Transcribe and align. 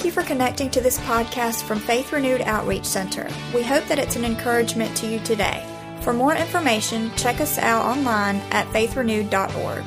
Thank 0.00 0.16
you 0.16 0.22
for 0.22 0.26
connecting 0.26 0.70
to 0.70 0.80
this 0.80 0.98
podcast 1.00 1.64
from 1.64 1.78
Faith 1.78 2.10
Renewed 2.10 2.40
Outreach 2.40 2.86
Center. 2.86 3.28
We 3.54 3.62
hope 3.62 3.84
that 3.84 3.98
it's 3.98 4.16
an 4.16 4.24
encouragement 4.24 4.96
to 4.96 5.06
you 5.06 5.20
today. 5.20 5.62
For 6.00 6.14
more 6.14 6.34
information, 6.34 7.14
check 7.16 7.38
us 7.38 7.58
out 7.58 7.84
online 7.84 8.36
at 8.50 8.66
faithrenewed.org. 8.68 9.84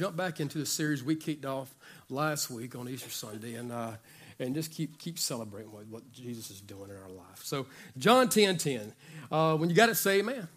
jump 0.00 0.16
back 0.16 0.40
into 0.40 0.56
the 0.56 0.64
series 0.64 1.04
we 1.04 1.14
kicked 1.14 1.44
off 1.44 1.76
last 2.08 2.50
week 2.50 2.74
on 2.74 2.88
Easter 2.88 3.10
Sunday 3.10 3.56
and, 3.56 3.70
uh, 3.70 3.90
and 4.38 4.54
just 4.54 4.72
keep, 4.72 4.98
keep 4.98 5.18
celebrating 5.18 5.70
what, 5.70 5.86
what 5.88 6.10
Jesus 6.10 6.50
is 6.50 6.62
doing 6.62 6.88
in 6.88 6.96
our 6.96 7.10
life. 7.10 7.42
So, 7.42 7.66
John 7.98 8.30
10 8.30 8.56
10. 8.56 8.94
Uh, 9.30 9.58
when 9.58 9.68
you 9.68 9.76
got 9.76 9.90
it, 9.90 9.96
say 9.96 10.20
amen. 10.20 10.36
amen. 10.36 10.48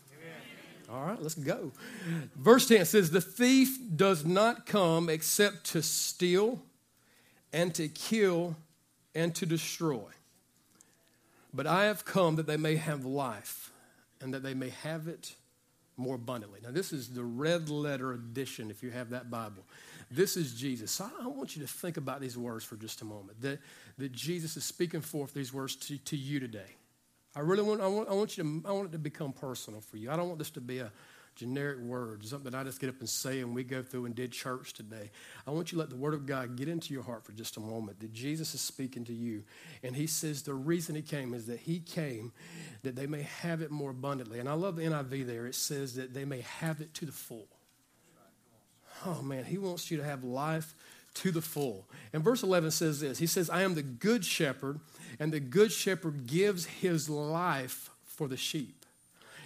All 0.89 1.05
right, 1.05 1.21
let's 1.21 1.35
go. 1.35 1.73
Verse 2.37 2.70
10 2.70 2.85
says, 2.85 3.11
The 3.11 3.20
thief 3.20 3.77
does 3.93 4.23
not 4.23 4.65
come 4.65 5.09
except 5.09 5.65
to 5.71 5.84
steal 5.84 6.62
and 7.51 7.75
to 7.75 7.89
kill 7.89 8.55
and 9.13 9.35
to 9.35 9.45
destroy. 9.45 10.07
But 11.53 11.67
I 11.67 11.84
have 11.84 12.05
come 12.05 12.37
that 12.37 12.48
they 12.48 12.55
may 12.55 12.77
have 12.77 13.03
life 13.03 13.73
and 14.21 14.34
that 14.34 14.41
they 14.41 14.53
may 14.53 14.70
have 14.70 15.09
it 15.09 15.35
more 15.98 16.16
abundantly. 16.16 16.60
Now, 16.63 16.72
this 16.72 16.91
is 16.91 17.10
the 17.10 17.24
red 17.24 17.70
letter 17.70 18.13
edition 18.13 18.72
if 18.72 18.82
you 18.84 18.91
have 18.91 19.12
that 19.12 19.30
Bible. 19.30 19.63
This 20.10 20.38
is 20.38 20.54
Jesus. 20.54 20.91
So 20.91 21.10
I 21.22 21.27
want 21.27 21.55
you 21.55 21.62
to 21.62 21.68
think 21.68 21.98
about 21.98 22.22
these 22.22 22.38
words 22.38 22.63
for 22.63 22.76
just 22.76 23.02
a 23.02 23.05
moment. 23.05 23.41
That, 23.41 23.60
that 23.98 24.12
Jesus 24.12 24.58
is 24.58 24.64
speaking 24.64 25.02
forth 25.02 25.34
these 25.34 25.54
words 25.54 25.76
to, 25.76 25.98
to 25.98 26.18
you 26.18 26.40
today. 26.40 26.76
I 27.36 27.40
really 27.40 27.64
want 27.64 27.82
I, 27.82 27.88
want, 27.88 28.10
I 28.10 28.14
want 28.14 28.38
you 28.38 28.44
to, 28.44 28.68
I 28.68 28.71
want 28.71 28.90
it 28.90 28.91
to 28.91 28.99
become 28.99 29.34
personal 29.34 29.82
for 29.82 29.98
you. 29.98 30.12
I 30.12 30.16
don't 30.16 30.27
want 30.27 30.38
this 30.38 30.52
to 30.52 30.62
be 30.62 30.80
a 30.80 30.91
generic 31.35 31.79
word, 31.79 32.26
something 32.26 32.53
I 32.53 32.63
just 32.63 32.79
get 32.79 32.89
up 32.89 32.99
and 32.99 33.09
say 33.09 33.39
and 33.39 33.55
we 33.55 33.63
go 33.63 33.81
through 33.81 34.05
and 34.05 34.15
did 34.15 34.31
church 34.31 34.73
today. 34.73 35.09
I 35.48 35.51
want 35.51 35.71
you 35.71 35.77
to 35.77 35.79
let 35.79 35.90
the 35.90 35.95
Word 35.95 36.13
of 36.13 36.25
God 36.25 36.55
get 36.55 36.67
into 36.67 36.93
your 36.93 37.03
heart 37.03 37.25
for 37.25 37.31
just 37.31 37.57
a 37.57 37.59
moment 37.59 37.99
that 37.99 38.13
Jesus 38.13 38.53
is 38.53 38.62
speaking 38.62 39.03
to 39.05 39.13
you. 39.13 39.43
And 39.81 39.95
He 39.95 40.07
says 40.07 40.43
the 40.43 40.53
reason 40.53 40.95
He 40.95 41.01
came 41.01 41.34
is 41.34 41.48
that 41.48 41.59
He 41.59 41.79
came 41.79 42.31
that 42.84 42.95
they 42.95 43.07
may 43.07 43.23
have 43.23 43.62
it 43.62 43.71
more 43.71 43.91
abundantly. 43.91 44.40
And 44.40 44.48
I 44.48 44.53
love 44.53 44.75
the 44.75 44.84
NIV 44.84 45.25
there. 45.25 45.45
It 45.45 45.55
says 45.55 45.95
that 45.95 46.13
they 46.13 46.25
may 46.25 46.41
have 46.41 46.81
it 46.81 46.93
to 46.95 47.05
the 47.05 47.12
full. 47.12 47.47
Oh 49.05 49.21
man, 49.21 49.45
He 49.45 49.57
wants 49.57 49.90
you 49.90 49.97
to 49.97 50.03
have 50.03 50.23
life 50.23 50.75
to 51.15 51.31
the 51.31 51.41
full. 51.41 51.87
And 52.12 52.23
verse 52.23 52.43
11 52.43 52.71
says 52.71 52.99
this 52.99 53.20
He 53.20 53.27
says, 53.27 53.49
I 53.49 53.63
am 53.63 53.75
the 53.75 53.84
good 53.84 54.25
shepherd, 54.25 54.79
and 55.20 55.31
the 55.31 55.40
good 55.40 55.71
shepherd 55.71 56.27
gives 56.27 56.65
his 56.65 57.09
life 57.09 57.90
for 58.05 58.27
the 58.27 58.37
sheep. 58.37 58.82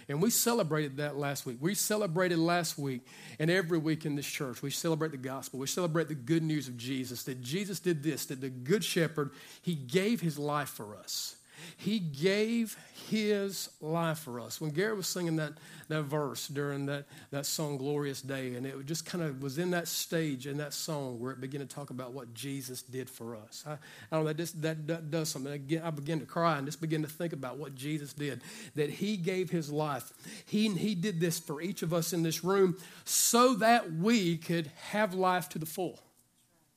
And 0.08 0.22
we 0.22 0.30
celebrated 0.30 0.96
that 0.98 1.18
last 1.18 1.44
week. 1.44 1.58
We 1.60 1.74
celebrated 1.74 2.38
last 2.38 2.78
week 2.78 3.06
and 3.38 3.50
every 3.50 3.78
week 3.78 4.06
in 4.06 4.16
this 4.16 4.26
church. 4.26 4.62
We 4.62 4.70
celebrate 4.70 5.10
the 5.10 5.18
gospel. 5.18 5.58
We 5.58 5.66
celebrate 5.66 6.08
the 6.08 6.14
good 6.14 6.42
news 6.42 6.66
of 6.66 6.76
Jesus 6.78 7.24
that 7.24 7.42
Jesus 7.42 7.78
did 7.78 8.02
this, 8.02 8.26
that 8.26 8.40
the 8.40 8.48
good 8.48 8.82
shepherd, 8.82 9.30
he 9.60 9.74
gave 9.74 10.20
his 10.20 10.38
life 10.38 10.70
for 10.70 10.96
us. 10.96 11.36
He 11.76 11.98
gave 11.98 12.76
his 13.08 13.70
life 13.80 14.18
for 14.18 14.40
us. 14.40 14.60
When 14.60 14.70
Garrett 14.70 14.96
was 14.96 15.06
singing 15.06 15.36
that, 15.36 15.52
that 15.88 16.02
verse 16.02 16.48
during 16.48 16.86
that, 16.86 17.06
that 17.30 17.46
song, 17.46 17.78
Glorious 17.78 18.20
Day, 18.20 18.54
and 18.54 18.66
it 18.66 18.86
just 18.86 19.06
kind 19.06 19.24
of 19.24 19.42
was 19.42 19.58
in 19.58 19.70
that 19.70 19.88
stage 19.88 20.46
in 20.46 20.58
that 20.58 20.74
song 20.74 21.18
where 21.18 21.32
it 21.32 21.40
began 21.40 21.60
to 21.60 21.66
talk 21.66 21.90
about 21.90 22.12
what 22.12 22.34
Jesus 22.34 22.82
did 22.82 23.08
for 23.08 23.36
us. 23.36 23.64
I, 23.66 23.72
I 23.72 23.76
don't 24.12 24.24
know, 24.24 24.28
that, 24.28 24.36
just, 24.36 24.60
that, 24.62 24.86
that 24.86 25.10
does 25.10 25.28
something. 25.28 25.52
I 25.52 25.90
began 25.90 26.20
to 26.20 26.26
cry 26.26 26.58
and 26.58 26.66
just 26.66 26.80
begin 26.80 27.02
to 27.02 27.08
think 27.08 27.32
about 27.32 27.56
what 27.56 27.74
Jesus 27.74 28.12
did, 28.12 28.42
that 28.74 28.90
he 28.90 29.16
gave 29.16 29.50
his 29.50 29.70
life. 29.70 30.12
He, 30.46 30.68
he 30.68 30.94
did 30.94 31.20
this 31.20 31.38
for 31.38 31.60
each 31.60 31.82
of 31.82 31.94
us 31.94 32.12
in 32.12 32.22
this 32.22 32.44
room 32.44 32.76
so 33.04 33.54
that 33.54 33.92
we 33.92 34.36
could 34.36 34.70
have 34.90 35.14
life 35.14 35.48
to 35.50 35.58
the 35.58 35.66
full. 35.66 35.98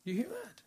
You 0.03 0.13
hear 0.13 0.30
that? 0.30 0.62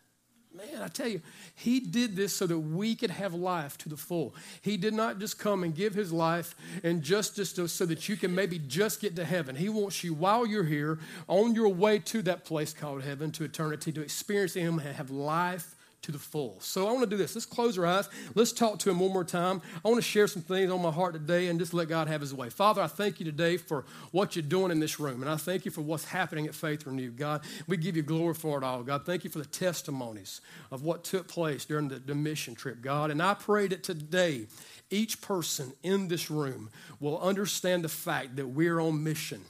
Man, 0.55 0.81
I 0.81 0.87
tell 0.87 1.07
you, 1.07 1.21
he 1.53 1.81
did 1.81 2.15
this 2.15 2.33
so 2.33 2.47
that 2.47 2.57
we 2.57 2.95
could 2.95 3.09
have 3.09 3.33
life 3.33 3.77
to 3.79 3.89
the 3.89 3.97
full. 3.97 4.33
He 4.61 4.77
did 4.77 4.93
not 4.93 5.19
just 5.19 5.37
come 5.37 5.63
and 5.63 5.75
give 5.75 5.93
his 5.93 6.13
life 6.13 6.55
and 6.81 7.01
just, 7.01 7.35
just 7.35 7.57
to, 7.57 7.67
so 7.67 7.85
that 7.87 8.07
you 8.07 8.15
can 8.15 8.33
maybe 8.33 8.59
just 8.59 9.01
get 9.01 9.17
to 9.17 9.25
heaven. 9.25 9.57
He 9.57 9.67
wants 9.67 10.01
you 10.01 10.13
while 10.13 10.45
you're 10.45 10.63
here, 10.63 10.99
on 11.27 11.55
your 11.55 11.67
way 11.69 11.99
to 11.99 12.21
that 12.21 12.45
place 12.45 12.73
called 12.73 13.03
heaven, 13.03 13.31
to 13.31 13.43
eternity, 13.43 13.91
to 13.91 14.01
experience 14.01 14.53
him 14.53 14.79
and 14.79 14.95
have 14.95 15.11
life 15.11 15.74
to 16.05 16.11
the 16.11 16.19
full. 16.19 16.57
So 16.59 16.87
I 16.87 16.91
want 16.91 17.03
to 17.03 17.09
do 17.09 17.17
this. 17.17 17.35
Let's 17.35 17.45
close 17.45 17.77
our 17.77 17.85
eyes. 17.85 18.09
Let's 18.35 18.51
talk 18.51 18.79
to 18.79 18.89
Him 18.89 18.99
one 18.99 19.11
more 19.11 19.23
time. 19.23 19.61
I 19.83 19.89
want 19.89 19.97
to 19.97 20.07
share 20.07 20.27
some 20.27 20.43
things 20.43 20.71
on 20.71 20.81
my 20.81 20.91
heart 20.91 21.13
today 21.13 21.47
and 21.47 21.59
just 21.59 21.73
let 21.73 21.89
God 21.89 22.07
have 22.07 22.21
His 22.21 22.33
way. 22.33 22.49
Father, 22.49 22.81
I 22.81 22.87
thank 22.87 23.19
you 23.19 23.25
today 23.25 23.57
for 23.57 23.85
what 24.11 24.35
you're 24.35 24.43
doing 24.43 24.71
in 24.71 24.79
this 24.79 24.99
room, 24.99 25.21
and 25.21 25.29
I 25.29 25.35
thank 25.35 25.65
you 25.65 25.71
for 25.71 25.81
what's 25.81 26.05
happening 26.05 26.45
at 26.45 26.53
Faith 26.55 26.85
Renewed. 26.85 27.17
God, 27.17 27.41
we 27.67 27.77
give 27.77 27.97
you 27.97 28.03
glory 28.03 28.35
for 28.35 28.57
it 28.57 28.63
all. 28.63 28.83
God, 28.83 29.05
thank 29.05 29.23
you 29.23 29.29
for 29.29 29.39
the 29.39 29.45
testimonies 29.45 30.41
of 30.71 30.83
what 30.83 31.03
took 31.03 31.27
place 31.27 31.65
during 31.65 31.87
the, 31.87 31.99
the 31.99 32.15
mission 32.15 32.55
trip, 32.55 32.81
God. 32.81 33.09
And 33.09 33.21
I 33.21 33.33
pray 33.33 33.67
that 33.67 33.83
today, 33.83 34.45
each 34.91 35.21
person 35.21 35.73
in 35.81 36.07
this 36.07 36.29
room 36.29 36.69
will 36.99 37.19
understand 37.19 37.83
the 37.83 37.89
fact 37.89 38.35
that 38.35 38.47
we're 38.47 38.79
on 38.79 39.03
mission. 39.03 39.41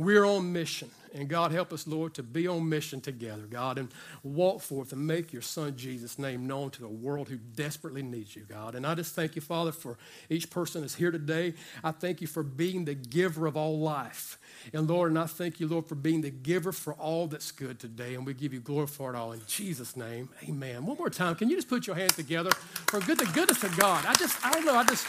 We're 0.00 0.24
on 0.24 0.50
mission. 0.50 0.90
And 1.12 1.28
God, 1.28 1.52
help 1.52 1.74
us, 1.74 1.86
Lord, 1.86 2.14
to 2.14 2.22
be 2.22 2.48
on 2.48 2.66
mission 2.66 3.02
together, 3.02 3.42
God, 3.42 3.76
and 3.76 3.90
walk 4.22 4.62
forth 4.62 4.92
and 4.92 5.06
make 5.06 5.30
your 5.30 5.42
Son 5.42 5.76
Jesus' 5.76 6.18
name 6.18 6.46
known 6.46 6.70
to 6.70 6.80
the 6.80 6.88
world 6.88 7.28
who 7.28 7.36
desperately 7.36 8.02
needs 8.02 8.34
you, 8.34 8.46
God. 8.48 8.74
And 8.74 8.86
I 8.86 8.94
just 8.94 9.14
thank 9.14 9.36
you, 9.36 9.42
Father, 9.42 9.72
for 9.72 9.98
each 10.30 10.48
person 10.48 10.80
that's 10.80 10.94
here 10.94 11.10
today. 11.10 11.52
I 11.84 11.90
thank 11.90 12.22
you 12.22 12.26
for 12.26 12.42
being 12.42 12.86
the 12.86 12.94
giver 12.94 13.46
of 13.46 13.58
all 13.58 13.78
life. 13.78 14.38
And 14.72 14.88
Lord, 14.88 15.10
and 15.10 15.18
I 15.18 15.26
thank 15.26 15.60
you, 15.60 15.68
Lord, 15.68 15.86
for 15.86 15.96
being 15.96 16.22
the 16.22 16.30
giver 16.30 16.72
for 16.72 16.94
all 16.94 17.26
that's 17.26 17.50
good 17.52 17.78
today. 17.78 18.14
And 18.14 18.24
we 18.24 18.32
give 18.32 18.54
you 18.54 18.60
glory 18.60 18.86
for 18.86 19.12
it 19.12 19.18
all. 19.18 19.32
In 19.32 19.42
Jesus' 19.46 19.96
name, 19.96 20.30
amen. 20.48 20.86
One 20.86 20.96
more 20.96 21.10
time, 21.10 21.34
can 21.34 21.50
you 21.50 21.56
just 21.56 21.68
put 21.68 21.86
your 21.86 21.96
hands 21.96 22.16
together 22.16 22.52
for 22.86 23.00
good 23.00 23.18
the 23.18 23.26
goodness 23.34 23.62
of 23.64 23.76
God? 23.76 24.06
I 24.06 24.14
just, 24.14 24.42
I 24.46 24.50
don't 24.52 24.64
know, 24.64 24.76
I 24.76 24.84
just. 24.84 25.06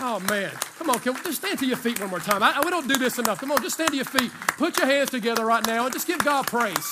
Oh, 0.00 0.20
man. 0.28 0.50
Come 0.78 0.90
on, 0.90 0.98
can 1.00 1.14
just 1.24 1.38
stand 1.38 1.58
to 1.60 1.66
your 1.66 1.76
feet 1.76 2.00
one 2.00 2.10
more 2.10 2.20
time. 2.20 2.42
I, 2.42 2.60
we 2.64 2.70
don't 2.70 2.88
do 2.88 2.96
this 2.96 3.18
enough. 3.18 3.40
Come 3.40 3.52
on, 3.52 3.62
just 3.62 3.76
stand 3.76 3.90
to 3.90 3.96
your 3.96 4.04
feet. 4.04 4.30
Put 4.58 4.78
your 4.78 4.86
hands 4.86 5.10
together 5.10 5.44
right 5.44 5.66
now 5.66 5.84
and 5.86 5.92
just 5.92 6.06
give 6.06 6.18
God 6.20 6.46
praise. 6.46 6.90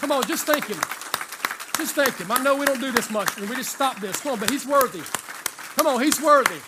Come 0.00 0.12
on, 0.12 0.24
just 0.24 0.46
thank 0.46 0.66
Him. 0.66 0.78
Just 1.76 1.94
thank 1.94 2.16
Him. 2.18 2.30
I 2.30 2.42
know 2.42 2.56
we 2.56 2.66
don't 2.66 2.80
do 2.80 2.92
this 2.92 3.10
much, 3.10 3.36
and 3.38 3.48
we 3.50 3.56
just 3.56 3.72
stop 3.74 4.00
this. 4.00 4.20
Come 4.20 4.32
on, 4.32 4.38
but 4.38 4.50
He's 4.50 4.66
worthy. 4.66 5.02
Come 5.76 5.86
on, 5.88 6.02
He's 6.02 6.20
worthy. 6.22 6.60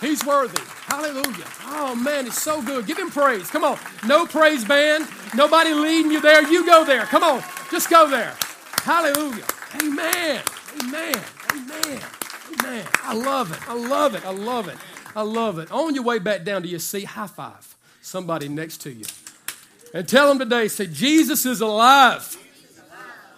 He's 0.00 0.24
worthy. 0.24 0.62
Hallelujah. 0.86 1.46
Oh, 1.64 1.94
man, 1.94 2.26
it's 2.26 2.40
so 2.40 2.62
good. 2.62 2.86
Give 2.86 2.98
Him 2.98 3.10
praise. 3.10 3.50
Come 3.50 3.64
on. 3.64 3.78
No 4.06 4.26
praise 4.26 4.64
band. 4.64 5.08
Nobody 5.34 5.72
leading 5.74 6.12
you 6.12 6.20
there. 6.20 6.48
You 6.48 6.64
go 6.64 6.84
there. 6.84 7.06
Come 7.06 7.24
on. 7.24 7.42
Just 7.70 7.90
go 7.90 8.08
there. 8.08 8.34
Hallelujah. 8.82 9.44
Amen. 9.82 10.42
Amen. 10.82 11.14
Amen. 11.52 12.00
Man, 12.62 12.86
I 13.02 13.14
love 13.14 13.52
it. 13.52 13.68
I 13.68 13.74
love 13.74 14.14
it. 14.14 14.24
I 14.24 14.32
love 14.32 14.68
it. 14.68 14.76
I 15.14 15.22
love 15.22 15.58
it. 15.58 15.72
On 15.72 15.94
your 15.94 16.04
way 16.04 16.18
back 16.18 16.44
down 16.44 16.62
to 16.62 16.68
your 16.68 16.80
seat, 16.80 17.04
high 17.04 17.26
five 17.26 17.76
somebody 18.06 18.48
next 18.48 18.78
to 18.82 18.92
you. 18.92 19.04
And 19.92 20.08
tell 20.08 20.28
them 20.28 20.38
today, 20.38 20.68
say, 20.68 20.86
Jesus 20.86 21.44
is 21.44 21.60
alive. 21.60 22.36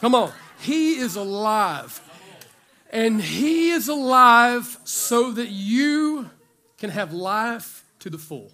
Come 0.01 0.15
on. 0.15 0.33
He 0.61 0.97
is 0.97 1.17
alive. 1.17 2.01
And 2.91 3.21
He 3.21 3.71
is 3.71 3.89
alive 3.89 4.79
so 4.85 5.33
that 5.33 5.49
you 5.49 6.29
can 6.79 6.91
have 6.91 7.13
life 7.13 7.85
to 8.01 8.11
the 8.11 8.19
full. 8.19 8.51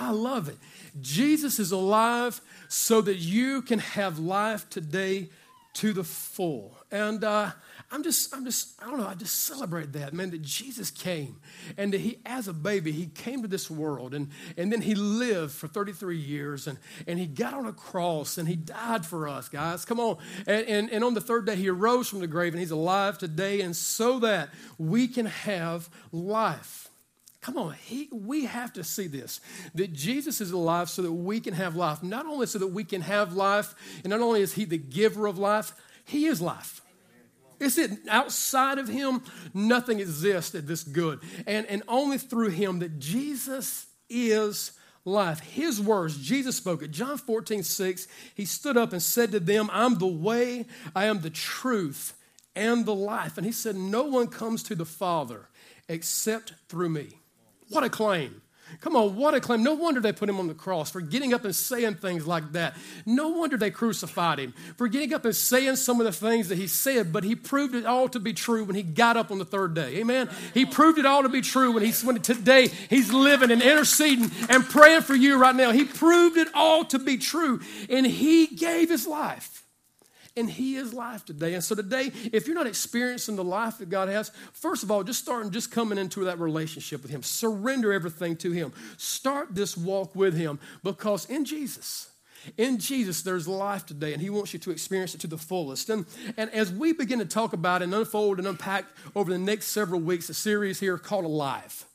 I 0.00 0.10
love 0.10 0.48
it. 0.48 0.56
Jesus 1.00 1.58
is 1.58 1.72
alive 1.72 2.40
so 2.68 3.00
that 3.02 3.16
you 3.16 3.62
can 3.62 3.78
have 3.78 4.18
life 4.18 4.68
today 4.70 5.28
to 5.74 5.92
the 5.92 6.04
full. 6.04 6.76
And 6.90 7.22
uh, 7.22 7.52
I'm 7.90 8.02
just, 8.02 8.34
I'm 8.34 8.44
just, 8.44 8.80
I 8.82 8.90
don't 8.90 8.98
know, 8.98 9.06
I 9.06 9.14
just 9.14 9.44
celebrate 9.44 9.92
that, 9.92 10.12
man, 10.12 10.30
that 10.30 10.42
Jesus 10.42 10.90
came 10.90 11.36
and 11.76 11.92
that 11.92 12.00
he, 12.00 12.18
as 12.26 12.48
a 12.48 12.52
baby, 12.52 12.90
he 12.90 13.06
came 13.06 13.42
to 13.42 13.48
this 13.48 13.70
world 13.70 14.12
and, 14.12 14.30
and 14.56 14.72
then 14.72 14.80
he 14.80 14.96
lived 14.96 15.52
for 15.52 15.68
33 15.68 16.18
years 16.18 16.66
and, 16.66 16.78
and 17.06 17.18
he 17.18 17.26
got 17.26 17.54
on 17.54 17.64
a 17.66 17.72
cross 17.72 18.38
and 18.38 18.48
he 18.48 18.56
died 18.56 19.06
for 19.06 19.28
us, 19.28 19.48
guys. 19.48 19.84
Come 19.84 20.00
on. 20.00 20.18
And, 20.48 20.66
and, 20.66 20.90
and 20.90 21.04
on 21.04 21.14
the 21.14 21.20
third 21.20 21.46
day, 21.46 21.54
he 21.54 21.68
arose 21.68 22.08
from 22.08 22.18
the 22.18 22.26
grave 22.26 22.54
and 22.54 22.60
he's 22.60 22.72
alive 22.72 23.18
today 23.18 23.60
and 23.60 23.76
so 23.76 24.18
that 24.18 24.48
we 24.78 25.06
can 25.06 25.26
have 25.26 25.88
life. 26.10 26.88
Come 27.40 27.58
on, 27.58 27.74
he, 27.74 28.08
we 28.10 28.46
have 28.46 28.72
to 28.72 28.82
see 28.82 29.06
this 29.06 29.40
that 29.76 29.92
Jesus 29.92 30.40
is 30.40 30.50
alive 30.50 30.90
so 30.90 31.02
that 31.02 31.12
we 31.12 31.38
can 31.38 31.54
have 31.54 31.76
life. 31.76 32.02
Not 32.02 32.26
only 32.26 32.46
so 32.46 32.58
that 32.58 32.66
we 32.66 32.82
can 32.82 33.02
have 33.02 33.34
life, 33.34 33.76
and 34.02 34.10
not 34.10 34.20
only 34.20 34.40
is 34.40 34.54
he 34.54 34.64
the 34.64 34.78
giver 34.78 35.28
of 35.28 35.38
life, 35.38 35.72
he 36.04 36.26
is 36.26 36.40
life. 36.42 36.80
Is 37.58 37.78
it 37.78 37.90
outside 38.08 38.78
of 38.78 38.88
him? 38.88 39.22
Nothing 39.54 40.00
exists 40.00 40.50
that 40.52 40.66
this 40.66 40.82
good. 40.82 41.20
And, 41.46 41.66
and 41.66 41.82
only 41.88 42.18
through 42.18 42.50
him 42.50 42.80
that 42.80 42.98
Jesus 42.98 43.86
is 44.08 44.72
life. 45.04 45.40
His 45.40 45.80
words, 45.80 46.18
Jesus 46.18 46.56
spoke 46.56 46.82
it. 46.82 46.90
John 46.90 47.16
14, 47.16 47.62
6, 47.62 48.08
he 48.34 48.44
stood 48.44 48.76
up 48.76 48.92
and 48.92 49.02
said 49.02 49.32
to 49.32 49.40
them, 49.40 49.70
I'm 49.72 49.98
the 49.98 50.06
way, 50.06 50.66
I 50.94 51.06
am 51.06 51.20
the 51.20 51.30
truth, 51.30 52.14
and 52.54 52.84
the 52.84 52.94
life. 52.94 53.36
And 53.36 53.46
he 53.46 53.52
said, 53.52 53.76
No 53.76 54.04
one 54.04 54.26
comes 54.26 54.62
to 54.64 54.74
the 54.74 54.84
Father 54.84 55.48
except 55.88 56.54
through 56.68 56.90
me. 56.90 57.20
What 57.68 57.84
a 57.84 57.90
claim. 57.90 58.42
Come 58.80 58.96
on, 58.96 59.16
what 59.16 59.34
a 59.34 59.40
claim. 59.40 59.62
No 59.62 59.74
wonder 59.74 60.00
they 60.00 60.12
put 60.12 60.28
him 60.28 60.38
on 60.38 60.48
the 60.48 60.54
cross 60.54 60.90
for 60.90 61.00
getting 61.00 61.32
up 61.32 61.44
and 61.44 61.54
saying 61.54 61.94
things 61.94 62.26
like 62.26 62.52
that. 62.52 62.76
No 63.04 63.28
wonder 63.28 63.56
they 63.56 63.70
crucified 63.70 64.38
him 64.38 64.54
for 64.76 64.88
getting 64.88 65.14
up 65.14 65.24
and 65.24 65.34
saying 65.34 65.76
some 65.76 66.00
of 66.00 66.06
the 66.06 66.12
things 66.12 66.48
that 66.48 66.58
he 66.58 66.66
said, 66.66 67.12
but 67.12 67.24
he 67.24 67.34
proved 67.34 67.74
it 67.74 67.86
all 67.86 68.08
to 68.08 68.20
be 68.20 68.32
true 68.32 68.64
when 68.64 68.76
he 68.76 68.82
got 68.82 69.16
up 69.16 69.30
on 69.30 69.38
the 69.38 69.44
third 69.44 69.74
day. 69.74 69.98
Amen. 69.98 70.28
He 70.52 70.66
proved 70.66 70.98
it 70.98 71.06
all 71.06 71.22
to 71.22 71.28
be 71.28 71.40
true 71.40 71.72
when 71.72 71.82
he's 71.82 72.04
when 72.04 72.20
today 72.20 72.68
he's 72.90 73.12
living 73.12 73.50
and 73.50 73.62
interceding 73.62 74.30
and 74.48 74.64
praying 74.64 75.02
for 75.02 75.14
you 75.14 75.38
right 75.38 75.56
now. 75.56 75.70
He 75.70 75.84
proved 75.84 76.36
it 76.36 76.48
all 76.54 76.84
to 76.86 76.98
be 76.98 77.16
true 77.16 77.60
and 77.88 78.06
he 78.06 78.46
gave 78.46 78.88
his 78.88 79.06
life 79.06 79.65
and 80.36 80.50
He 80.50 80.76
is 80.76 80.92
life 80.92 81.24
today. 81.24 81.54
And 81.54 81.64
so 81.64 81.74
today, 81.74 82.12
if 82.32 82.46
you're 82.46 82.56
not 82.56 82.66
experiencing 82.66 83.36
the 83.36 83.44
life 83.44 83.78
that 83.78 83.88
God 83.88 84.08
has, 84.08 84.30
first 84.52 84.82
of 84.82 84.90
all, 84.90 85.02
just 85.02 85.20
start 85.20 85.44
and 85.44 85.52
just 85.52 85.70
coming 85.70 85.98
into 85.98 86.24
that 86.24 86.38
relationship 86.38 87.02
with 87.02 87.10
Him. 87.10 87.22
Surrender 87.22 87.92
everything 87.92 88.36
to 88.36 88.52
Him. 88.52 88.72
Start 88.96 89.54
this 89.54 89.76
walk 89.76 90.14
with 90.14 90.36
Him 90.36 90.58
because 90.82 91.26
in 91.26 91.44
Jesus, 91.44 92.10
in 92.56 92.78
Jesus, 92.78 93.22
there's 93.22 93.48
life 93.48 93.86
today, 93.86 94.12
and 94.12 94.22
He 94.22 94.30
wants 94.30 94.52
you 94.52 94.58
to 94.60 94.70
experience 94.70 95.14
it 95.14 95.20
to 95.22 95.26
the 95.26 95.38
fullest. 95.38 95.90
And, 95.90 96.06
and 96.36 96.50
as 96.50 96.72
we 96.72 96.92
begin 96.92 97.18
to 97.18 97.24
talk 97.24 97.52
about 97.52 97.82
and 97.82 97.94
unfold 97.94 98.38
and 98.38 98.46
unpack 98.46 98.84
over 99.14 99.32
the 99.32 99.38
next 99.38 99.66
several 99.68 100.00
weeks, 100.00 100.28
a 100.28 100.34
series 100.34 100.80
here 100.80 100.98
called 100.98 101.24
Alive 101.24 101.86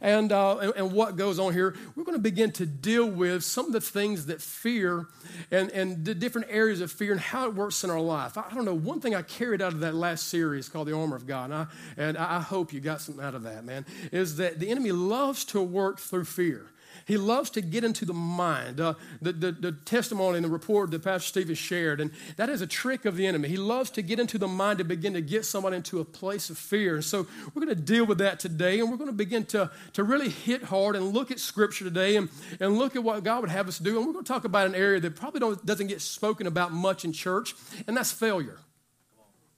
and, 0.00 0.32
uh, 0.32 0.58
and, 0.58 0.72
and, 0.76 0.92
what 0.92 1.16
goes 1.16 1.38
on 1.38 1.52
here, 1.52 1.74
we're 1.94 2.04
going 2.04 2.16
to 2.16 2.22
begin 2.22 2.52
to 2.52 2.66
deal 2.66 3.06
with 3.06 3.44
some 3.44 3.66
of 3.66 3.72
the 3.72 3.80
things 3.80 4.26
that 4.26 4.40
fear 4.40 5.06
and, 5.50 5.70
and 5.70 6.04
the 6.04 6.14
different 6.14 6.46
areas 6.50 6.80
of 6.80 6.90
fear 6.90 7.12
and 7.12 7.20
how 7.20 7.46
it 7.46 7.54
works 7.54 7.84
in 7.84 7.90
our 7.90 8.00
life. 8.00 8.38
I, 8.38 8.44
I 8.50 8.54
don't 8.54 8.64
know, 8.64 8.74
one 8.74 9.00
thing 9.00 9.14
I 9.14 9.22
carried 9.22 9.60
out 9.60 9.72
of 9.72 9.80
that 9.80 9.94
last 9.94 10.28
series 10.28 10.68
called 10.68 10.88
The 10.88 10.96
Armor 10.96 11.16
of 11.16 11.26
God, 11.26 11.50
and 11.50 11.54
I, 11.54 11.66
and 11.96 12.18
I 12.18 12.40
hope 12.40 12.72
you 12.72 12.80
got 12.80 13.00
something 13.00 13.24
out 13.24 13.34
of 13.34 13.42
that, 13.42 13.64
man, 13.64 13.84
is 14.12 14.36
that 14.36 14.58
the 14.58 14.70
enemy 14.70 14.92
loves 14.92 15.44
to 15.46 15.60
work 15.60 15.98
through 15.98 16.24
fear. 16.24 16.66
He 17.06 17.16
loves 17.16 17.50
to 17.50 17.60
get 17.60 17.84
into 17.84 18.04
the 18.04 18.12
mind. 18.12 18.80
Uh, 18.80 18.94
the, 19.20 19.32
the, 19.32 19.52
the, 19.52 19.72
testimony 19.72 20.36
and 20.36 20.44
the 20.44 20.50
report 20.50 20.90
that 20.90 21.02
Pastor 21.02 21.28
Stephen 21.28 21.54
shared, 21.54 22.00
and 22.00 22.10
that 22.36 22.48
is 22.48 22.60
a 22.60 22.66
trick 22.66 23.04
of 23.04 23.16
the 23.16 23.26
enemy. 23.26 23.48
He 23.48 23.56
loves 23.56 23.90
to 23.90 24.02
get 24.02 24.20
into 24.20 24.38
the 24.38 24.48
mind 24.48 24.78
to 24.78 24.84
begin 24.84 25.14
to 25.14 25.20
get 25.20 25.44
someone 25.44 25.74
into 25.74 26.00
a 26.00 26.04
place 26.04 26.50
of 26.50 26.58
fear. 26.58 26.94
And 26.94 27.04
so 27.04 27.26
we're 27.54 27.64
going 27.64 27.76
to 27.76 27.82
deal 27.82 28.04
with 28.04 28.18
that 28.18 28.40
today, 28.40 28.80
and 28.80 28.90
we're 28.90 28.96
going 28.96 29.10
to 29.10 29.16
begin 29.16 29.44
to, 29.46 29.70
to 29.94 30.04
really 30.04 30.28
hit 30.28 30.64
hard 30.64 30.96
and 30.96 31.12
look 31.12 31.30
at 31.30 31.40
Scripture 31.40 31.84
today 31.84 32.16
and, 32.16 32.28
and 32.60 32.78
look 32.78 32.96
at 32.96 33.02
what 33.02 33.22
God 33.24 33.40
would 33.40 33.50
have 33.50 33.68
us 33.68 33.78
do. 33.78 33.96
And 33.96 34.06
we're 34.06 34.12
going 34.12 34.24
to 34.24 34.32
talk 34.32 34.44
about 34.44 34.66
an 34.66 34.74
area 34.74 35.00
that 35.00 35.16
probably 35.16 35.56
doesn't 35.64 35.88
get 35.88 36.00
spoken 36.00 36.46
about 36.46 36.72
much 36.72 37.04
in 37.04 37.12
church, 37.12 37.54
and 37.86 37.96
that's 37.96 38.12
failure. 38.12 38.58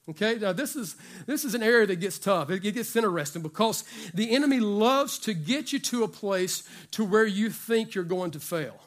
Okay, 0.09 0.37
now 0.37 0.51
this 0.51 0.75
is 0.75 0.97
this 1.27 1.45
is 1.45 1.55
an 1.55 1.63
area 1.63 1.87
that 1.87 1.95
gets 1.95 2.19
tough. 2.19 2.49
It 2.49 2.59
gets 2.59 2.93
interesting 2.95 3.41
because 3.41 3.85
the 4.13 4.31
enemy 4.31 4.59
loves 4.59 5.17
to 5.19 5.33
get 5.33 5.71
you 5.71 5.79
to 5.79 6.03
a 6.03 6.09
place 6.09 6.63
to 6.91 7.05
where 7.05 7.25
you 7.25 7.49
think 7.49 7.95
you're 7.95 8.03
going 8.03 8.31
to 8.31 8.39
fail. 8.39 8.81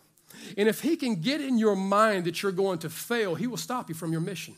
And 0.58 0.68
if 0.68 0.82
he 0.82 0.96
can 0.96 1.16
get 1.22 1.40
in 1.40 1.56
your 1.58 1.74
mind 1.74 2.26
that 2.26 2.42
you're 2.42 2.52
going 2.52 2.80
to 2.80 2.90
fail, 2.90 3.34
he 3.34 3.46
will 3.46 3.56
stop 3.56 3.88
you 3.88 3.94
from 3.94 4.12
your 4.12 4.20
mission. 4.20 4.56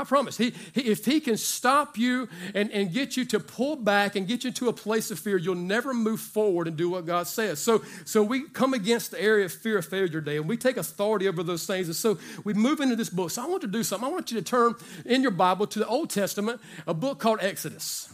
I 0.00 0.04
promise. 0.04 0.36
He, 0.36 0.54
he, 0.72 0.82
if 0.82 1.04
he 1.04 1.20
can 1.20 1.36
stop 1.36 1.98
you 1.98 2.28
and, 2.54 2.70
and 2.72 2.92
get 2.92 3.16
you 3.16 3.24
to 3.26 3.40
pull 3.40 3.76
back 3.76 4.16
and 4.16 4.26
get 4.26 4.44
you 4.44 4.50
to 4.52 4.68
a 4.68 4.72
place 4.72 5.10
of 5.10 5.18
fear, 5.18 5.36
you'll 5.36 5.54
never 5.54 5.92
move 5.92 6.20
forward 6.20 6.66
and 6.66 6.76
do 6.76 6.90
what 6.90 7.06
God 7.06 7.26
says. 7.26 7.58
So, 7.58 7.82
so 8.04 8.22
we 8.22 8.48
come 8.48 8.74
against 8.74 9.10
the 9.10 9.22
area 9.22 9.44
of 9.44 9.52
fear 9.52 9.78
of 9.78 9.86
failure 9.86 10.08
today, 10.08 10.38
and 10.38 10.48
we 10.48 10.56
take 10.56 10.76
authority 10.76 11.28
over 11.28 11.42
those 11.42 11.66
things. 11.66 11.86
And 11.86 11.96
so 11.96 12.18
we 12.44 12.54
move 12.54 12.80
into 12.80 12.96
this 12.96 13.10
book. 13.10 13.30
So 13.30 13.42
I 13.42 13.46
want 13.46 13.60
to 13.62 13.68
do 13.68 13.82
something. 13.82 14.08
I 14.08 14.12
want 14.12 14.30
you 14.30 14.38
to 14.38 14.44
turn 14.44 14.74
in 15.04 15.22
your 15.22 15.30
Bible 15.30 15.66
to 15.66 15.78
the 15.78 15.86
Old 15.86 16.10
Testament, 16.10 16.60
a 16.86 16.94
book 16.94 17.18
called 17.18 17.40
Exodus. 17.42 18.12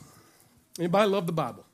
Anybody 0.78 1.08
love 1.08 1.26
the 1.26 1.32
Bible? 1.32 1.64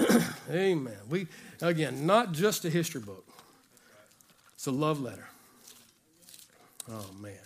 Amen. 0.00 0.34
Amen. 0.50 0.98
We 1.08 1.26
again, 1.62 2.06
not 2.06 2.32
just 2.32 2.64
a 2.64 2.70
history 2.70 3.00
book. 3.00 3.24
It's 4.54 4.66
a 4.66 4.72
love 4.72 5.00
letter. 5.00 5.28
Oh 6.90 7.06
man. 7.20 7.45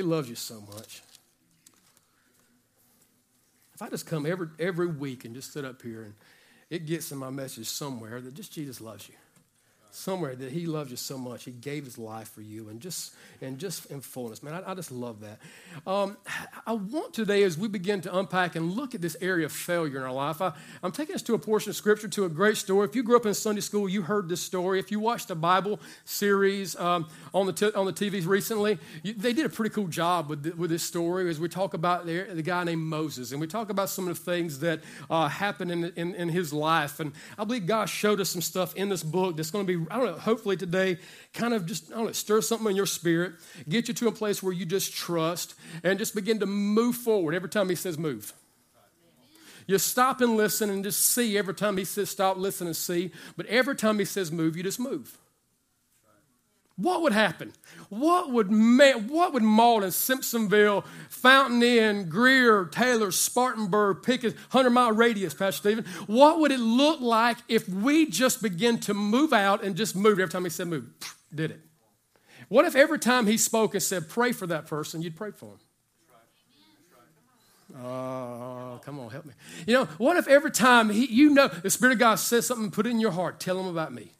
He 0.00 0.04
loves 0.04 0.30
you 0.30 0.34
so 0.34 0.62
much. 0.62 1.02
If 3.74 3.82
I 3.82 3.90
just 3.90 4.06
come 4.06 4.24
every, 4.24 4.48
every 4.58 4.86
week 4.86 5.26
and 5.26 5.34
just 5.34 5.52
sit 5.52 5.62
up 5.62 5.82
here 5.82 6.04
and 6.04 6.14
it 6.70 6.86
gets 6.86 7.12
in 7.12 7.18
my 7.18 7.28
message 7.28 7.66
somewhere 7.66 8.18
that 8.18 8.32
just 8.32 8.50
Jesus 8.50 8.80
loves 8.80 9.10
you 9.10 9.14
somewhere 9.94 10.34
that 10.34 10.52
he 10.52 10.66
loves 10.66 10.90
you 10.90 10.96
so 10.96 11.18
much 11.18 11.44
he 11.44 11.50
gave 11.50 11.84
his 11.84 11.98
life 11.98 12.30
for 12.30 12.42
you 12.42 12.68
and 12.68 12.80
just 12.80 13.14
and 13.40 13.58
just 13.58 13.90
in 13.90 14.00
fullness. 14.00 14.42
Man 14.42 14.54
i, 14.54 14.70
I 14.70 14.74
just 14.74 14.92
love 14.92 15.20
that. 15.20 15.38
Um, 15.86 16.16
i 16.66 16.72
want 16.72 17.14
today 17.14 17.42
as 17.42 17.58
we 17.58 17.68
begin 17.68 18.00
to 18.02 18.16
unpack 18.16 18.56
and 18.56 18.72
look 18.72 18.94
at 18.94 19.00
this 19.00 19.16
area 19.20 19.46
of 19.46 19.52
failure 19.52 19.98
in 19.98 20.02
our 20.02 20.12
life 20.12 20.40
I, 20.40 20.52
am 20.82 20.92
taking 20.92 21.14
us 21.14 21.22
to 21.22 21.34
a 21.34 21.38
portion 21.38 21.70
of 21.70 21.76
scripture 21.76 22.08
to 22.08 22.24
a 22.24 22.28
great 22.28 22.56
story. 22.56 22.86
If 22.86 22.94
you 22.94 23.02
grew 23.02 23.16
up 23.16 23.26
in 23.26 23.34
sunday 23.34 23.60
school 23.60 23.88
you 23.88 24.02
heard 24.02 24.28
this 24.28 24.40
story. 24.40 24.78
If 24.78 24.90
you 24.90 25.00
watched 25.00 25.30
a 25.30 25.34
bible 25.34 25.80
series 26.04 26.76
um, 26.76 27.08
on 27.34 27.46
the 27.46 27.52
t- 27.52 27.72
on 27.72 27.86
the 27.86 27.92
tvs 27.92 28.26
recently 28.26 28.78
you, 29.02 29.14
they 29.14 29.32
did 29.32 29.46
a 29.46 29.50
pretty 29.50 29.74
cool 29.74 29.88
job 29.88 30.28
with, 30.28 30.46
with 30.56 30.70
this 30.70 30.82
story 30.82 31.28
as 31.28 31.40
we 31.40 31.48
talk 31.48 31.74
about 31.74 32.06
the, 32.06 32.26
the, 32.32 32.42
guy 32.42 32.64
named 32.64 32.82
moses. 32.82 33.32
And 33.32 33.40
we 33.40 33.46
talk 33.46 33.70
about 33.70 33.88
some 33.88 34.08
of 34.08 34.16
the 34.16 34.24
things 34.24 34.60
that 34.60 34.80
uh, 35.08 35.28
happened 35.28 35.70
in, 35.70 35.84
in, 35.96 36.14
in 36.14 36.28
his 36.28 36.52
life. 36.52 37.00
And 37.00 37.12
i 37.38 37.44
believe 37.44 37.66
god 37.66 37.88
showed 37.88 38.20
us 38.20 38.30
some 38.30 38.42
stuff 38.42 38.74
in 38.76 38.88
this 38.88 39.02
book 39.02 39.36
that's 39.36 39.50
going 39.50 39.66
to 39.66 39.78
be 39.78 39.79
I 39.90 39.96
don't 39.96 40.06
know, 40.06 40.18
hopefully 40.18 40.56
today 40.56 40.98
kind 41.32 41.54
of 41.54 41.66
just, 41.66 41.92
I 41.92 41.96
don't 41.96 42.06
know, 42.06 42.12
stir 42.12 42.40
something 42.40 42.68
in 42.68 42.76
your 42.76 42.86
spirit, 42.86 43.34
get 43.68 43.88
you 43.88 43.94
to 43.94 44.08
a 44.08 44.12
place 44.12 44.42
where 44.42 44.52
you 44.52 44.66
just 44.66 44.92
trust 44.92 45.54
and 45.82 45.98
just 45.98 46.14
begin 46.14 46.40
to 46.40 46.46
move 46.46 46.96
forward 46.96 47.34
every 47.34 47.48
time 47.48 47.68
He 47.68 47.74
says 47.74 47.98
move. 47.98 48.32
You 49.66 49.78
stop 49.78 50.20
and 50.20 50.36
listen 50.36 50.68
and 50.70 50.82
just 50.82 51.00
see 51.00 51.38
every 51.38 51.54
time 51.54 51.76
He 51.76 51.84
says 51.84 52.10
stop, 52.10 52.36
listen, 52.36 52.66
and 52.66 52.76
see. 52.76 53.12
But 53.36 53.46
every 53.46 53.76
time 53.76 53.98
He 53.98 54.04
says 54.04 54.32
move, 54.32 54.56
you 54.56 54.62
just 54.62 54.80
move. 54.80 55.16
What 56.80 57.02
would 57.02 57.12
happen? 57.12 57.52
What 57.90 58.30
would, 58.30 58.48
what 58.48 59.34
would 59.34 59.42
Mauldin, 59.42 59.90
Simpsonville, 59.90 60.84
Fountain 61.10 61.62
Inn, 61.62 62.08
Greer, 62.08 62.64
Taylor, 62.64 63.10
Spartanburg, 63.10 64.02
Pickens, 64.02 64.32
100 64.50 64.70
mile 64.70 64.92
radius, 64.92 65.34
Pastor 65.34 65.58
Stephen, 65.58 65.84
what 66.06 66.40
would 66.40 66.52
it 66.52 66.60
look 66.60 67.00
like 67.00 67.36
if 67.48 67.68
we 67.68 68.06
just 68.06 68.40
begin 68.40 68.78
to 68.80 68.94
move 68.94 69.34
out 69.34 69.62
and 69.62 69.76
just 69.76 69.94
move 69.94 70.18
every 70.18 70.30
time 70.30 70.44
he 70.44 70.50
said 70.50 70.68
move? 70.68 70.88
Did 71.34 71.50
it. 71.50 71.60
What 72.48 72.64
if 72.64 72.74
every 72.74 72.98
time 72.98 73.26
he 73.26 73.36
spoke 73.36 73.74
and 73.74 73.82
said 73.82 74.08
pray 74.08 74.32
for 74.32 74.46
that 74.46 74.66
person, 74.66 75.02
you'd 75.02 75.16
pray 75.16 75.32
for 75.32 75.50
him? 75.50 75.58
Oh, 77.84 78.80
come 78.82 78.98
on, 78.98 79.10
help 79.10 79.26
me. 79.26 79.34
You 79.66 79.74
know, 79.74 79.84
what 79.98 80.16
if 80.16 80.26
every 80.26 80.50
time 80.50 80.88
he, 80.88 81.04
you 81.04 81.30
know 81.30 81.48
the 81.48 81.70
Spirit 81.70 81.92
of 81.92 81.98
God 81.98 82.14
says 82.16 82.46
something, 82.46 82.70
put 82.70 82.86
it 82.86 82.90
in 82.90 83.00
your 83.00 83.12
heart, 83.12 83.38
tell 83.38 83.60
him 83.60 83.66
about 83.66 83.92
me 83.92 84.12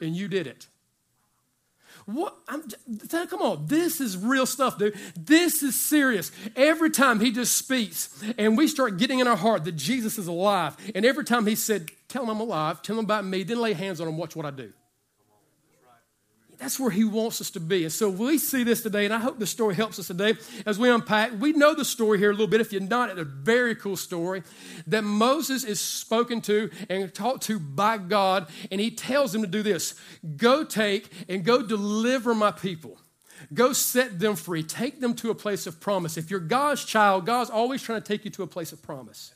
and 0.00 0.16
you 0.16 0.28
did 0.28 0.46
it. 0.46 0.68
What? 2.06 2.36
I'm, 2.48 2.62
come 3.28 3.40
on, 3.40 3.66
this 3.66 4.00
is 4.00 4.16
real 4.16 4.44
stuff, 4.44 4.78
dude. 4.78 4.94
This 5.16 5.62
is 5.62 5.78
serious. 5.78 6.30
Every 6.54 6.90
time 6.90 7.18
he 7.20 7.32
just 7.32 7.56
speaks 7.56 8.22
and 8.36 8.58
we 8.58 8.68
start 8.68 8.98
getting 8.98 9.20
in 9.20 9.26
our 9.26 9.36
heart 9.36 9.64
that 9.64 9.76
Jesus 9.76 10.18
is 10.18 10.26
alive, 10.26 10.76
and 10.94 11.04
every 11.04 11.24
time 11.24 11.46
he 11.46 11.54
said, 11.54 11.90
Tell 12.08 12.22
him 12.22 12.30
I'm 12.30 12.40
alive, 12.40 12.82
tell 12.82 12.98
him 12.98 13.04
about 13.04 13.24
me, 13.24 13.42
then 13.42 13.58
lay 13.58 13.72
hands 13.72 14.00
on 14.00 14.06
him, 14.06 14.16
watch 14.16 14.36
what 14.36 14.46
I 14.46 14.50
do. 14.50 14.72
That's 16.58 16.78
where 16.78 16.90
he 16.90 17.04
wants 17.04 17.40
us 17.40 17.50
to 17.50 17.60
be. 17.60 17.84
And 17.84 17.92
so 17.92 18.08
we 18.08 18.38
see 18.38 18.64
this 18.64 18.82
today, 18.82 19.04
and 19.04 19.14
I 19.14 19.18
hope 19.18 19.38
the 19.38 19.46
story 19.46 19.74
helps 19.74 19.98
us 19.98 20.06
today 20.06 20.34
as 20.66 20.78
we 20.78 20.88
unpack. 20.88 21.32
We 21.38 21.52
know 21.52 21.74
the 21.74 21.84
story 21.84 22.18
here 22.18 22.30
a 22.30 22.32
little 22.32 22.46
bit. 22.46 22.60
If 22.60 22.72
you're 22.72 22.82
not, 22.82 23.10
it's 23.10 23.20
a 23.20 23.24
very 23.24 23.74
cool 23.74 23.96
story 23.96 24.42
that 24.86 25.02
Moses 25.02 25.64
is 25.64 25.80
spoken 25.80 26.40
to 26.42 26.70
and 26.88 27.12
talked 27.12 27.42
to 27.44 27.58
by 27.58 27.98
God, 27.98 28.48
and 28.70 28.80
he 28.80 28.90
tells 28.90 29.34
him 29.34 29.42
to 29.42 29.48
do 29.48 29.62
this 29.62 29.94
go 30.36 30.64
take 30.64 31.10
and 31.28 31.44
go 31.44 31.62
deliver 31.62 32.34
my 32.34 32.50
people. 32.50 32.98
Go 33.52 33.72
set 33.72 34.18
them 34.18 34.36
free. 34.36 34.62
Take 34.62 35.00
them 35.00 35.14
to 35.16 35.30
a 35.30 35.34
place 35.34 35.66
of 35.66 35.80
promise. 35.80 36.16
If 36.16 36.30
you're 36.30 36.40
God's 36.40 36.84
child, 36.84 37.26
God's 37.26 37.50
always 37.50 37.82
trying 37.82 38.00
to 38.00 38.06
take 38.06 38.24
you 38.24 38.30
to 38.32 38.42
a 38.42 38.46
place 38.46 38.72
of 38.72 38.80
promise. 38.80 39.34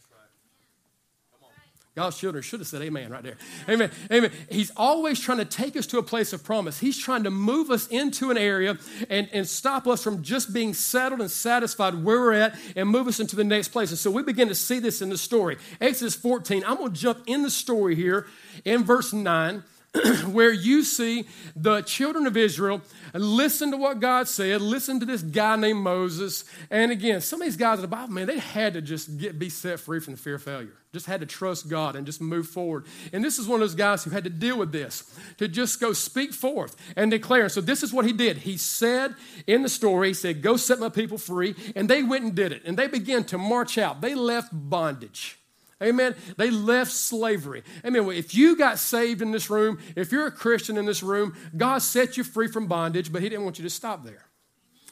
God's 1.99 2.17
children 2.17 2.43
should 2.43 2.61
have 2.61 2.69
said 2.69 2.81
amen 2.83 3.11
right 3.11 3.25
there. 3.25 3.37
Amen. 3.69 3.91
Amen. 4.13 4.31
He's 4.49 4.71
always 4.77 5.19
trying 5.19 5.39
to 5.39 5.45
take 5.45 5.77
us 5.77 5.85
to 5.89 5.99
a 5.99 6.03
place 6.03 6.33
of 6.33 6.45
promise. 6.45 6.79
He's 6.79 6.97
trying 6.97 7.25
to 7.25 7.31
move 7.33 7.73
us 7.73 7.89
into 7.89 8.31
an 8.31 8.39
area 8.39 8.79
and, 9.11 9.29
and 9.33 9.49
stop 9.49 9.89
us 9.89 10.01
from 10.01 10.23
just 10.23 10.53
being 10.53 10.75
settled 10.75 11.21
and 11.21 11.29
satisfied 11.29 12.05
where 12.05 12.21
we're 12.21 12.35
at 12.35 12.57
and 12.77 12.89
move 12.89 13.09
us 13.09 13.19
into 13.19 13.35
the 13.35 13.43
next 13.43 13.69
place. 13.69 13.91
And 13.91 13.99
so 13.99 14.13
we 14.13 14.23
begin 14.23 14.47
to 14.47 14.55
see 14.55 14.79
this 14.79 15.03
in 15.03 15.09
the 15.09 15.19
story. 15.19 15.57
Exodus 15.81 16.15
14, 16.15 16.63
I'm 16.65 16.77
going 16.77 16.93
to 16.93 17.01
jump 17.01 17.25
in 17.27 17.43
the 17.43 17.51
story 17.51 17.97
here 17.97 18.29
in 18.65 18.85
verse 18.85 19.13
9 19.13 19.65
where 20.27 20.53
you 20.53 20.83
see 20.83 21.27
the 21.57 21.81
children 21.83 22.27
of 22.27 22.37
Israel 22.37 22.83
listen 23.15 23.71
to 23.71 23.77
what 23.77 24.01
God 24.01 24.29
said, 24.29 24.61
listen 24.61 25.01
to 25.01 25.07
this 25.07 25.23
guy 25.23 25.57
named 25.57 25.81
Moses. 25.81 26.45
And 26.71 26.93
again, 26.93 27.21
some 27.21 27.41
of 27.41 27.47
these 27.47 27.57
guys 27.57 27.79
in 27.79 27.83
the 27.83 27.89
Bible, 27.89 28.13
man, 28.13 28.27
they 28.27 28.39
had 28.39 28.75
to 28.75 28.83
just 28.83 29.17
get, 29.17 29.39
be 29.39 29.49
set 29.49 29.81
free 29.81 30.01
from 30.01 30.15
the 30.15 30.19
fear 30.19 30.35
of 30.35 30.43
failure. 30.43 30.75
Just 30.93 31.07
had 31.07 31.21
to 31.21 31.27
trust 31.27 31.69
God 31.69 31.97
and 31.97 32.07
just 32.07 32.21
move 32.21 32.49
forward. 32.49 32.87
And 33.13 33.25
this 33.25 33.39
is 33.39 33.47
one 33.47 33.57
of 33.57 33.61
those 33.61 33.75
guys 33.75 34.05
who 34.05 34.11
had 34.11 34.25
to 34.25 34.31
deal 34.31 34.59
with 34.59 34.73
this, 34.73 35.05
to 35.39 35.49
just 35.49 35.81
go 35.81 35.93
speak 35.93 36.33
forth 36.33 36.77
and 36.97 37.11
declare. 37.11 37.49
So 37.49 37.61
this 37.61 37.83
is 37.83 37.93
what 37.93 38.05
he 38.05 38.13
did. 38.13 38.39
He 38.39 38.57
said 38.57 39.15
in 39.47 39.63
the 39.63 39.69
story, 39.69 40.09
he 40.09 40.15
said, 40.15 40.43
Go 40.43 40.57
set 40.57 40.79
my 40.79 40.89
people 40.89 41.19
free. 41.19 41.55
And 41.77 41.89
they 41.89 42.03
went 42.03 42.25
and 42.25 42.35
did 42.35 42.53
it. 42.53 42.63
And 42.65 42.77
they 42.77 42.89
began 42.89 43.25
to 43.25 43.39
march 43.39 43.79
out. 43.79 44.01
They 44.01 44.15
left 44.15 44.51
bondage. 44.53 45.39
Amen. 45.83 46.17
They 46.37 46.51
left 46.51 46.91
slavery. 46.91 47.63
Amen. 47.85 48.11
If 48.11 48.35
you 48.35 48.57
got 48.57 48.79
saved 48.79 49.23
in 49.23 49.31
this 49.31 49.49
room, 49.49 49.79
if 49.95 50.11
you're 50.11 50.27
a 50.27 50.33
Christian 50.33 50.77
in 50.77 50.87
this 50.87 51.03
room, 51.03 51.37
God 51.57 51.79
set 51.79 52.17
you 52.17 52.25
free 52.25 52.49
from 52.49 52.67
bondage, 52.67 53.13
but 53.13 53.23
He 53.23 53.29
didn't 53.29 53.45
want 53.45 53.59
you 53.59 53.65
to 53.65 53.71
stop 53.71 54.05
there. 54.05 54.25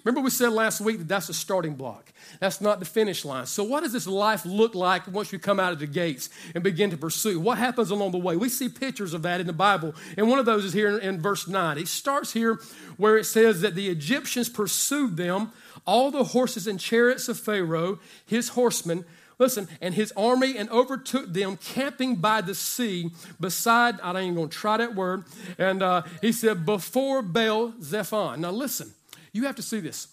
Remember, 0.06 0.20
we 0.20 0.30
said 0.30 0.52
last 0.52 0.80
week 0.80 0.98
that 0.98 1.08
that's 1.08 1.28
a 1.28 1.34
starting 1.34 1.74
block. 1.74 2.12
That's 2.38 2.60
not 2.60 2.78
the 2.78 2.84
finish 2.84 3.24
line. 3.24 3.46
So, 3.46 3.64
what 3.64 3.82
does 3.82 3.92
this 3.92 4.06
life 4.06 4.46
look 4.46 4.76
like 4.76 5.08
once 5.08 5.32
you 5.32 5.40
come 5.40 5.58
out 5.58 5.72
of 5.72 5.80
the 5.80 5.88
gates 5.88 6.30
and 6.54 6.62
begin 6.62 6.90
to 6.90 6.96
pursue? 6.96 7.40
What 7.40 7.58
happens 7.58 7.90
along 7.90 8.12
the 8.12 8.18
way? 8.18 8.36
We 8.36 8.48
see 8.48 8.68
pictures 8.68 9.14
of 9.14 9.22
that 9.22 9.40
in 9.40 9.48
the 9.48 9.52
Bible, 9.52 9.96
and 10.16 10.28
one 10.28 10.38
of 10.38 10.46
those 10.46 10.64
is 10.64 10.72
here 10.72 10.96
in, 10.96 11.00
in 11.00 11.20
verse 11.20 11.48
9. 11.48 11.76
He 11.76 11.86
starts 11.86 12.32
here 12.32 12.60
where 12.96 13.18
it 13.18 13.24
says 13.24 13.62
that 13.62 13.74
the 13.74 13.88
Egyptians 13.88 14.48
pursued 14.48 15.16
them, 15.16 15.50
all 15.84 16.12
the 16.12 16.22
horses 16.22 16.68
and 16.68 16.78
chariots 16.78 17.28
of 17.28 17.40
Pharaoh, 17.40 17.98
his 18.24 18.50
horsemen, 18.50 19.04
Listen, 19.38 19.68
and 19.82 19.94
his 19.94 20.12
army 20.16 20.56
and 20.56 20.70
overtook 20.70 21.32
them 21.32 21.58
camping 21.58 22.16
by 22.16 22.40
the 22.40 22.54
sea 22.54 23.10
beside, 23.38 24.00
I 24.00 24.18
ain't 24.18 24.36
to 24.36 24.48
try 24.48 24.78
that 24.78 24.94
word. 24.94 25.24
And 25.58 25.82
uh, 25.82 26.02
he 26.22 26.32
said, 26.32 26.64
before 26.64 27.20
Baal 27.20 27.72
Zephon. 27.80 28.38
Now 28.38 28.50
listen, 28.50 28.94
you 29.32 29.44
have 29.44 29.56
to 29.56 29.62
see 29.62 29.80
this. 29.80 30.08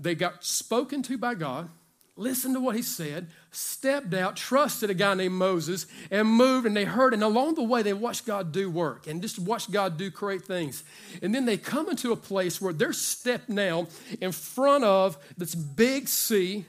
They 0.00 0.16
got 0.16 0.44
spoken 0.44 1.02
to 1.04 1.16
by 1.16 1.34
God, 1.34 1.68
listened 2.16 2.54
to 2.54 2.60
what 2.60 2.74
he 2.74 2.82
said, 2.82 3.28
stepped 3.52 4.14
out, 4.14 4.34
trusted 4.34 4.90
a 4.90 4.94
guy 4.94 5.14
named 5.14 5.34
Moses, 5.34 5.86
and 6.10 6.26
moved, 6.26 6.66
and 6.66 6.76
they 6.76 6.84
heard. 6.84 7.14
And 7.14 7.22
along 7.22 7.54
the 7.54 7.62
way, 7.62 7.82
they 7.82 7.92
watched 7.92 8.26
God 8.26 8.50
do 8.50 8.68
work 8.68 9.06
and 9.06 9.22
just 9.22 9.38
watched 9.38 9.70
God 9.70 9.96
do 9.96 10.10
great 10.10 10.42
things. 10.42 10.82
And 11.22 11.32
then 11.32 11.44
they 11.44 11.56
come 11.56 11.88
into 11.88 12.10
a 12.10 12.16
place 12.16 12.60
where 12.60 12.72
they're 12.72 12.92
stepped 12.92 13.48
now 13.48 13.86
in 14.20 14.32
front 14.32 14.82
of 14.82 15.18
this 15.38 15.54
big 15.54 16.08
sea 16.08 16.64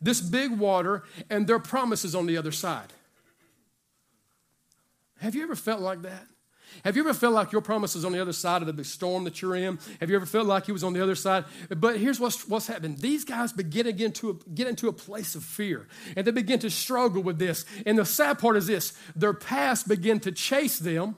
this 0.00 0.20
big 0.20 0.58
water, 0.58 1.04
and 1.28 1.46
their 1.46 1.58
promises 1.58 2.14
on 2.14 2.26
the 2.26 2.36
other 2.36 2.52
side. 2.52 2.92
Have 5.20 5.34
you 5.34 5.42
ever 5.42 5.56
felt 5.56 5.80
like 5.80 6.02
that? 6.02 6.26
Have 6.84 6.96
you 6.96 7.02
ever 7.02 7.14
felt 7.14 7.34
like 7.34 7.50
your 7.50 7.60
promise 7.60 7.96
is 7.96 8.04
on 8.04 8.12
the 8.12 8.20
other 8.20 8.32
side 8.32 8.62
of 8.62 8.66
the 8.66 8.72
big 8.72 8.84
storm 8.84 9.24
that 9.24 9.42
you're 9.42 9.56
in? 9.56 9.78
Have 10.00 10.10
you 10.10 10.16
ever 10.16 10.26
felt 10.26 10.46
like 10.46 10.66
he 10.66 10.72
was 10.72 10.84
on 10.84 10.92
the 10.92 11.02
other 11.02 11.14
side? 11.14 11.44
But 11.68 11.98
here's 11.98 12.20
what's, 12.20 12.46
what's 12.46 12.66
happened. 12.66 12.98
These 12.98 13.24
guys 13.24 13.52
begin 13.52 13.86
again 13.86 14.12
to 14.12 14.40
get 14.54 14.68
into 14.68 14.88
a 14.88 14.92
place 14.92 15.34
of 15.34 15.42
fear, 15.42 15.88
and 16.16 16.26
they 16.26 16.30
begin 16.30 16.58
to 16.60 16.70
struggle 16.70 17.22
with 17.22 17.38
this. 17.38 17.64
And 17.86 17.98
the 17.98 18.04
sad 18.04 18.38
part 18.38 18.56
is 18.56 18.66
this 18.66 18.92
their 19.16 19.34
past 19.34 19.88
begin 19.88 20.20
to 20.20 20.32
chase 20.32 20.78
them 20.78 21.16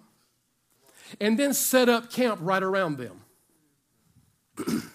and 1.21 1.39
then 1.39 1.53
set 1.53 1.89
up 1.89 2.11
camp 2.13 2.39
right 2.43 2.63
around 2.63 2.99
them. 2.99 3.21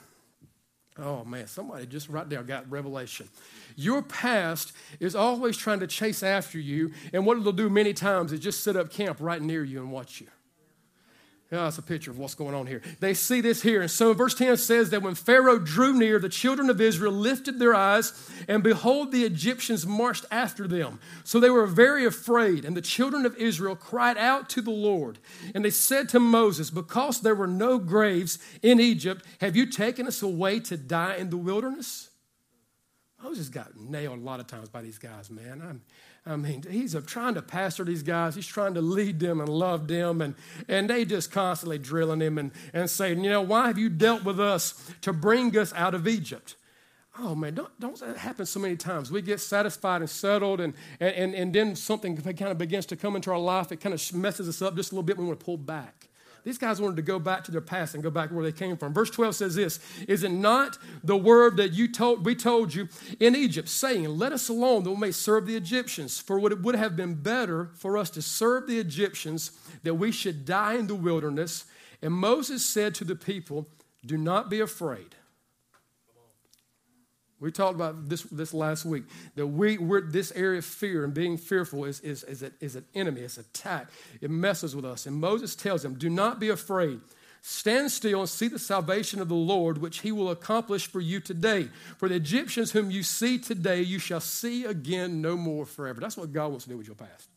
oh 0.99 1.23
man, 1.25 1.47
somebody 1.47 1.85
just 1.85 2.09
right 2.09 2.29
there 2.29 2.43
got 2.43 2.69
revelation. 2.69 3.27
Your 3.75 4.01
past 4.01 4.73
is 4.99 5.15
always 5.15 5.57
trying 5.57 5.79
to 5.81 5.87
chase 5.87 6.23
after 6.23 6.59
you, 6.59 6.91
and 7.13 7.25
what 7.25 7.37
it'll 7.37 7.51
do 7.51 7.69
many 7.69 7.93
times 7.93 8.31
is 8.31 8.39
just 8.39 8.63
set 8.63 8.75
up 8.75 8.91
camp 8.91 9.17
right 9.19 9.41
near 9.41 9.63
you 9.63 9.79
and 9.79 9.91
watch 9.91 10.21
you. 10.21 10.27
Yeah, 11.51 11.65
that's 11.65 11.77
a 11.77 11.83
picture 11.83 12.09
of 12.09 12.17
what's 12.17 12.33
going 12.33 12.55
on 12.55 12.65
here. 12.65 12.81
They 12.99 13.13
see 13.13 13.39
this 13.39 13.61
here. 13.61 13.81
And 13.81 13.91
so 13.91 14.13
verse 14.13 14.33
10 14.33 14.57
says 14.57 14.89
that 14.89 15.03
when 15.03 15.13
Pharaoh 15.13 15.59
drew 15.59 15.93
near, 15.93 16.17
the 16.17 16.27
children 16.27 16.71
of 16.71 16.81
Israel 16.81 17.11
lifted 17.13 17.59
their 17.59 17.75
eyes, 17.75 18.13
and 18.47 18.63
behold, 18.63 19.11
the 19.11 19.25
Egyptians 19.25 19.85
marched 19.85 20.25
after 20.31 20.67
them. 20.67 20.99
So 21.23 21.39
they 21.39 21.51
were 21.51 21.67
very 21.67 22.03
afraid. 22.03 22.65
And 22.65 22.75
the 22.75 22.81
children 22.81 23.27
of 23.27 23.37
Israel 23.37 23.75
cried 23.75 24.17
out 24.17 24.49
to 24.49 24.61
the 24.61 24.71
Lord. 24.71 25.19
And 25.53 25.63
they 25.63 25.69
said 25.69 26.09
to 26.09 26.19
Moses, 26.19 26.71
Because 26.71 27.21
there 27.21 27.35
were 27.35 27.47
no 27.47 27.77
graves 27.77 28.39
in 28.63 28.79
Egypt, 28.79 29.23
have 29.39 29.55
you 29.55 29.67
taken 29.67 30.07
us 30.07 30.23
away 30.23 30.59
to 30.61 30.77
die 30.77 31.15
in 31.15 31.29
the 31.29 31.37
wilderness? 31.37 32.09
Moses 33.21 33.49
got 33.49 33.75
nailed 33.77 34.19
a 34.19 34.21
lot 34.21 34.39
of 34.39 34.47
times 34.47 34.69
by 34.69 34.81
these 34.81 34.97
guys, 34.97 35.29
man. 35.29 35.61
I'm, 35.61 35.81
i 36.25 36.35
mean, 36.35 36.63
he's 36.69 36.95
trying 37.05 37.35
to 37.35 37.41
pastor 37.41 37.83
these 37.83 38.03
guys. 38.03 38.35
He's 38.35 38.47
trying 38.47 38.73
to 38.73 38.81
lead 38.81 39.19
them 39.19 39.39
and 39.39 39.47
love 39.49 39.87
them, 39.87 40.21
and, 40.21 40.35
and 40.67 40.89
they 40.89 41.05
just 41.05 41.31
constantly 41.31 41.77
drilling 41.77 42.21
him 42.21 42.37
and, 42.37 42.51
and 42.73 42.89
saying, 42.89 43.23
you 43.23 43.29
know, 43.29 43.41
why 43.41 43.67
have 43.67 43.77
you 43.77 43.89
dealt 43.89 44.23
with 44.23 44.39
us 44.39 44.91
to 45.01 45.13
bring 45.13 45.55
us 45.57 45.71
out 45.73 45.93
of 45.93 46.07
Egypt? 46.07 46.55
Oh 47.17 47.33
man, 47.33 47.53
don't, 47.53 47.79
don't 47.79 47.97
that 47.99 48.17
happen 48.17 48.45
so 48.45 48.59
many 48.59 48.75
times. 48.75 49.09
We 49.09 49.21
get 49.21 49.39
satisfied 49.39 50.01
and 50.01 50.09
settled, 50.09 50.59
and, 50.59 50.73
and, 50.99 51.33
and 51.33 51.53
then 51.53 51.75
something 51.75 52.17
kind 52.17 52.51
of 52.51 52.57
begins 52.57 52.85
to 52.87 52.95
come 52.95 53.15
into 53.15 53.31
our 53.31 53.39
life. 53.39 53.71
It 53.71 53.77
kind 53.77 53.93
of 53.93 54.13
messes 54.13 54.49
us 54.49 54.61
up 54.61 54.75
just 54.75 54.91
a 54.91 54.95
little 54.95 55.03
bit. 55.03 55.17
We 55.17 55.25
want 55.25 55.39
to 55.39 55.45
pull 55.45 55.57
back. 55.57 56.09
These 56.45 56.59
guys 56.59 56.79
wanted 56.79 56.97
to 56.97 57.01
go 57.01 57.17
back 57.17 57.43
to 57.45 57.51
their 57.51 57.59
past 57.59 57.95
and 57.95 58.03
go 58.03 58.11
back 58.11 58.29
where 58.29 58.43
they 58.43 58.51
came 58.51 58.77
from. 58.77 58.93
Verse 58.93 59.09
12 59.09 59.35
says 59.35 59.55
this 59.55 59.79
Is 60.07 60.23
it 60.23 60.31
not 60.31 60.77
the 61.03 61.17
word 61.17 61.57
that 61.57 61.73
you 61.73 61.91
told, 61.91 62.23
we 62.23 62.35
told 62.35 62.73
you 62.73 62.87
in 63.19 63.35
Egypt, 63.35 63.67
saying, 63.67 64.07
Let 64.07 64.31
us 64.31 64.47
alone 64.47 64.83
that 64.83 64.91
we 64.91 64.97
may 64.97 65.11
serve 65.11 65.47
the 65.47 65.57
Egyptians? 65.57 66.19
For 66.19 66.37
it 66.51 66.61
would 66.61 66.75
have 66.75 66.95
been 66.95 67.15
better 67.15 67.71
for 67.73 67.97
us 67.97 68.11
to 68.11 68.21
serve 68.21 68.67
the 68.67 68.79
Egyptians 68.79 69.51
that 69.81 69.95
we 69.95 70.11
should 70.11 70.45
die 70.45 70.75
in 70.75 70.85
the 70.85 70.95
wilderness. 70.95 71.65
And 71.99 72.13
Moses 72.13 72.63
said 72.63 72.93
to 72.95 73.03
the 73.03 73.15
people, 73.15 73.67
Do 74.05 74.15
not 74.15 74.47
be 74.47 74.59
afraid. 74.59 75.15
We 77.45 77.51
talked 77.51 77.75
about 77.75 78.09
this, 78.09 78.23
this 78.23 78.55
last 78.55 78.85
week 78.85 79.03
that 79.35 79.45
we, 79.45 79.77
we're, 79.77 80.01
this 80.01 80.31
area 80.31 80.57
of 80.57 80.65
fear 80.65 81.03
and 81.03 81.13
being 81.13 81.37
fearful 81.37 81.85
is, 81.85 81.99
is, 81.99 82.23
is, 82.23 82.41
a, 82.41 82.51
is 82.59 82.75
an 82.75 82.85
enemy, 82.95 83.21
it's 83.21 83.37
attack. 83.37 83.91
It 84.19 84.31
messes 84.31 84.75
with 84.75 84.83
us. 84.83 85.05
And 85.05 85.17
Moses 85.17 85.55
tells 85.55 85.83
them, 85.83 85.93
Do 85.93 86.09
not 86.09 86.39
be 86.39 86.49
afraid. 86.49 87.01
Stand 87.43 87.91
still 87.91 88.21
and 88.21 88.27
see 88.27 88.47
the 88.47 88.57
salvation 88.57 89.21
of 89.21 89.29
the 89.29 89.35
Lord, 89.35 89.77
which 89.77 89.99
he 89.99 90.11
will 90.11 90.31
accomplish 90.31 90.87
for 90.87 90.99
you 90.99 91.19
today. 91.19 91.69
For 91.97 92.09
the 92.09 92.15
Egyptians 92.15 92.71
whom 92.71 92.89
you 92.89 93.03
see 93.03 93.37
today, 93.37 93.83
you 93.83 93.99
shall 93.99 94.21
see 94.21 94.65
again 94.65 95.21
no 95.21 95.37
more 95.37 95.67
forever. 95.67 96.01
That's 96.01 96.17
what 96.17 96.33
God 96.33 96.47
wants 96.47 96.63
to 96.63 96.71
do 96.71 96.77
with 96.77 96.87
your 96.87 96.95
past. 96.95 97.29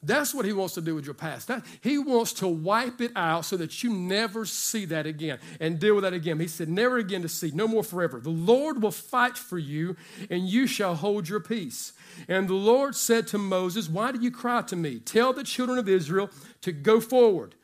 That's 0.00 0.32
what 0.32 0.44
he 0.44 0.52
wants 0.52 0.74
to 0.74 0.80
do 0.80 0.94
with 0.94 1.06
your 1.06 1.14
past. 1.14 1.48
That, 1.48 1.64
he 1.80 1.98
wants 1.98 2.32
to 2.34 2.46
wipe 2.46 3.00
it 3.00 3.10
out 3.16 3.44
so 3.44 3.56
that 3.56 3.82
you 3.82 3.92
never 3.92 4.44
see 4.44 4.84
that 4.84 5.06
again 5.06 5.40
and 5.58 5.80
deal 5.80 5.96
with 5.96 6.04
that 6.04 6.12
again. 6.12 6.38
He 6.38 6.46
said, 6.46 6.68
Never 6.68 6.98
again 6.98 7.22
to 7.22 7.28
see, 7.28 7.50
no 7.52 7.66
more 7.66 7.82
forever. 7.82 8.20
The 8.20 8.30
Lord 8.30 8.80
will 8.80 8.92
fight 8.92 9.36
for 9.36 9.58
you, 9.58 9.96
and 10.30 10.48
you 10.48 10.68
shall 10.68 10.94
hold 10.94 11.28
your 11.28 11.40
peace. 11.40 11.94
And 12.28 12.46
the 12.46 12.54
Lord 12.54 12.94
said 12.94 13.26
to 13.28 13.38
Moses, 13.38 13.88
Why 13.88 14.12
do 14.12 14.20
you 14.20 14.30
cry 14.30 14.62
to 14.62 14.76
me? 14.76 15.00
Tell 15.00 15.32
the 15.32 15.42
children 15.42 15.78
of 15.78 15.88
Israel 15.88 16.30
to 16.60 16.70
go 16.70 17.00
forward, 17.00 17.56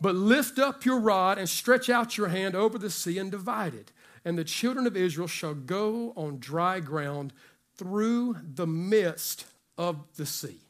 but 0.00 0.14
lift 0.14 0.60
up 0.60 0.84
your 0.84 1.00
rod 1.00 1.38
and 1.38 1.48
stretch 1.48 1.90
out 1.90 2.16
your 2.16 2.28
hand 2.28 2.54
over 2.54 2.78
the 2.78 2.90
sea 2.90 3.18
and 3.18 3.32
divide 3.32 3.74
it. 3.74 3.90
And 4.24 4.38
the 4.38 4.44
children 4.44 4.86
of 4.86 4.96
Israel 4.96 5.26
shall 5.26 5.54
go 5.54 6.12
on 6.14 6.38
dry 6.38 6.78
ground 6.78 7.32
through 7.76 8.36
the 8.44 8.66
midst 8.66 9.46
of 9.76 10.04
the 10.16 10.26
sea. 10.26 10.60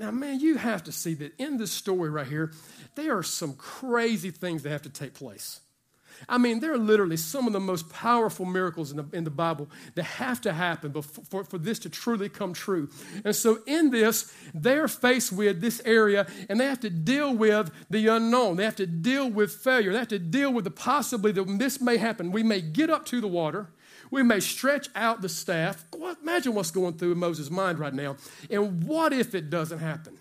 Now, 0.00 0.10
man, 0.10 0.40
you 0.40 0.56
have 0.56 0.84
to 0.84 0.92
see 0.92 1.12
that 1.14 1.38
in 1.38 1.58
this 1.58 1.70
story 1.70 2.08
right 2.08 2.26
here, 2.26 2.52
there 2.94 3.18
are 3.18 3.22
some 3.22 3.52
crazy 3.52 4.30
things 4.30 4.62
that 4.62 4.70
have 4.70 4.80
to 4.82 4.88
take 4.88 5.12
place. 5.12 5.60
I 6.26 6.38
mean, 6.38 6.60
there 6.60 6.72
are 6.72 6.78
literally 6.78 7.18
some 7.18 7.46
of 7.46 7.52
the 7.52 7.60
most 7.60 7.90
powerful 7.90 8.46
miracles 8.46 8.90
in 8.90 8.96
the, 8.96 9.06
in 9.12 9.24
the 9.24 9.30
Bible 9.30 9.68
that 9.96 10.04
have 10.04 10.40
to 10.42 10.54
happen 10.54 10.90
before, 10.90 11.24
for, 11.24 11.44
for 11.44 11.58
this 11.58 11.78
to 11.80 11.90
truly 11.90 12.30
come 12.30 12.54
true. 12.54 12.88
And 13.26 13.36
so, 13.36 13.58
in 13.66 13.90
this, 13.90 14.34
they're 14.54 14.88
faced 14.88 15.32
with 15.32 15.60
this 15.60 15.82
area 15.84 16.26
and 16.48 16.58
they 16.58 16.64
have 16.64 16.80
to 16.80 16.90
deal 16.90 17.34
with 17.34 17.70
the 17.90 18.06
unknown. 18.06 18.56
They 18.56 18.64
have 18.64 18.76
to 18.76 18.86
deal 18.86 19.30
with 19.30 19.52
failure. 19.52 19.92
They 19.92 19.98
have 19.98 20.08
to 20.08 20.18
deal 20.18 20.50
with 20.50 20.64
the 20.64 20.70
possibility 20.70 21.42
that 21.42 21.58
this 21.58 21.78
may 21.78 21.98
happen. 21.98 22.32
We 22.32 22.42
may 22.42 22.62
get 22.62 22.88
up 22.88 23.04
to 23.06 23.20
the 23.20 23.28
water 23.28 23.68
we 24.10 24.22
may 24.22 24.40
stretch 24.40 24.88
out 24.94 25.22
the 25.22 25.28
staff. 25.28 25.84
Imagine 26.22 26.54
what's 26.54 26.70
going 26.70 26.94
through 26.94 27.14
Moses' 27.14 27.50
mind 27.50 27.78
right 27.78 27.94
now. 27.94 28.16
And 28.50 28.84
what 28.84 29.12
if 29.12 29.34
it 29.34 29.50
doesn't 29.50 29.78
happen? 29.78 30.18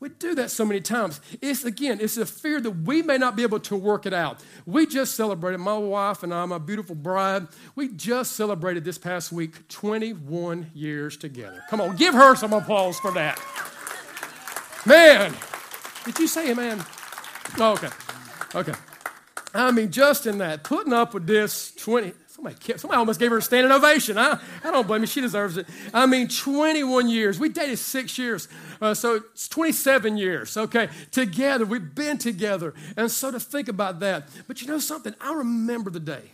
We 0.00 0.10
do 0.10 0.36
that 0.36 0.52
so 0.52 0.64
many 0.64 0.80
times. 0.80 1.20
It's 1.42 1.64
again, 1.64 1.98
it's 2.00 2.16
a 2.16 2.26
fear 2.26 2.60
that 2.60 2.70
we 2.70 3.02
may 3.02 3.18
not 3.18 3.34
be 3.34 3.42
able 3.42 3.58
to 3.60 3.74
work 3.74 4.06
it 4.06 4.14
out. 4.14 4.40
We 4.64 4.86
just 4.86 5.16
celebrated, 5.16 5.58
my 5.58 5.76
wife 5.76 6.22
and 6.22 6.32
I, 6.32 6.44
my 6.46 6.58
beautiful 6.58 6.94
bride, 6.94 7.48
we 7.74 7.88
just 7.88 8.32
celebrated 8.36 8.84
this 8.84 8.96
past 8.96 9.32
week 9.32 9.66
21 9.66 10.70
years 10.72 11.16
together. 11.16 11.64
Come 11.68 11.80
on, 11.80 11.96
give 11.96 12.14
her 12.14 12.36
some 12.36 12.52
applause 12.52 12.96
for 13.00 13.10
that. 13.12 13.40
Man, 14.86 15.34
did 16.04 16.16
you 16.20 16.28
say 16.28 16.52
amen? 16.52 16.84
Oh, 17.58 17.72
okay. 17.72 17.88
Okay. 18.54 18.74
I 19.52 19.72
mean, 19.72 19.90
just 19.90 20.26
in 20.26 20.38
that, 20.38 20.62
putting 20.62 20.92
up 20.92 21.12
with 21.12 21.26
this 21.26 21.72
20, 21.72 22.12
Somebody, 22.38 22.78
somebody 22.78 22.98
almost 22.98 23.18
gave 23.18 23.32
her 23.32 23.38
a 23.38 23.42
standing 23.42 23.72
ovation. 23.72 24.16
I, 24.16 24.38
I 24.62 24.70
don't 24.70 24.86
blame 24.86 25.00
her. 25.00 25.08
She 25.08 25.20
deserves 25.20 25.56
it. 25.56 25.66
I 25.92 26.06
mean, 26.06 26.28
21 26.28 27.08
years. 27.08 27.40
We 27.40 27.48
dated 27.48 27.80
six 27.80 28.16
years. 28.16 28.46
Uh, 28.80 28.94
so 28.94 29.16
it's 29.16 29.48
27 29.48 30.16
years, 30.16 30.56
okay, 30.56 30.88
together. 31.10 31.66
We've 31.66 31.96
been 31.96 32.16
together. 32.16 32.74
And 32.96 33.10
so 33.10 33.32
to 33.32 33.40
think 33.40 33.66
about 33.66 33.98
that. 34.00 34.28
But 34.46 34.62
you 34.62 34.68
know 34.68 34.78
something? 34.78 35.16
I 35.20 35.34
remember 35.34 35.90
the 35.90 35.98
day. 35.98 36.30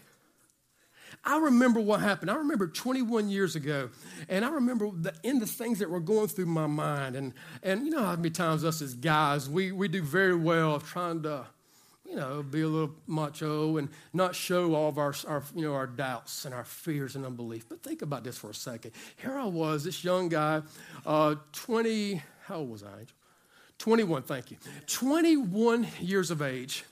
I 1.25 1.39
remember 1.39 1.81
what 1.81 2.01
happened. 2.01 2.31
I 2.31 2.35
remember 2.35 2.67
21 2.67 3.31
years 3.31 3.57
ago, 3.57 3.89
and 4.29 4.45
I 4.45 4.51
remember 4.51 4.91
the, 4.91 5.15
in 5.23 5.39
the 5.39 5.47
things 5.47 5.79
that 5.79 5.89
were 5.89 6.01
going 6.01 6.29
through 6.29 6.47
my 6.47 6.67
mind. 6.67 7.17
And, 7.17 7.33
and 7.63 7.87
you 7.87 7.91
know 7.91 8.05
how 8.05 8.15
many 8.17 8.29
times 8.29 8.63
us 8.63 8.83
as 8.83 8.93
guys, 8.93 9.49
we, 9.49 9.73
we 9.73 9.89
do 9.89 10.03
very 10.03 10.37
well 10.37 10.75
of 10.75 10.85
trying 10.85 11.23
to 11.23 11.47
you 12.15 12.21
know, 12.21 12.45
be 12.45 12.61
a 12.61 12.69
little 12.69 12.95
macho 13.09 13.77
and 13.77 13.89
not 14.13 14.37
show 14.37 14.73
all 14.73 14.89
of 14.89 14.99
our, 14.99 15.13
our, 15.27 15.43
you 15.53 15.63
know, 15.63 15.75
our 15.75 15.89
doubts 15.89 16.45
and 16.45 16.55
our 16.55 16.65
fears 16.65 17.17
and 17.17 17.27
unbelief. 17.27 17.69
But 17.69 17.83
think 17.83 18.03
about 18.03 18.23
this 18.23 18.39
for 18.39 18.51
a 18.51 18.55
second. 18.55 18.93
Here 19.17 19.37
I 19.37 19.47
was, 19.47 19.83
this 19.83 20.05
young 20.05 20.29
guy, 20.29 20.63
uh, 21.05 21.35
20, 21.53 22.23
how 22.45 22.59
old 22.59 22.71
was 22.71 22.85
I? 22.85 23.01
Angel? 23.01 23.17
21, 23.79 24.23
thank 24.23 24.53
you. 24.53 24.59
21 24.87 25.89
years 26.01 26.31
of 26.31 26.41
age. 26.41 26.85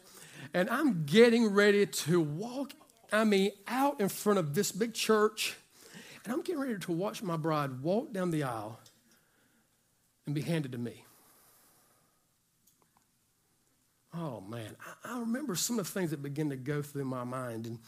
And 0.54 0.68
I'm 0.68 1.04
getting 1.04 1.46
ready 1.46 1.86
to 1.86 2.20
walk, 2.20 2.72
I 3.12 3.22
mean, 3.22 3.52
out 3.68 4.00
in 4.00 4.08
front 4.08 4.40
of 4.40 4.54
this 4.54 4.72
big 4.72 4.92
church. 4.92 5.56
And 6.24 6.34
I'm 6.34 6.42
getting 6.42 6.60
ready 6.60 6.78
to 6.78 6.92
watch 6.92 7.22
my 7.22 7.36
bride 7.36 7.80
walk 7.80 8.12
down 8.12 8.32
the 8.32 8.42
aisle 8.42 8.80
and 10.26 10.34
be 10.34 10.40
handed 10.40 10.72
to 10.72 10.78
me. 10.78 11.04
Oh 14.14 14.42
man, 14.46 14.76
I, 15.04 15.14
I, 15.14 15.20
remember 15.20 15.54
some 15.54 15.78
of 15.78 15.86
the 15.86 15.90
things 15.90 16.10
that 16.10 16.22
began 16.22 16.50
to 16.50 16.56
go 16.56 16.82
through 16.82 17.06
my 17.06 17.24
mind, 17.24 17.64
and 17.64 17.78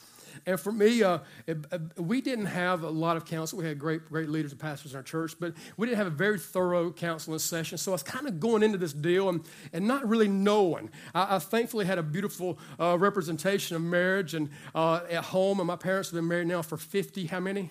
and 0.47 0.59
for 0.59 0.73
me, 0.73 1.03
uh, 1.03 1.19
it, 1.47 1.59
uh, 1.71 1.79
we 1.99 2.23
didn't 2.23 2.47
have 2.47 2.83
a 2.83 2.89
lot 2.89 3.19
of 3.19 3.27
counsel. 3.27 3.59
We 3.59 3.67
had 3.67 3.79
great 3.79 4.09
great 4.09 4.31
leaders 4.31 4.51
and 4.51 4.59
pastors 4.59 4.93
in 4.93 4.97
our 4.97 5.03
church, 5.03 5.35
but 5.39 5.53
we 5.77 5.87
didn't 5.87 5.99
have 5.99 6.07
a 6.07 6.11
very 6.11 6.39
thorough 6.39 6.91
counseling 6.91 7.39
session. 7.41 7.77
So 7.77 7.93
I 7.93 7.95
was 7.95 8.03
kind 8.03 8.27
of 8.27 8.41
going 8.41 8.63
into 8.63 8.79
this 8.79 8.95
deal 8.95 9.29
and 9.29 9.45
and 9.75 9.87
not 9.87 10.09
really 10.09 10.29
knowing. 10.29 10.89
I, 11.15 11.37
I 11.37 11.39
thankfully 11.41 11.85
had 11.85 11.99
a 11.99 12.03
beautiful 12.03 12.59
uh, 12.81 12.97
representation 12.99 13.77
of 13.77 13.83
marriage 13.83 14.33
and 14.33 14.49
uh, 14.75 15.01
at 15.11 15.25
home, 15.25 15.61
and 15.61 15.67
my 15.67 15.77
parents 15.77 16.09
have 16.09 16.17
been 16.17 16.29
married 16.29 16.47
now 16.47 16.63
for 16.63 16.79
fifty. 16.79 17.27
How 17.27 17.41
many? 17.41 17.71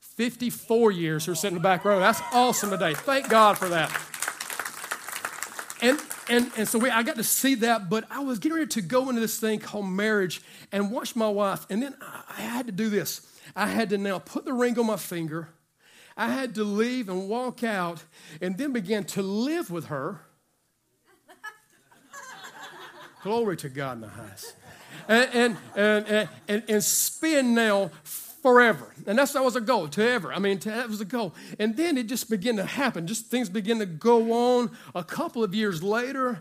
54 0.00 0.92
years 0.92 1.24
who 1.24 1.32
are 1.32 1.34
sitting 1.34 1.56
in 1.56 1.62
the 1.62 1.66
back 1.66 1.82
row. 1.82 1.98
That's 1.98 2.20
awesome 2.32 2.68
today. 2.68 2.92
Thank 2.92 3.30
God 3.30 3.56
for 3.56 3.70
that. 3.70 4.19
And 6.30 6.50
and, 6.56 6.68
so 6.68 6.78
we, 6.78 6.88
I 6.88 7.02
got 7.02 7.16
to 7.16 7.24
see 7.24 7.56
that, 7.56 7.90
but 7.90 8.04
I 8.08 8.20
was 8.20 8.38
getting 8.38 8.56
ready 8.56 8.68
to 8.68 8.82
go 8.82 9.08
into 9.08 9.20
this 9.20 9.38
thing 9.38 9.58
called 9.58 9.86
marriage 9.86 10.40
and 10.70 10.92
watch 10.92 11.16
my 11.16 11.28
wife. 11.28 11.66
And 11.68 11.82
then 11.82 11.96
I, 12.00 12.22
I 12.38 12.40
had 12.40 12.66
to 12.66 12.72
do 12.72 12.88
this. 12.88 13.26
I 13.56 13.66
had 13.66 13.90
to 13.90 13.98
now 13.98 14.20
put 14.20 14.44
the 14.44 14.52
ring 14.52 14.78
on 14.78 14.86
my 14.86 14.96
finger. 14.96 15.48
I 16.16 16.28
had 16.28 16.54
to 16.54 16.64
leave 16.64 17.08
and 17.08 17.28
walk 17.28 17.64
out 17.64 18.04
and 18.40 18.56
then 18.56 18.72
begin 18.72 19.04
to 19.04 19.22
live 19.22 19.70
with 19.70 19.86
her. 19.86 20.20
Glory 23.22 23.56
to 23.58 23.68
God 23.68 23.96
in 23.96 24.00
the 24.02 24.08
highest. 24.08 24.54
And, 25.08 25.30
and, 25.34 25.56
and, 25.74 26.28
and, 26.46 26.62
and 26.68 26.84
spend 26.84 27.54
now 27.54 27.90
forever. 28.42 28.94
And 29.06 29.18
that's 29.18 29.32
that 29.32 29.44
was 29.44 29.56
a 29.56 29.60
goal 29.60 29.88
to 29.88 30.02
ever. 30.02 30.32
I 30.32 30.38
mean, 30.38 30.58
to, 30.60 30.70
that 30.70 30.88
was 30.88 31.00
a 31.00 31.04
goal. 31.04 31.34
And 31.58 31.76
then 31.76 31.96
it 31.98 32.06
just 32.06 32.30
began 32.30 32.56
to 32.56 32.64
happen. 32.64 33.06
Just 33.06 33.26
things 33.26 33.48
began 33.48 33.78
to 33.78 33.86
go 33.86 34.32
on. 34.32 34.70
A 34.94 35.04
couple 35.04 35.44
of 35.44 35.54
years 35.54 35.82
later, 35.82 36.40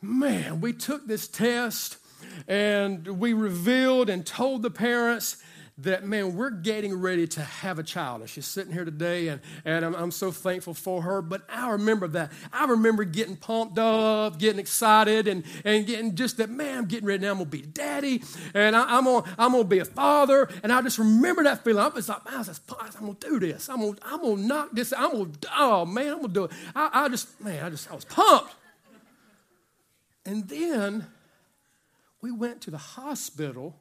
man, 0.00 0.60
we 0.60 0.72
took 0.72 1.06
this 1.06 1.28
test 1.28 1.98
and 2.46 3.06
we 3.18 3.32
revealed 3.32 4.08
and 4.08 4.26
told 4.26 4.62
the 4.62 4.70
parents 4.70 5.36
that, 5.82 6.04
man, 6.04 6.36
we're 6.36 6.50
getting 6.50 6.94
ready 7.00 7.26
to 7.28 7.40
have 7.40 7.78
a 7.78 7.82
child. 7.82 8.20
And 8.20 8.30
she's 8.30 8.46
sitting 8.46 8.72
here 8.72 8.84
today, 8.84 9.28
and, 9.28 9.40
and 9.64 9.84
I'm, 9.84 9.94
I'm 9.94 10.10
so 10.10 10.30
thankful 10.30 10.74
for 10.74 11.02
her. 11.02 11.22
But 11.22 11.42
I 11.48 11.70
remember 11.70 12.08
that. 12.08 12.32
I 12.52 12.66
remember 12.66 13.04
getting 13.04 13.36
pumped 13.36 13.78
up, 13.78 14.38
getting 14.38 14.58
excited, 14.58 15.28
and, 15.28 15.44
and 15.64 15.86
getting 15.86 16.14
just 16.14 16.36
that, 16.38 16.50
man, 16.50 16.78
I'm 16.78 16.86
getting 16.86 17.06
ready 17.06 17.22
now. 17.22 17.30
I'm 17.30 17.38
going 17.38 17.50
to 17.50 17.56
be 17.56 17.62
daddy, 17.62 18.22
and 18.54 18.76
I, 18.76 18.98
am 18.98 19.04
going 19.04 19.24
I'm 19.38 19.52
to 19.52 19.64
be 19.64 19.78
a 19.78 19.84
father. 19.84 20.48
And 20.62 20.72
I 20.72 20.82
just 20.82 20.98
remember 20.98 21.42
that 21.44 21.64
feeling. 21.64 21.82
I 21.82 21.88
was 21.88 22.08
like, 22.08 22.24
man, 22.24 22.44
I'm 22.44 23.06
going 23.06 23.16
to 23.16 23.28
do 23.28 23.40
this. 23.40 23.68
I'm 23.68 23.80
going 23.80 23.98
I'm 24.02 24.20
to 24.20 24.36
knock 24.36 24.70
this 24.72 24.92
out. 24.92 25.12
I'm 25.12 25.16
going 25.16 25.32
to, 25.32 25.48
oh, 25.56 25.86
man, 25.86 26.08
I'm 26.08 26.20
going 26.20 26.28
to 26.28 26.34
do 26.34 26.44
it. 26.44 26.52
I, 26.74 26.90
I 26.92 27.08
just, 27.08 27.40
man, 27.40 27.64
I 27.64 27.70
just, 27.70 27.90
I 27.90 27.94
was 27.94 28.04
pumped. 28.04 28.54
And 30.26 30.48
then 30.48 31.06
we 32.20 32.30
went 32.30 32.60
to 32.62 32.70
the 32.70 32.78
hospital 32.78 33.76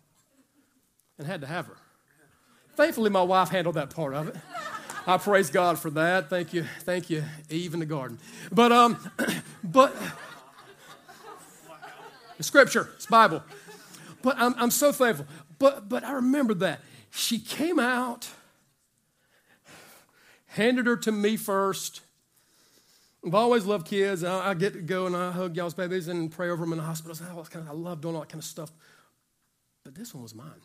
and 1.17 1.27
had 1.27 1.41
to 1.41 1.47
have 1.47 1.67
her. 1.67 1.77
Thankfully, 2.79 3.09
my 3.09 3.21
wife 3.21 3.49
handled 3.49 3.75
that 3.75 3.89
part 3.89 4.13
of 4.13 4.29
it. 4.29 4.37
I 5.05 5.17
praise 5.17 5.49
God 5.49 5.77
for 5.77 5.89
that. 5.89 6.29
Thank 6.29 6.53
you, 6.53 6.63
thank 6.83 7.09
you, 7.09 7.25
Eve 7.49 7.73
in 7.73 7.81
the 7.81 7.85
garden. 7.85 8.19
But 8.53 8.71
um, 8.71 9.11
but 9.65 9.93
the 12.37 12.43
scripture, 12.43 12.89
it's 12.95 13.05
Bible. 13.05 13.43
But 14.21 14.37
I'm, 14.37 14.55
I'm 14.57 14.71
so 14.71 14.93
thankful. 14.93 15.25
But 15.57 15.89
but 15.89 16.05
I 16.05 16.13
remember 16.13 16.53
that 16.53 16.79
she 17.11 17.37
came 17.37 17.79
out, 17.79 18.29
handed 20.45 20.85
her 20.85 20.95
to 20.95 21.11
me 21.11 21.35
first. 21.35 21.99
I've 23.27 23.35
always 23.35 23.65
loved 23.65 23.87
kids. 23.87 24.23
I, 24.23 24.51
I 24.51 24.53
get 24.53 24.71
to 24.71 24.81
go 24.81 25.05
and 25.05 25.17
I 25.17 25.31
hug 25.31 25.57
y'all's 25.57 25.73
babies 25.73 26.07
and 26.07 26.31
pray 26.31 26.49
over 26.49 26.63
them 26.63 26.71
in 26.71 26.77
the 26.77 26.85
hospitals. 26.85 27.21
I, 27.21 27.35
I 27.35 27.73
love 27.73 27.99
doing 27.99 28.15
all 28.15 28.21
that 28.21 28.29
kind 28.29 28.41
of 28.41 28.45
stuff. 28.45 28.71
But 29.83 29.95
this 29.95 30.13
one 30.13 30.23
was 30.23 30.33
mine. 30.33 30.61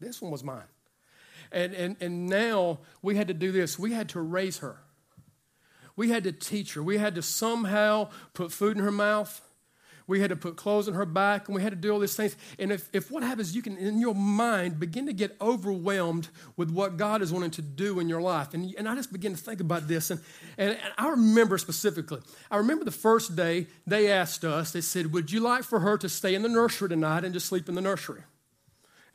This 0.00 0.20
one 0.20 0.30
was 0.30 0.44
mine. 0.44 0.62
And, 1.52 1.74
and, 1.74 1.96
and 2.00 2.26
now 2.26 2.80
we 3.02 3.16
had 3.16 3.28
to 3.28 3.34
do 3.34 3.52
this. 3.52 3.78
We 3.78 3.92
had 3.92 4.08
to 4.10 4.20
raise 4.20 4.58
her. 4.58 4.78
We 5.94 6.10
had 6.10 6.24
to 6.24 6.32
teach 6.32 6.74
her. 6.74 6.82
We 6.82 6.98
had 6.98 7.14
to 7.14 7.22
somehow 7.22 8.10
put 8.34 8.52
food 8.52 8.76
in 8.76 8.82
her 8.82 8.92
mouth. 8.92 9.40
We 10.08 10.20
had 10.20 10.30
to 10.30 10.36
put 10.36 10.56
clothes 10.56 10.86
on 10.86 10.94
her 10.94 11.06
back, 11.06 11.48
and 11.48 11.54
we 11.54 11.62
had 11.62 11.72
to 11.72 11.76
do 11.76 11.92
all 11.92 11.98
these 11.98 12.14
things. 12.14 12.36
And 12.60 12.70
if, 12.70 12.88
if 12.92 13.10
what 13.10 13.24
happens, 13.24 13.56
you 13.56 13.62
can, 13.62 13.76
in 13.76 13.98
your 13.98 14.14
mind, 14.14 14.78
begin 14.78 15.06
to 15.06 15.12
get 15.12 15.36
overwhelmed 15.40 16.28
with 16.56 16.70
what 16.70 16.96
God 16.96 17.22
is 17.22 17.32
wanting 17.32 17.50
to 17.52 17.62
do 17.62 17.98
in 17.98 18.08
your 18.08 18.20
life. 18.20 18.54
And, 18.54 18.72
and 18.78 18.88
I 18.88 18.94
just 18.94 19.12
began 19.12 19.32
to 19.32 19.36
think 19.36 19.60
about 19.60 19.88
this. 19.88 20.12
And, 20.12 20.20
and, 20.58 20.70
and 20.70 20.92
I 20.96 21.08
remember 21.08 21.58
specifically, 21.58 22.20
I 22.52 22.58
remember 22.58 22.84
the 22.84 22.92
first 22.92 23.34
day 23.34 23.66
they 23.84 24.12
asked 24.12 24.44
us, 24.44 24.70
they 24.70 24.80
said, 24.80 25.12
Would 25.12 25.32
you 25.32 25.40
like 25.40 25.64
for 25.64 25.80
her 25.80 25.98
to 25.98 26.08
stay 26.08 26.36
in 26.36 26.42
the 26.42 26.48
nursery 26.48 26.88
tonight 26.88 27.24
and 27.24 27.34
just 27.34 27.46
sleep 27.46 27.68
in 27.68 27.74
the 27.74 27.80
nursery? 27.80 28.22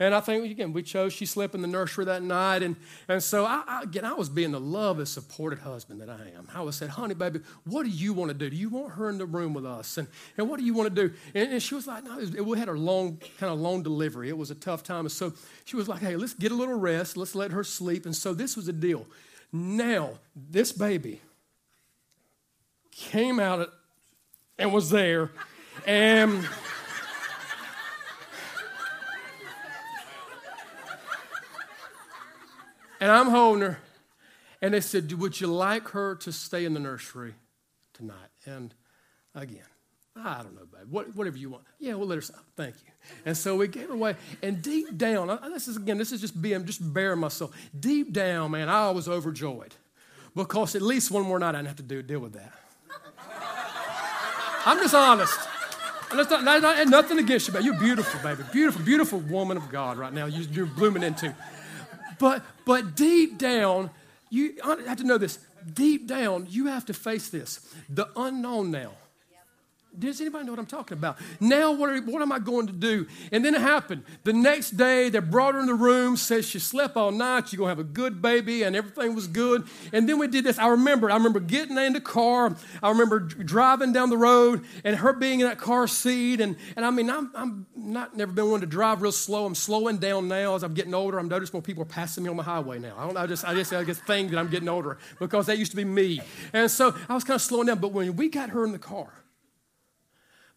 And 0.01 0.15
I 0.15 0.19
think, 0.19 0.49
again, 0.49 0.73
we 0.73 0.81
chose, 0.81 1.13
she 1.13 1.27
slept 1.27 1.53
in 1.53 1.61
the 1.61 1.67
nursery 1.67 2.05
that 2.05 2.23
night. 2.23 2.63
And, 2.63 2.75
and 3.07 3.21
so, 3.21 3.45
I, 3.45 3.61
I, 3.67 3.83
again, 3.83 4.03
I 4.03 4.13
was 4.13 4.29
being 4.29 4.49
the 4.49 4.59
loved 4.59 4.97
and 4.97 5.07
supported 5.07 5.59
husband 5.59 6.01
that 6.01 6.09
I 6.09 6.31
am. 6.35 6.47
I 6.55 6.61
was 6.61 6.75
said, 6.75 6.89
honey, 6.89 7.13
baby, 7.13 7.41
what 7.65 7.83
do 7.83 7.89
you 7.89 8.11
want 8.11 8.29
to 8.29 8.33
do? 8.33 8.49
Do 8.49 8.55
you 8.55 8.69
want 8.69 8.93
her 8.93 9.11
in 9.11 9.19
the 9.19 9.27
room 9.27 9.53
with 9.53 9.63
us? 9.63 9.99
And, 9.99 10.07
and 10.39 10.49
what 10.49 10.57
do 10.57 10.65
you 10.65 10.73
want 10.73 10.95
to 10.95 11.07
do? 11.07 11.13
And, 11.35 11.51
and 11.51 11.61
she 11.61 11.75
was 11.75 11.85
like, 11.85 12.03
no, 12.03 12.17
we 12.43 12.57
had 12.57 12.67
a 12.67 12.71
long, 12.71 13.21
kind 13.37 13.53
of 13.53 13.59
long 13.59 13.83
delivery. 13.83 14.27
It 14.29 14.37
was 14.39 14.49
a 14.49 14.55
tough 14.55 14.81
time. 14.81 15.01
And 15.01 15.11
so 15.11 15.33
she 15.65 15.75
was 15.75 15.87
like, 15.87 15.99
hey, 15.99 16.15
let's 16.15 16.33
get 16.33 16.51
a 16.51 16.55
little 16.55 16.79
rest. 16.79 17.15
Let's 17.15 17.35
let 17.35 17.51
her 17.51 17.63
sleep. 17.63 18.07
And 18.07 18.15
so 18.15 18.33
this 18.33 18.55
was 18.55 18.67
a 18.67 18.73
deal. 18.73 19.05
Now, 19.53 20.17
this 20.35 20.71
baby 20.71 21.21
came 22.89 23.39
out 23.39 23.71
and 24.57 24.73
was 24.73 24.89
there. 24.89 25.29
And 25.85 26.49
And 33.01 33.11
I'm 33.11 33.29
holding 33.29 33.63
her. 33.63 33.79
And 34.61 34.75
they 34.75 34.79
said, 34.79 35.11
Would 35.11 35.41
you 35.41 35.47
like 35.47 35.89
her 35.89 36.15
to 36.15 36.31
stay 36.31 36.63
in 36.63 36.73
the 36.73 36.79
nursery 36.79 37.33
tonight? 37.93 38.29
And 38.45 38.73
again, 39.33 39.65
I 40.15 40.43
don't 40.43 40.55
know, 40.55 40.65
babe. 40.71 40.87
What, 40.89 41.15
whatever 41.15 41.37
you 41.37 41.49
want. 41.49 41.63
Yeah, 41.79 41.95
we'll 41.95 42.07
let 42.07 42.15
her. 42.15 42.21
Stay 42.21 42.35
thank 42.55 42.75
you. 42.85 42.91
And 43.25 43.35
so 43.35 43.55
we 43.55 43.67
gave 43.67 43.87
her 43.87 43.93
away. 43.93 44.15
And 44.43 44.61
deep 44.61 44.95
down, 44.97 45.39
this 45.51 45.67
is 45.67 45.77
again, 45.77 45.97
this 45.97 46.11
is 46.11 46.21
just 46.21 46.39
being, 46.39 46.63
just 46.65 46.93
bearing 46.93 47.19
myself. 47.19 47.51
Deep 47.77 48.13
down, 48.13 48.51
man, 48.51 48.69
I 48.69 48.91
was 48.91 49.07
overjoyed 49.07 49.73
because 50.35 50.75
at 50.75 50.83
least 50.83 51.09
one 51.09 51.23
more 51.23 51.39
night 51.39 51.55
I 51.55 51.59
didn't 51.59 51.67
have 51.67 51.77
to 51.77 51.83
do, 51.83 52.03
deal 52.03 52.19
with 52.19 52.33
that. 52.33 52.53
I'm 54.63 54.77
just 54.77 54.93
honest. 54.93 55.39
And 56.11 56.19
that's 56.19 56.29
not, 56.29 56.43
not, 56.43 56.61
not, 56.61 56.87
nothing 56.87 57.17
against 57.17 57.47
you, 57.47 57.53
but 57.53 57.63
you're 57.63 57.79
beautiful, 57.79 58.19
baby. 58.21 58.43
Beautiful, 58.51 58.83
beautiful 58.83 59.19
woman 59.19 59.57
of 59.57 59.69
God 59.71 59.97
right 59.97 60.13
now. 60.13 60.25
You, 60.25 60.45
you're 60.51 60.65
blooming 60.67 61.01
into. 61.03 61.33
But, 62.21 62.45
but 62.65 62.95
deep 62.95 63.39
down, 63.39 63.89
you 64.29 64.53
have 64.63 64.97
to 64.97 65.03
know 65.03 65.17
this. 65.17 65.39
Deep 65.73 66.05
down, 66.07 66.45
you 66.47 66.67
have 66.67 66.85
to 66.85 66.93
face 66.93 67.29
this 67.29 67.67
the 67.89 68.07
unknown 68.15 68.69
now. 68.69 68.91
Does 69.97 70.21
anybody 70.21 70.45
know 70.45 70.53
what 70.53 70.59
I'm 70.59 70.65
talking 70.65 70.97
about? 70.97 71.17
Now, 71.41 71.73
what, 71.73 71.89
are, 71.89 72.01
what 72.03 72.21
am 72.21 72.31
I 72.31 72.39
going 72.39 72.67
to 72.67 72.73
do? 72.73 73.07
And 73.31 73.43
then 73.43 73.53
it 73.53 73.61
happened. 73.61 74.03
The 74.23 74.31
next 74.31 74.71
day, 74.71 75.09
they 75.09 75.19
brought 75.19 75.53
her 75.53 75.59
in 75.59 75.65
the 75.65 75.73
room, 75.73 76.15
says 76.15 76.45
she 76.47 76.59
slept 76.59 76.95
all 76.95 77.11
night, 77.11 77.49
she's 77.49 77.57
going 77.57 77.67
to 77.67 77.71
have 77.71 77.79
a 77.79 77.83
good 77.83 78.21
baby, 78.21 78.63
and 78.63 78.73
everything 78.73 79.15
was 79.15 79.27
good. 79.27 79.67
And 79.91 80.07
then 80.07 80.17
we 80.17 80.27
did 80.27 80.45
this. 80.45 80.57
I 80.57 80.67
remember, 80.67 81.11
I 81.11 81.15
remember 81.15 81.41
getting 81.41 81.77
in 81.77 81.93
the 81.93 82.01
car. 82.01 82.55
I 82.81 82.89
remember 82.89 83.19
driving 83.19 83.91
down 83.91 84.09
the 84.09 84.17
road 84.17 84.63
and 84.85 84.95
her 84.95 85.11
being 85.11 85.41
in 85.41 85.47
that 85.47 85.57
car 85.57 85.87
seat. 85.87 86.39
And, 86.39 86.55
and 86.77 86.85
I 86.85 86.89
mean, 86.89 87.09
I'm, 87.09 87.31
I'm 87.35 87.65
not 87.75 88.15
never 88.15 88.31
been 88.31 88.49
one 88.49 88.61
to 88.61 88.67
drive 88.67 89.01
real 89.01 89.11
slow. 89.11 89.45
I'm 89.45 89.55
slowing 89.55 89.97
down 89.97 90.29
now 90.29 90.55
as 90.55 90.63
I'm 90.63 90.73
getting 90.73 90.93
older. 90.93 91.19
I'm 91.19 91.27
noticing 91.27 91.53
more 91.53 91.61
people 91.61 91.83
are 91.83 91.85
passing 91.85 92.23
me 92.23 92.29
on 92.29 92.37
the 92.37 92.43
highway 92.43 92.79
now. 92.79 92.95
I 92.97 93.03
don't 93.03 93.15
know, 93.15 93.21
I 93.21 93.27
just, 93.27 93.45
I 93.45 93.53
just, 93.53 93.73
I 93.73 93.83
just 93.83 94.05
think 94.05 94.31
that 94.31 94.37
I'm 94.37 94.49
getting 94.49 94.69
older 94.69 94.97
because 95.19 95.47
that 95.47 95.57
used 95.57 95.71
to 95.71 95.77
be 95.77 95.83
me. 95.83 96.21
And 96.53 96.71
so 96.71 96.95
I 97.09 97.13
was 97.13 97.25
kind 97.25 97.35
of 97.35 97.41
slowing 97.41 97.67
down. 97.67 97.79
But 97.79 97.91
when 97.91 98.15
we 98.15 98.29
got 98.29 98.51
her 98.51 98.63
in 98.63 98.71
the 98.71 98.79
car, 98.79 99.20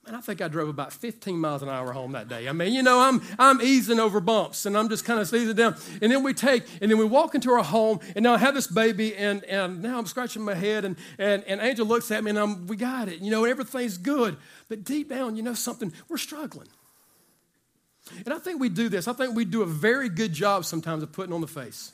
Man, 0.06 0.14
I 0.14 0.20
think 0.20 0.42
I 0.42 0.48
drove 0.48 0.68
about 0.68 0.92
15 0.92 1.38
miles 1.38 1.62
an 1.62 1.70
hour 1.70 1.92
home 1.92 2.12
that 2.12 2.28
day. 2.28 2.46
I 2.46 2.52
mean, 2.52 2.74
you 2.74 2.82
know, 2.82 3.00
I'm, 3.00 3.22
I'm 3.38 3.62
easing 3.62 3.98
over 3.98 4.20
bumps 4.20 4.66
and 4.66 4.76
I'm 4.76 4.90
just 4.90 5.06
kind 5.06 5.18
of 5.18 5.32
easing 5.32 5.56
down. 5.56 5.76
And 6.02 6.12
then 6.12 6.22
we 6.22 6.34
take, 6.34 6.64
and 6.82 6.90
then 6.90 6.98
we 6.98 7.06
walk 7.06 7.34
into 7.34 7.50
our 7.52 7.64
home, 7.64 8.00
and 8.14 8.22
now 8.22 8.34
I 8.34 8.38
have 8.38 8.54
this 8.54 8.66
baby, 8.66 9.16
and, 9.16 9.42
and 9.44 9.82
now 9.82 9.98
I'm 9.98 10.04
scratching 10.04 10.42
my 10.42 10.54
head, 10.54 10.84
and, 10.84 10.96
and, 11.18 11.42
and 11.44 11.58
Angel 11.60 11.86
looks 11.86 12.10
at 12.10 12.22
me, 12.22 12.30
and 12.30 12.38
I'm, 12.38 12.66
we 12.66 12.76
got 12.76 13.08
it. 13.08 13.20
You 13.20 13.30
know, 13.30 13.44
everything's 13.44 13.96
good. 13.96 14.36
But 14.68 14.84
deep 14.84 15.08
down, 15.08 15.36
you 15.36 15.42
know 15.42 15.54
something? 15.54 15.90
We're 16.08 16.18
struggling. 16.18 16.68
And 18.26 18.34
I 18.34 18.38
think 18.38 18.60
we 18.60 18.68
do 18.68 18.90
this. 18.90 19.08
I 19.08 19.14
think 19.14 19.34
we 19.34 19.46
do 19.46 19.62
a 19.62 19.66
very 19.66 20.10
good 20.10 20.34
job 20.34 20.66
sometimes 20.66 21.02
of 21.02 21.12
putting 21.12 21.32
on 21.32 21.40
the 21.40 21.46
face. 21.46 21.92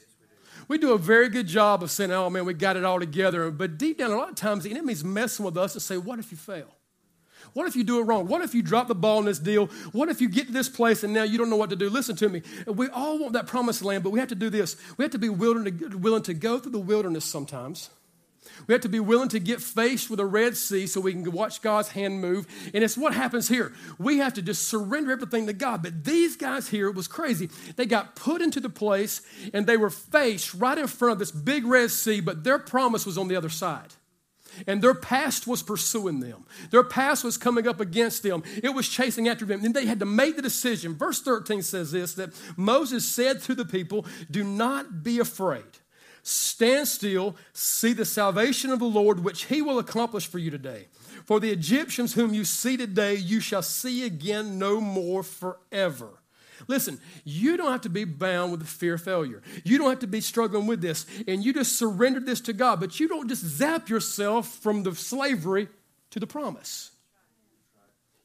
We 0.66 0.78
do 0.78 0.92
a 0.92 0.98
very 0.98 1.28
good 1.28 1.46
job 1.46 1.84
of 1.84 1.92
saying, 1.92 2.10
oh 2.10 2.28
man, 2.28 2.44
we 2.44 2.54
got 2.54 2.76
it 2.76 2.84
all 2.84 2.98
together. 2.98 3.52
But 3.52 3.78
deep 3.78 3.98
down, 3.98 4.10
a 4.10 4.16
lot 4.16 4.28
of 4.28 4.34
times 4.34 4.64
the 4.64 4.70
enemy's 4.70 5.04
messing 5.04 5.44
with 5.44 5.56
us 5.56 5.74
and 5.74 5.82
say, 5.82 5.96
what 5.96 6.18
if 6.18 6.32
you 6.32 6.36
fail? 6.36 6.74
What 7.52 7.66
if 7.66 7.76
you 7.76 7.84
do 7.84 8.00
it 8.00 8.04
wrong? 8.04 8.26
What 8.26 8.42
if 8.42 8.54
you 8.54 8.62
drop 8.62 8.88
the 8.88 8.94
ball 8.94 9.18
in 9.18 9.24
this 9.24 9.38
deal? 9.38 9.66
What 9.92 10.08
if 10.08 10.20
you 10.20 10.28
get 10.28 10.46
to 10.46 10.52
this 10.52 10.68
place 10.68 11.02
and 11.02 11.12
now 11.12 11.22
you 11.22 11.38
don't 11.38 11.50
know 11.50 11.56
what 11.56 11.70
to 11.70 11.76
do? 11.76 11.90
Listen 11.90 12.16
to 12.16 12.28
me. 12.28 12.42
We 12.66 12.88
all 12.88 13.18
want 13.18 13.32
that 13.32 13.46
promised 13.46 13.82
land, 13.82 14.04
but 14.04 14.10
we 14.10 14.20
have 14.20 14.28
to 14.28 14.34
do 14.34 14.50
this. 14.50 14.76
We 14.96 15.04
have 15.04 15.12
to 15.12 15.18
be 15.18 15.28
willing 15.28 15.64
to, 15.78 15.98
willing 15.98 16.22
to 16.24 16.34
go 16.34 16.58
through 16.58 16.72
the 16.72 16.78
wilderness 16.78 17.24
sometimes. 17.24 17.90
We 18.66 18.74
have 18.74 18.82
to 18.82 18.88
be 18.88 19.00
willing 19.00 19.28
to 19.30 19.38
get 19.38 19.60
faced 19.60 20.10
with 20.10 20.20
a 20.20 20.26
Red 20.26 20.56
Sea 20.56 20.86
so 20.86 21.00
we 21.00 21.12
can 21.12 21.30
watch 21.30 21.62
God's 21.62 21.88
hand 21.88 22.20
move. 22.20 22.46
And 22.74 22.84
it's 22.84 22.96
what 22.96 23.14
happens 23.14 23.48
here. 23.48 23.72
We 23.98 24.18
have 24.18 24.34
to 24.34 24.42
just 24.42 24.68
surrender 24.68 25.12
everything 25.12 25.46
to 25.46 25.52
God. 25.52 25.82
But 25.82 26.04
these 26.04 26.36
guys 26.36 26.68
here, 26.68 26.88
it 26.88 26.94
was 26.94 27.08
crazy. 27.08 27.50
They 27.76 27.86
got 27.86 28.16
put 28.16 28.42
into 28.42 28.60
the 28.60 28.68
place 28.68 29.22
and 29.52 29.66
they 29.66 29.76
were 29.76 29.90
faced 29.90 30.54
right 30.54 30.78
in 30.78 30.86
front 30.86 31.12
of 31.12 31.18
this 31.18 31.30
big 31.30 31.64
Red 31.64 31.90
Sea, 31.90 32.20
but 32.20 32.44
their 32.44 32.58
promise 32.58 33.06
was 33.06 33.18
on 33.18 33.28
the 33.28 33.36
other 33.36 33.48
side. 33.48 33.94
And 34.66 34.82
their 34.82 34.94
past 34.94 35.46
was 35.46 35.62
pursuing 35.62 36.20
them. 36.20 36.44
Their 36.70 36.84
past 36.84 37.24
was 37.24 37.36
coming 37.36 37.66
up 37.66 37.80
against 37.80 38.22
them. 38.22 38.42
It 38.62 38.74
was 38.74 38.88
chasing 38.88 39.28
after 39.28 39.44
them. 39.44 39.64
And 39.64 39.74
they 39.74 39.86
had 39.86 40.00
to 40.00 40.06
make 40.06 40.36
the 40.36 40.42
decision. 40.42 40.94
Verse 40.94 41.20
13 41.20 41.62
says 41.62 41.92
this 41.92 42.14
that 42.14 42.30
Moses 42.56 43.06
said 43.06 43.42
to 43.42 43.54
the 43.54 43.64
people, 43.64 44.06
Do 44.30 44.44
not 44.44 45.02
be 45.02 45.18
afraid. 45.18 45.64
Stand 46.22 46.86
still, 46.86 47.36
see 47.52 47.92
the 47.92 48.04
salvation 48.04 48.70
of 48.70 48.78
the 48.78 48.84
Lord, 48.84 49.24
which 49.24 49.44
he 49.44 49.62
will 49.62 49.78
accomplish 49.78 50.26
for 50.26 50.38
you 50.38 50.50
today. 50.50 50.88
For 51.24 51.40
the 51.40 51.50
Egyptians 51.50 52.14
whom 52.14 52.34
you 52.34 52.44
see 52.44 52.76
today, 52.76 53.14
you 53.14 53.40
shall 53.40 53.62
see 53.62 54.04
again 54.04 54.58
no 54.58 54.80
more 54.80 55.22
forever. 55.22 56.19
Listen, 56.68 57.00
you 57.24 57.56
don't 57.56 57.72
have 57.72 57.80
to 57.82 57.88
be 57.88 58.04
bound 58.04 58.50
with 58.50 58.60
the 58.60 58.66
fear 58.66 58.94
of 58.94 59.02
failure. 59.02 59.42
You 59.64 59.78
don't 59.78 59.90
have 59.90 60.00
to 60.00 60.06
be 60.06 60.20
struggling 60.20 60.66
with 60.66 60.80
this. 60.80 61.06
And 61.26 61.44
you 61.44 61.52
just 61.52 61.76
surrender 61.76 62.20
this 62.20 62.40
to 62.42 62.52
God, 62.52 62.80
but 62.80 63.00
you 63.00 63.08
don't 63.08 63.28
just 63.28 63.44
zap 63.44 63.88
yourself 63.88 64.48
from 64.48 64.82
the 64.82 64.94
slavery 64.94 65.68
to 66.10 66.20
the 66.20 66.26
promise. 66.26 66.90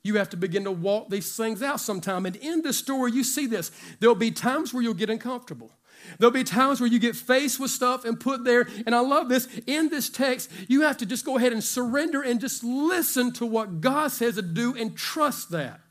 You 0.04 0.18
have 0.18 0.30
to 0.30 0.38
begin 0.38 0.66
to 0.66 0.72
walk 0.72 1.10
these 1.10 1.36
things 1.36 1.64
out 1.64 1.80
sometime. 1.80 2.28
And 2.28 2.36
in 2.36 2.62
this 2.62 2.78
story, 2.78 3.12
you 3.12 3.24
see 3.24 3.48
this. 3.48 3.72
There'll 4.00 4.16
be 4.16 4.32
times 4.32 4.74
where 4.74 4.84
you'll 4.84 4.94
get 4.94 5.10
uncomfortable. 5.10 5.72
There'll 6.20 6.32
be 6.32 6.44
times 6.44 6.80
where 6.80 6.90
you 6.90 7.00
get 7.00 7.16
faced 7.16 7.60
with 7.60 7.72
stuff 7.72 8.06
and 8.06 8.20
put 8.20 8.44
there. 8.44 8.68
And 8.86 8.94
I 8.94 9.00
love 9.00 9.30
this. 9.30 9.48
In 9.66 9.90
this 9.90 10.10
text, 10.10 10.52
you 10.68 10.82
have 10.82 10.98
to 10.98 11.06
just 11.06 11.26
go 11.26 11.38
ahead 11.38 11.54
and 11.54 11.64
surrender 11.64 12.22
and 12.22 12.40
just 12.40 12.64
listen 12.64 13.32
to 13.34 13.46
what 13.46 13.82
God 13.82 14.12
says 14.12 14.36
to 14.36 14.44
do 14.44 14.76
and 14.76 14.96
trust 14.96 15.50
that. 15.52 15.82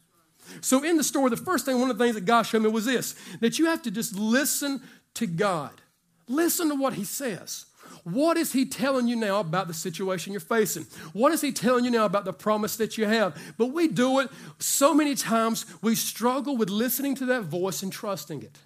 So, 0.61 0.83
in 0.83 0.97
the 0.97 1.05
story, 1.05 1.31
the 1.31 1.37
first 1.37 1.65
thing, 1.65 1.81
one 1.81 1.91
of 1.91 1.99
the 1.99 2.05
things 2.05 2.15
that 2.15 2.25
God 2.25 2.43
showed 2.43 2.63
me 2.63 2.71
was 2.71 2.85
this 2.87 3.15
that 3.41 3.59
you 3.59 3.67
have 3.67 3.83
to 3.83 3.91
just 3.91 4.17
listen 4.17 4.81
to 5.15 5.27
God. 5.27 5.81
Listen 6.29 6.69
to 6.69 6.75
what 6.75 6.95
He 6.95 7.05
says. 7.05 7.67
What 8.05 8.37
is 8.37 8.53
He 8.53 8.67
telling 8.67 9.09
you 9.09 9.17
now 9.17 9.41
about 9.41 9.67
the 9.67 9.75
situation 9.75 10.33
you're 10.33 10.41
facing? 10.41 10.87
What 11.13 11.33
is 11.33 11.41
He 11.41 11.53
telling 11.53 11.85
you 11.85 11.91
now 11.91 12.05
about 12.05 12.25
the 12.25 12.33
promise 12.33 12.77
that 12.77 12.99
you 12.99 13.07
have? 13.07 13.37
But 13.57 13.67
we 13.69 13.89
do 13.89 14.21
it 14.21 14.31
so 14.59 14.95
many 14.95 15.15
times, 15.15 15.67
we 15.83 15.95
struggle 15.95 16.57
with 16.57 16.71
listening 16.71 17.15
to 17.17 17.27
that 17.27 17.43
voice 17.43 17.83
and 17.83 17.93
trusting 17.93 18.43
it. 18.43 18.59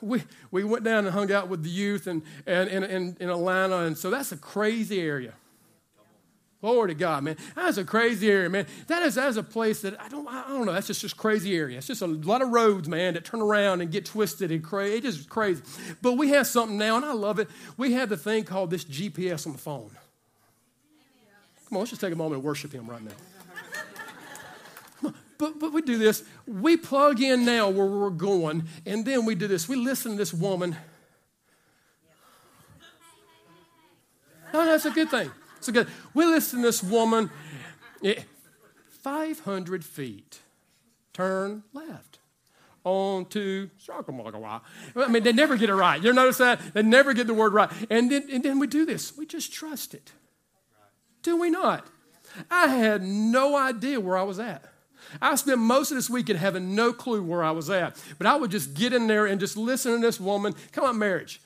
We, 0.00 0.24
we 0.50 0.64
went 0.64 0.84
down 0.84 1.04
and 1.06 1.14
hung 1.14 1.30
out 1.30 1.48
with 1.48 1.62
the 1.62 1.70
youth 1.70 2.06
and, 2.06 2.22
and, 2.46 2.68
in, 2.68 3.16
in 3.20 3.30
Atlanta, 3.30 3.78
and 3.80 3.96
so 3.96 4.10
that's 4.10 4.32
a 4.32 4.36
crazy 4.36 5.00
area. 5.00 5.34
Glory 6.62 6.90
to 6.90 6.94
God, 6.94 7.24
man. 7.24 7.36
That's 7.56 7.76
a 7.76 7.84
crazy 7.84 8.30
area, 8.30 8.48
man. 8.48 8.68
That 8.86 9.02
is, 9.02 9.16
that 9.16 9.28
is 9.28 9.36
a 9.36 9.42
place 9.42 9.82
that 9.82 10.00
I 10.00 10.08
don't, 10.08 10.28
I 10.28 10.46
don't 10.46 10.64
know. 10.64 10.72
That's 10.72 10.86
just 10.86 11.00
just 11.00 11.16
crazy 11.16 11.56
area. 11.56 11.78
It's 11.78 11.88
just 11.88 12.02
a 12.02 12.06
lot 12.06 12.40
of 12.40 12.50
roads, 12.50 12.88
man, 12.88 13.14
that 13.14 13.24
turn 13.24 13.42
around 13.42 13.80
and 13.80 13.90
get 13.90 14.06
twisted 14.06 14.52
and 14.52 14.62
crazy. 14.62 15.08
It's 15.08 15.16
just 15.16 15.28
crazy. 15.28 15.60
But 16.02 16.12
we 16.12 16.28
have 16.28 16.46
something 16.46 16.78
now, 16.78 16.94
and 16.94 17.04
I 17.04 17.14
love 17.14 17.40
it. 17.40 17.48
We 17.76 17.94
have 17.94 18.08
the 18.08 18.16
thing 18.16 18.44
called 18.44 18.70
this 18.70 18.84
GPS 18.84 19.44
on 19.44 19.54
the 19.54 19.58
phone. 19.58 19.90
Come 21.68 21.78
on, 21.78 21.78
let's 21.80 21.90
just 21.90 22.00
take 22.00 22.12
a 22.12 22.16
moment 22.16 22.36
and 22.36 22.44
worship 22.44 22.72
Him 22.72 22.88
right 22.88 23.02
now. 23.02 23.10
But, 25.36 25.58
but 25.58 25.72
we 25.72 25.82
do 25.82 25.98
this. 25.98 26.22
We 26.46 26.76
plug 26.76 27.20
in 27.20 27.44
now 27.44 27.70
where 27.70 27.86
we're 27.86 28.10
going, 28.10 28.68
and 28.86 29.04
then 29.04 29.24
we 29.24 29.34
do 29.34 29.48
this. 29.48 29.68
We 29.68 29.74
listen 29.74 30.12
to 30.12 30.16
this 30.16 30.32
woman. 30.32 30.76
No, 34.54 34.64
that's 34.64 34.84
a 34.84 34.90
good 34.92 35.10
thing. 35.10 35.32
So 35.62 35.72
good. 35.72 35.88
We 36.14 36.24
listen 36.26 36.60
to 36.60 36.66
this 36.66 36.82
woman, 36.82 37.30
500 39.02 39.84
feet, 39.84 40.40
turn 41.12 41.62
left 41.72 42.18
On 42.84 43.24
to 43.26 43.70
onto 43.88 44.44
I 44.96 45.08
mean, 45.08 45.22
they 45.22 45.32
never 45.32 45.56
get 45.56 45.70
it 45.70 45.74
right. 45.74 46.02
You 46.02 46.12
notice 46.12 46.38
that? 46.38 46.60
They 46.74 46.82
never 46.82 47.14
get 47.14 47.26
the 47.26 47.34
word 47.34 47.52
right. 47.52 47.70
And 47.90 48.10
then, 48.10 48.28
and 48.32 48.42
then 48.42 48.58
we 48.58 48.66
do 48.66 48.84
this. 48.84 49.16
We 49.16 49.24
just 49.26 49.52
trust 49.52 49.94
it. 49.94 50.12
Do 51.22 51.38
we 51.38 51.50
not? 51.50 51.86
I 52.50 52.68
had 52.68 53.02
no 53.02 53.56
idea 53.56 54.00
where 54.00 54.16
I 54.16 54.22
was 54.22 54.38
at. 54.38 54.64
I 55.20 55.34
spent 55.34 55.58
most 55.58 55.90
of 55.90 55.96
this 55.96 56.08
weekend 56.08 56.38
having 56.38 56.74
no 56.74 56.92
clue 56.92 57.22
where 57.22 57.44
I 57.44 57.50
was 57.50 57.70
at. 57.70 58.02
But 58.18 58.26
I 58.26 58.36
would 58.36 58.50
just 58.50 58.74
get 58.74 58.92
in 58.92 59.06
there 59.06 59.26
and 59.26 59.38
just 59.38 59.56
listen 59.56 59.92
to 59.92 59.98
this 59.98 60.18
woman. 60.18 60.54
Come 60.72 60.84
on, 60.84 60.98
marriage. 60.98 61.40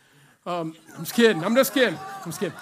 Um, 0.47 0.77
I'm 0.95 1.01
just 1.01 1.15
kidding. 1.15 1.45
I'm 1.45 1.55
just 1.55 1.75
kidding. 1.75 1.99
I'm 1.99 2.25
just 2.27 2.39
kidding. 2.39 2.57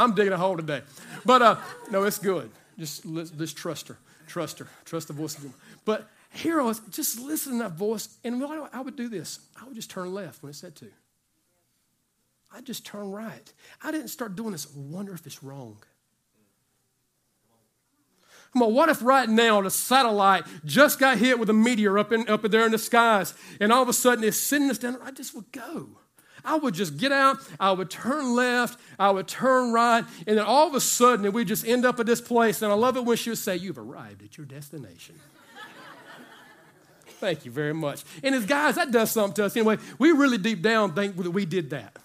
I'm 0.00 0.14
digging 0.14 0.32
a 0.32 0.38
hole 0.38 0.56
today. 0.56 0.82
But 1.24 1.42
uh, 1.42 1.56
no, 1.90 2.04
it's 2.04 2.18
good. 2.18 2.50
Just, 2.78 3.04
just 3.36 3.56
trust 3.56 3.88
her. 3.88 3.98
Trust 4.26 4.58
her. 4.58 4.66
Trust 4.84 5.08
the 5.08 5.12
voice 5.12 5.36
of 5.36 5.44
God. 5.44 5.52
But 5.84 6.08
here 6.32 6.60
I 6.60 6.64
was, 6.64 6.80
just 6.90 7.20
listen 7.20 7.58
to 7.58 7.64
that 7.64 7.72
voice. 7.72 8.08
And 8.24 8.42
I 8.72 8.80
would 8.80 8.96
do 8.96 9.08
this. 9.08 9.40
I 9.60 9.66
would 9.66 9.74
just 9.74 9.90
turn 9.90 10.14
left 10.14 10.42
when 10.42 10.50
it 10.50 10.54
said 10.54 10.74
to. 10.76 10.86
I'd 12.52 12.64
just 12.64 12.84
turn 12.84 13.10
right. 13.10 13.52
I 13.82 13.92
didn't 13.92 14.08
start 14.08 14.34
doing 14.34 14.52
this. 14.52 14.66
wonder 14.74 15.12
if 15.12 15.26
it's 15.26 15.42
wrong. 15.42 15.76
Come 18.52 18.62
on, 18.62 18.74
what 18.74 18.88
if 18.88 19.00
right 19.02 19.28
now 19.28 19.60
the 19.60 19.70
satellite 19.70 20.44
just 20.64 20.98
got 20.98 21.18
hit 21.18 21.38
with 21.38 21.48
a 21.50 21.52
meteor 21.52 21.98
up, 21.98 22.10
in, 22.10 22.28
up 22.28 22.42
there 22.42 22.66
in 22.66 22.72
the 22.72 22.78
skies 22.78 23.32
and 23.60 23.72
all 23.72 23.82
of 23.82 23.88
a 23.88 23.92
sudden 23.92 24.24
it's 24.24 24.38
sending 24.38 24.70
us 24.70 24.78
down? 24.78 24.98
I 25.04 25.12
just 25.12 25.36
would 25.36 25.52
go. 25.52 25.90
I 26.44 26.56
would 26.56 26.74
just 26.74 26.96
get 26.96 27.12
out, 27.12 27.38
I 27.58 27.72
would 27.72 27.90
turn 27.90 28.34
left, 28.34 28.78
I 28.98 29.10
would 29.10 29.28
turn 29.28 29.72
right, 29.72 30.04
and 30.26 30.38
then 30.38 30.44
all 30.44 30.66
of 30.66 30.74
a 30.74 30.80
sudden 30.80 31.30
we 31.32 31.44
just 31.44 31.66
end 31.66 31.84
up 31.84 32.00
at 32.00 32.06
this 32.06 32.20
place. 32.20 32.62
And 32.62 32.72
I 32.72 32.74
love 32.74 32.96
it 32.96 33.04
when 33.04 33.16
she 33.16 33.30
would 33.30 33.38
say, 33.38 33.56
You've 33.56 33.78
arrived 33.78 34.22
at 34.22 34.36
your 34.36 34.46
destination. 34.46 35.16
Thank 37.06 37.44
you 37.44 37.50
very 37.50 37.74
much. 37.74 38.04
And 38.22 38.34
as 38.34 38.46
guys, 38.46 38.76
that 38.76 38.90
does 38.90 39.10
something 39.10 39.34
to 39.34 39.44
us 39.44 39.56
anyway. 39.56 39.78
We 39.98 40.12
really 40.12 40.38
deep 40.38 40.62
down 40.62 40.94
think 40.94 41.16
that 41.16 41.30
we 41.30 41.44
did 41.44 41.70
that. 41.70 41.96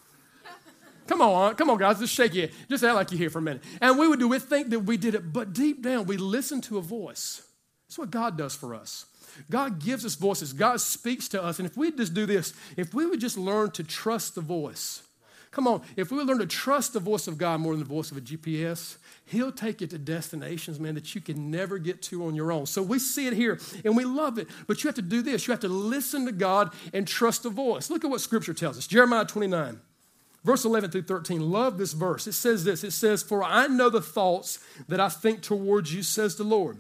Come 1.08 1.22
on, 1.22 1.56
come 1.56 1.70
on, 1.70 1.78
guys, 1.78 2.00
just 2.00 2.14
shake 2.14 2.34
your 2.34 2.48
head. 2.48 2.56
Just 2.68 2.84
act 2.84 2.96
like 2.96 3.12
you're 3.12 3.20
here 3.20 3.30
for 3.30 3.38
a 3.40 3.42
minute. 3.42 3.64
And 3.80 4.00
we 4.00 4.08
would 4.08 4.20
do, 4.20 4.28
we 4.28 4.40
think 4.40 4.72
that 4.72 4.80
we 4.80 4.98
did 4.98 5.14
it, 5.14 5.32
but 5.32 5.54
deep 5.54 5.84
down, 5.84 6.06
we 6.06 6.18
listen 6.18 6.62
to 6.62 6.80
a 6.80 6.82
voice. 6.82 7.44
That's 7.88 8.00
what 8.00 8.10
God 8.10 8.38
does 8.38 8.56
for 8.56 8.74
us. 8.74 9.06
God 9.50 9.84
gives 9.84 10.06
us 10.06 10.16
voices. 10.16 10.54
God 10.54 10.82
speaks 10.82 11.28
to 11.30 11.44
us. 11.44 11.60
And 11.60 11.68
if 11.68 11.78
we 11.78 11.92
just 11.92 12.14
do 12.14 12.26
this, 12.26 12.54
if 12.78 12.94
we 12.94 13.06
would 13.06 13.20
just 13.20 13.38
learn 13.38 13.72
to 13.72 13.84
trust 13.84 14.36
the 14.36 14.42
voice, 14.42 15.04
come 15.52 15.68
on, 15.68 15.82
if 15.96 16.12
we 16.12 16.18
would 16.18 16.28
learn 16.28 16.40
to 16.40 16.46
trust 16.46 16.94
the 16.94 17.00
voice 17.00 17.28
of 17.28 17.38
God 17.38 17.60
more 17.60 17.74
than 17.74 17.80
the 17.80 17.86
voice 17.86 18.12
of 18.12 18.18
a 18.18 18.22
GPS, 18.22 18.98
He'll 19.28 19.52
take 19.52 19.82
you 19.82 19.88
to 19.88 19.98
destinations, 19.98 20.80
man, 20.80 20.94
that 20.96 21.16
you 21.16 21.22
can 21.22 21.50
never 21.50 21.80
get 21.80 22.02
to 22.04 22.26
on 22.26 22.36
your 22.36 22.52
own. 22.52 22.68
So 22.68 22.84
we 22.84 23.00
see 23.00 23.26
it 23.26 23.34
here 23.34 23.60
and 23.84 23.98
we 23.98 24.06
love 24.06 24.38
it. 24.38 24.48
But 24.68 24.84
you 24.84 24.88
have 24.88 24.96
to 24.96 25.02
do 25.02 25.24
this. 25.24 25.48
You 25.48 25.52
have 25.52 25.62
to 25.62 25.68
listen 25.68 26.26
to 26.28 26.32
God 26.32 26.74
and 26.94 27.08
trust 27.08 27.44
the 27.44 27.50
voice. 27.50 27.90
Look 27.90 28.04
at 28.04 28.10
what 28.10 28.22
Scripture 28.22 28.54
tells 28.54 28.78
us 28.78 28.86
Jeremiah 28.86 29.26
29, 29.26 29.80
Verse 30.46 30.64
11 30.64 30.92
through 30.92 31.02
13, 31.02 31.42
love 31.50 31.80
this 31.80 31.94
verse. 31.94 32.28
It 32.28 32.34
says 32.34 32.64
this 32.64 32.84
It 32.84 32.92
says, 32.92 33.24
For 33.24 33.44
I 33.44 33.66
know 33.66 33.90
the 33.90 34.00
thoughts 34.00 34.60
that 34.88 35.00
I 35.00 35.10
think 35.10 35.42
towards 35.42 35.92
you, 35.92 36.04
says 36.04 36.36
the 36.36 36.44
Lord. 36.44 36.78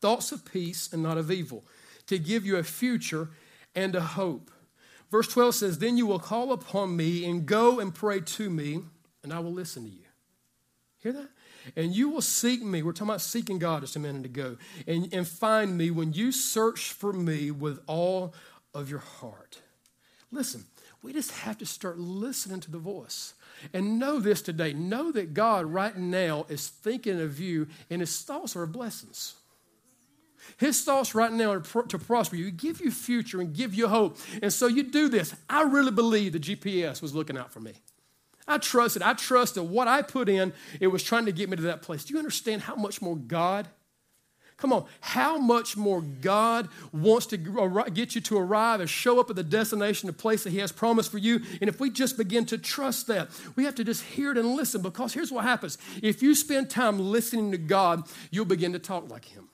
Thoughts 0.00 0.32
of 0.32 0.44
peace 0.44 0.92
and 0.92 1.02
not 1.02 1.18
of 1.18 1.30
evil, 1.30 1.64
to 2.06 2.18
give 2.18 2.46
you 2.46 2.56
a 2.56 2.62
future 2.62 3.28
and 3.74 3.94
a 3.94 4.00
hope. 4.00 4.50
Verse 5.10 5.28
12 5.28 5.54
says, 5.54 5.78
Then 5.78 5.96
you 5.96 6.06
will 6.06 6.18
call 6.18 6.52
upon 6.52 6.96
me 6.96 7.28
and 7.28 7.46
go 7.46 7.80
and 7.80 7.94
pray 7.94 8.20
to 8.20 8.48
me, 8.48 8.80
and 9.22 9.32
I 9.32 9.40
will 9.40 9.52
listen 9.52 9.84
to 9.84 9.90
you. 9.90 10.04
Hear 10.98 11.12
that? 11.12 11.28
And 11.76 11.94
you 11.94 12.08
will 12.08 12.22
seek 12.22 12.62
me. 12.62 12.82
We're 12.82 12.92
talking 12.92 13.08
about 13.08 13.20
seeking 13.20 13.58
God 13.58 13.80
just 13.80 13.96
a 13.96 13.98
minute 13.98 14.24
ago. 14.24 14.56
And, 14.86 15.12
and 15.12 15.26
find 15.26 15.76
me 15.76 15.90
when 15.90 16.12
you 16.12 16.32
search 16.32 16.92
for 16.92 17.12
me 17.12 17.50
with 17.50 17.80
all 17.86 18.34
of 18.74 18.88
your 18.88 19.00
heart. 19.00 19.60
Listen, 20.30 20.64
we 21.02 21.12
just 21.12 21.32
have 21.32 21.58
to 21.58 21.66
start 21.66 21.98
listening 21.98 22.60
to 22.60 22.70
the 22.70 22.78
voice. 22.78 23.34
And 23.72 23.98
know 23.98 24.20
this 24.20 24.42
today. 24.42 24.72
Know 24.72 25.10
that 25.12 25.34
God 25.34 25.66
right 25.66 25.96
now 25.96 26.46
is 26.48 26.68
thinking 26.68 27.20
of 27.20 27.40
you, 27.40 27.68
and 27.88 28.00
his 28.00 28.20
thoughts 28.22 28.54
are 28.56 28.66
blessings. 28.66 29.34
His 30.56 30.82
thoughts 30.82 31.14
right 31.14 31.32
now 31.32 31.52
are 31.52 31.60
to 31.60 31.98
prosper 31.98 32.36
you, 32.36 32.50
give 32.50 32.80
you 32.80 32.90
future 32.90 33.40
and 33.40 33.54
give 33.54 33.74
you 33.74 33.88
hope. 33.88 34.18
And 34.42 34.52
so 34.52 34.66
you 34.66 34.82
do 34.82 35.08
this. 35.08 35.34
I 35.48 35.62
really 35.62 35.92
believe 35.92 36.32
the 36.32 36.40
GPS 36.40 37.00
was 37.00 37.14
looking 37.14 37.36
out 37.38 37.52
for 37.52 37.60
me. 37.60 37.72
I 38.48 38.58
trusted. 38.58 39.02
I 39.02 39.14
trusted 39.14 39.68
what 39.68 39.86
I 39.86 40.02
put 40.02 40.28
in, 40.28 40.52
it 40.80 40.88
was 40.88 41.02
trying 41.02 41.26
to 41.26 41.32
get 41.32 41.48
me 41.48 41.56
to 41.56 41.62
that 41.62 41.82
place. 41.82 42.04
Do 42.04 42.14
you 42.14 42.18
understand 42.18 42.62
how 42.62 42.74
much 42.74 43.00
more 43.00 43.16
God? 43.16 43.68
Come 44.56 44.74
on, 44.74 44.84
how 45.00 45.38
much 45.38 45.76
more 45.76 46.02
God 46.02 46.68
wants 46.92 47.24
to 47.26 47.38
get 47.38 48.14
you 48.14 48.20
to 48.20 48.36
arrive 48.36 48.80
and 48.80 48.90
show 48.90 49.18
up 49.18 49.30
at 49.30 49.36
the 49.36 49.42
destination, 49.42 50.06
the 50.06 50.12
place 50.12 50.44
that 50.44 50.50
He 50.50 50.58
has 50.58 50.70
promised 50.70 51.10
for 51.10 51.16
you. 51.16 51.40
And 51.62 51.70
if 51.70 51.80
we 51.80 51.88
just 51.88 52.18
begin 52.18 52.44
to 52.46 52.58
trust 52.58 53.06
that, 53.06 53.30
we 53.56 53.64
have 53.64 53.74
to 53.76 53.84
just 53.84 54.02
hear 54.02 54.32
it 54.32 54.36
and 54.36 54.54
listen 54.54 54.82
because 54.82 55.14
here's 55.14 55.32
what 55.32 55.44
happens. 55.44 55.78
If 56.02 56.22
you 56.22 56.34
spend 56.34 56.68
time 56.68 56.98
listening 56.98 57.52
to 57.52 57.58
God, 57.58 58.06
you'll 58.30 58.44
begin 58.44 58.74
to 58.74 58.78
talk 58.78 59.10
like 59.10 59.24
Him. 59.24 59.48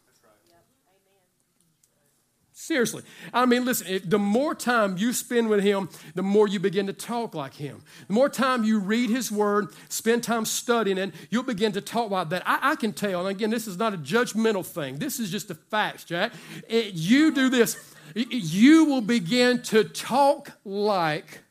Seriously. 2.67 3.05
I 3.33 3.47
mean, 3.47 3.65
listen, 3.65 4.01
the 4.05 4.19
more 4.19 4.53
time 4.53 4.97
you 4.99 5.13
spend 5.13 5.49
with 5.49 5.63
Him, 5.63 5.89
the 6.17 6.23
more 6.25 6.49
you 6.49 6.59
begin 6.59 6.89
to 6.89 6.93
talk 6.93 7.33
like 7.33 7.55
Him. 7.55 7.81
The 8.09 8.13
more 8.13 8.29
time 8.29 8.65
you 8.65 8.81
read 8.81 9.09
His 9.09 9.31
Word, 9.31 9.69
spend 9.89 10.25
time 10.25 10.45
studying 10.45 10.99
it, 10.99 11.15
you'll 11.31 11.45
begin 11.45 11.71
to 11.73 11.81
talk 11.81 12.11
like 12.11 12.31
that. 12.31 12.43
I, 12.45 12.73
I 12.73 12.75
can 12.75 12.93
tell, 12.93 13.21
and 13.21 13.29
again, 13.29 13.51
this 13.51 13.69
is 13.69 13.77
not 13.77 13.95
a 13.95 13.97
judgmental 13.97 14.67
thing, 14.67 14.99
this 14.99 15.21
is 15.21 15.31
just 15.31 15.47
the 15.47 15.55
facts, 15.55 16.03
Jack. 16.03 16.33
It, 16.69 16.95
you 16.95 17.31
do 17.31 17.51
this, 17.51 17.77
you 18.17 18.87
will 18.87 19.01
begin 19.01 19.63
to 19.63 19.85
talk 19.85 20.51
like 20.65 21.43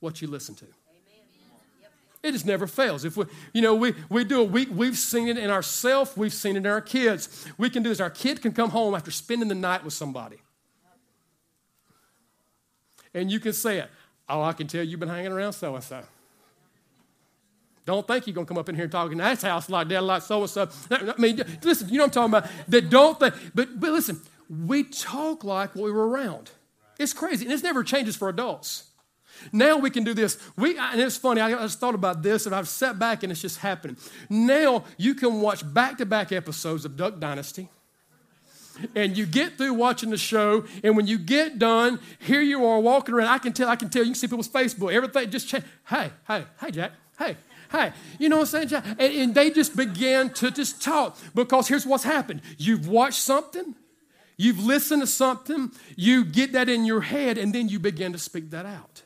what 0.00 0.20
you 0.20 0.26
listen 0.26 0.56
to. 0.56 0.66
It 2.24 2.32
just 2.32 2.44
never 2.44 2.66
fails. 2.66 3.04
If 3.04 3.16
we, 3.16 3.26
you 3.52 3.62
know, 3.62 3.76
we, 3.76 3.94
we 4.08 4.24
do 4.24 4.42
it, 4.42 4.50
we, 4.50 4.66
we've 4.66 4.98
seen 4.98 5.28
it 5.28 5.38
in 5.38 5.48
ourselves, 5.48 6.16
we've 6.16 6.34
seen 6.34 6.56
it 6.56 6.60
in 6.60 6.66
our 6.66 6.80
kids. 6.80 7.46
We 7.56 7.70
can 7.70 7.84
do 7.84 7.88
this. 7.90 8.00
Our 8.00 8.10
kid 8.10 8.42
can 8.42 8.50
come 8.50 8.70
home 8.70 8.96
after 8.96 9.12
spending 9.12 9.46
the 9.46 9.54
night 9.54 9.84
with 9.84 9.94
somebody 9.94 10.38
and 13.16 13.30
you 13.30 13.40
can 13.40 13.52
say 13.52 13.78
it. 13.78 13.90
Oh, 14.28 14.42
I 14.42 14.52
can 14.52 14.66
tell 14.66 14.84
you've 14.84 15.00
been 15.00 15.08
hanging 15.08 15.32
around 15.32 15.54
so 15.54 15.74
and 15.74 15.82
so. 15.82 16.02
Don't 17.84 18.06
think 18.06 18.26
you're 18.26 18.34
going 18.34 18.46
to 18.46 18.48
come 18.48 18.58
up 18.58 18.68
in 18.68 18.74
here 18.74 18.84
and 18.84 18.92
talk 18.92 19.12
in 19.12 19.18
that 19.18 19.40
house 19.42 19.70
like 19.70 19.88
that, 19.88 20.02
like 20.02 20.22
so 20.22 20.40
and 20.40 20.50
so. 20.50 20.68
I 20.90 21.14
mean, 21.18 21.40
listen, 21.62 21.88
you 21.88 21.98
know 21.98 22.04
what 22.04 22.16
I'm 22.16 22.30
talking 22.30 22.50
about? 22.50 22.68
That 22.68 22.90
don't 22.90 23.18
think, 23.18 23.34
but, 23.54 23.78
but 23.78 23.90
listen, 23.92 24.20
we 24.48 24.82
talk 24.82 25.44
like 25.44 25.74
we 25.74 25.90
were 25.90 26.08
around. 26.08 26.50
It's 26.98 27.12
crazy, 27.12 27.44
and 27.44 27.52
this 27.52 27.62
never 27.62 27.84
changes 27.84 28.16
for 28.16 28.28
adults. 28.28 28.90
Now 29.52 29.76
we 29.76 29.90
can 29.90 30.02
do 30.02 30.14
this. 30.14 30.38
We, 30.56 30.76
and 30.78 31.00
it's 31.00 31.16
funny, 31.16 31.40
I 31.40 31.50
just 31.50 31.78
thought 31.78 31.94
about 31.94 32.22
this 32.22 32.46
and 32.46 32.54
I've 32.54 32.68
sat 32.68 32.98
back 32.98 33.22
and 33.22 33.30
it's 33.30 33.42
just 33.42 33.58
happening. 33.58 33.98
Now 34.30 34.84
you 34.96 35.14
can 35.14 35.42
watch 35.42 35.62
back 35.74 35.98
to 35.98 36.06
back 36.06 36.32
episodes 36.32 36.86
of 36.86 36.96
Duck 36.96 37.20
Dynasty 37.20 37.68
and 38.94 39.16
you 39.16 39.26
get 39.26 39.56
through 39.56 39.74
watching 39.74 40.10
the 40.10 40.16
show, 40.16 40.64
and 40.82 40.96
when 40.96 41.06
you 41.06 41.18
get 41.18 41.58
done, 41.58 42.00
here 42.18 42.40
you 42.40 42.64
are 42.64 42.80
walking 42.80 43.14
around. 43.14 43.28
I 43.28 43.38
can 43.38 43.52
tell, 43.52 43.68
I 43.68 43.76
can 43.76 43.88
tell, 43.88 44.02
you 44.02 44.10
can 44.10 44.14
see 44.14 44.26
people's 44.26 44.48
Facebook, 44.48 44.92
everything 44.92 45.30
just 45.30 45.48
changed. 45.48 45.66
Hey, 45.88 46.10
hey, 46.26 46.44
hey, 46.60 46.70
Jack, 46.70 46.92
hey, 47.18 47.36
hey. 47.70 47.92
You 48.18 48.28
know 48.28 48.36
what 48.36 48.42
I'm 48.42 48.46
saying, 48.46 48.68
Jack? 48.68 48.84
And, 48.98 49.00
and 49.14 49.34
they 49.34 49.50
just 49.50 49.76
began 49.76 50.30
to 50.34 50.50
just 50.50 50.82
talk 50.82 51.18
because 51.34 51.68
here's 51.68 51.86
what's 51.86 52.04
happened. 52.04 52.42
You've 52.58 52.88
watched 52.88 53.20
something, 53.20 53.74
you've 54.36 54.64
listened 54.64 55.02
to 55.02 55.06
something, 55.06 55.72
you 55.96 56.24
get 56.24 56.52
that 56.52 56.68
in 56.68 56.84
your 56.84 57.00
head, 57.00 57.38
and 57.38 57.54
then 57.54 57.68
you 57.68 57.78
begin 57.78 58.12
to 58.12 58.18
speak 58.18 58.50
that 58.50 58.66
out. 58.66 59.02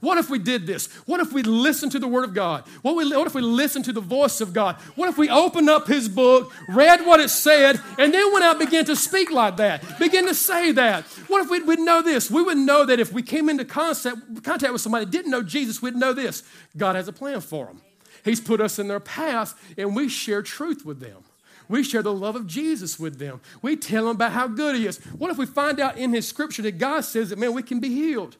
What 0.00 0.18
if 0.18 0.30
we 0.30 0.38
did 0.38 0.66
this? 0.66 0.86
What 1.06 1.20
if 1.20 1.32
we 1.32 1.42
listened 1.42 1.92
to 1.92 1.98
the 1.98 2.08
Word 2.08 2.24
of 2.24 2.34
God? 2.34 2.64
What, 2.82 2.96
we, 2.96 3.14
what 3.14 3.26
if 3.26 3.34
we 3.34 3.42
listened 3.42 3.84
to 3.86 3.92
the 3.92 4.00
voice 4.00 4.40
of 4.40 4.52
God? 4.52 4.76
What 4.96 5.08
if 5.08 5.18
we 5.18 5.28
opened 5.28 5.70
up 5.70 5.86
His 5.86 6.08
book, 6.08 6.52
read 6.68 7.06
what 7.06 7.20
it 7.20 7.30
said, 7.30 7.80
and 7.98 8.12
then 8.12 8.32
went 8.32 8.44
out 8.44 8.56
and 8.56 8.64
began 8.64 8.84
to 8.86 8.96
speak 8.96 9.30
like 9.30 9.56
that, 9.58 9.98
begin 9.98 10.26
to 10.26 10.34
say 10.34 10.72
that? 10.72 11.04
What 11.28 11.44
if 11.44 11.50
we 11.50 11.60
would 11.60 11.80
know 11.80 12.02
this? 12.02 12.30
We 12.30 12.42
would 12.42 12.58
know 12.58 12.84
that 12.84 13.00
if 13.00 13.12
we 13.12 13.22
came 13.22 13.48
into 13.48 13.64
concept, 13.64 14.42
contact 14.42 14.72
with 14.72 14.82
somebody 14.82 15.04
that 15.04 15.10
didn't 15.10 15.30
know 15.30 15.42
Jesus, 15.42 15.82
we'd 15.82 15.94
know 15.94 16.12
this 16.12 16.42
God 16.76 16.96
has 16.96 17.08
a 17.08 17.12
plan 17.12 17.40
for 17.40 17.66
them. 17.66 17.80
He's 18.24 18.40
put 18.40 18.60
us 18.60 18.78
in 18.78 18.88
their 18.88 19.00
path, 19.00 19.54
and 19.76 19.96
we 19.96 20.08
share 20.08 20.42
truth 20.42 20.84
with 20.84 21.00
them. 21.00 21.24
We 21.68 21.82
share 21.82 22.02
the 22.02 22.12
love 22.12 22.36
of 22.36 22.46
Jesus 22.46 22.98
with 22.98 23.18
them. 23.18 23.40
We 23.62 23.76
tell 23.76 24.04
them 24.04 24.16
about 24.16 24.32
how 24.32 24.46
good 24.46 24.76
He 24.76 24.86
is. 24.86 24.98
What 25.18 25.30
if 25.30 25.38
we 25.38 25.46
find 25.46 25.80
out 25.80 25.96
in 25.96 26.12
His 26.12 26.28
scripture 26.28 26.62
that 26.62 26.78
God 26.78 27.00
says 27.00 27.30
that, 27.30 27.38
man, 27.38 27.54
we 27.54 27.62
can 27.62 27.80
be 27.80 27.88
healed? 27.88 28.36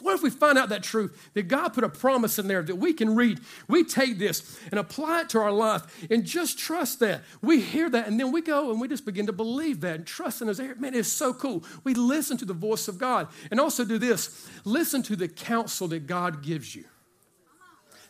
What 0.00 0.14
if 0.14 0.22
we 0.22 0.30
find 0.30 0.58
out 0.58 0.70
that 0.70 0.82
truth 0.82 1.30
that 1.34 1.48
God 1.48 1.70
put 1.70 1.84
a 1.84 1.88
promise 1.88 2.38
in 2.38 2.48
there 2.48 2.62
that 2.62 2.76
we 2.76 2.92
can 2.92 3.14
read? 3.14 3.40
We 3.68 3.84
take 3.84 4.18
this 4.18 4.58
and 4.70 4.80
apply 4.80 5.22
it 5.22 5.28
to 5.30 5.40
our 5.40 5.52
life 5.52 5.82
and 6.10 6.24
just 6.24 6.58
trust 6.58 7.00
that. 7.00 7.22
We 7.42 7.60
hear 7.60 7.90
that 7.90 8.06
and 8.06 8.18
then 8.18 8.32
we 8.32 8.40
go 8.40 8.70
and 8.70 8.80
we 8.80 8.88
just 8.88 9.04
begin 9.04 9.26
to 9.26 9.32
believe 9.32 9.80
that 9.82 9.96
and 9.96 10.06
trust 10.06 10.42
in 10.42 10.48
His. 10.48 10.58
Man, 10.58 10.94
it's 10.94 11.08
so 11.08 11.32
cool. 11.34 11.64
We 11.84 11.94
listen 11.94 12.36
to 12.38 12.44
the 12.44 12.54
voice 12.54 12.88
of 12.88 12.98
God 12.98 13.28
and 13.50 13.60
also 13.60 13.84
do 13.84 13.98
this 13.98 14.48
listen 14.64 15.02
to 15.02 15.16
the 15.16 15.28
counsel 15.28 15.88
that 15.88 16.06
God 16.06 16.42
gives 16.42 16.74
you. 16.74 16.84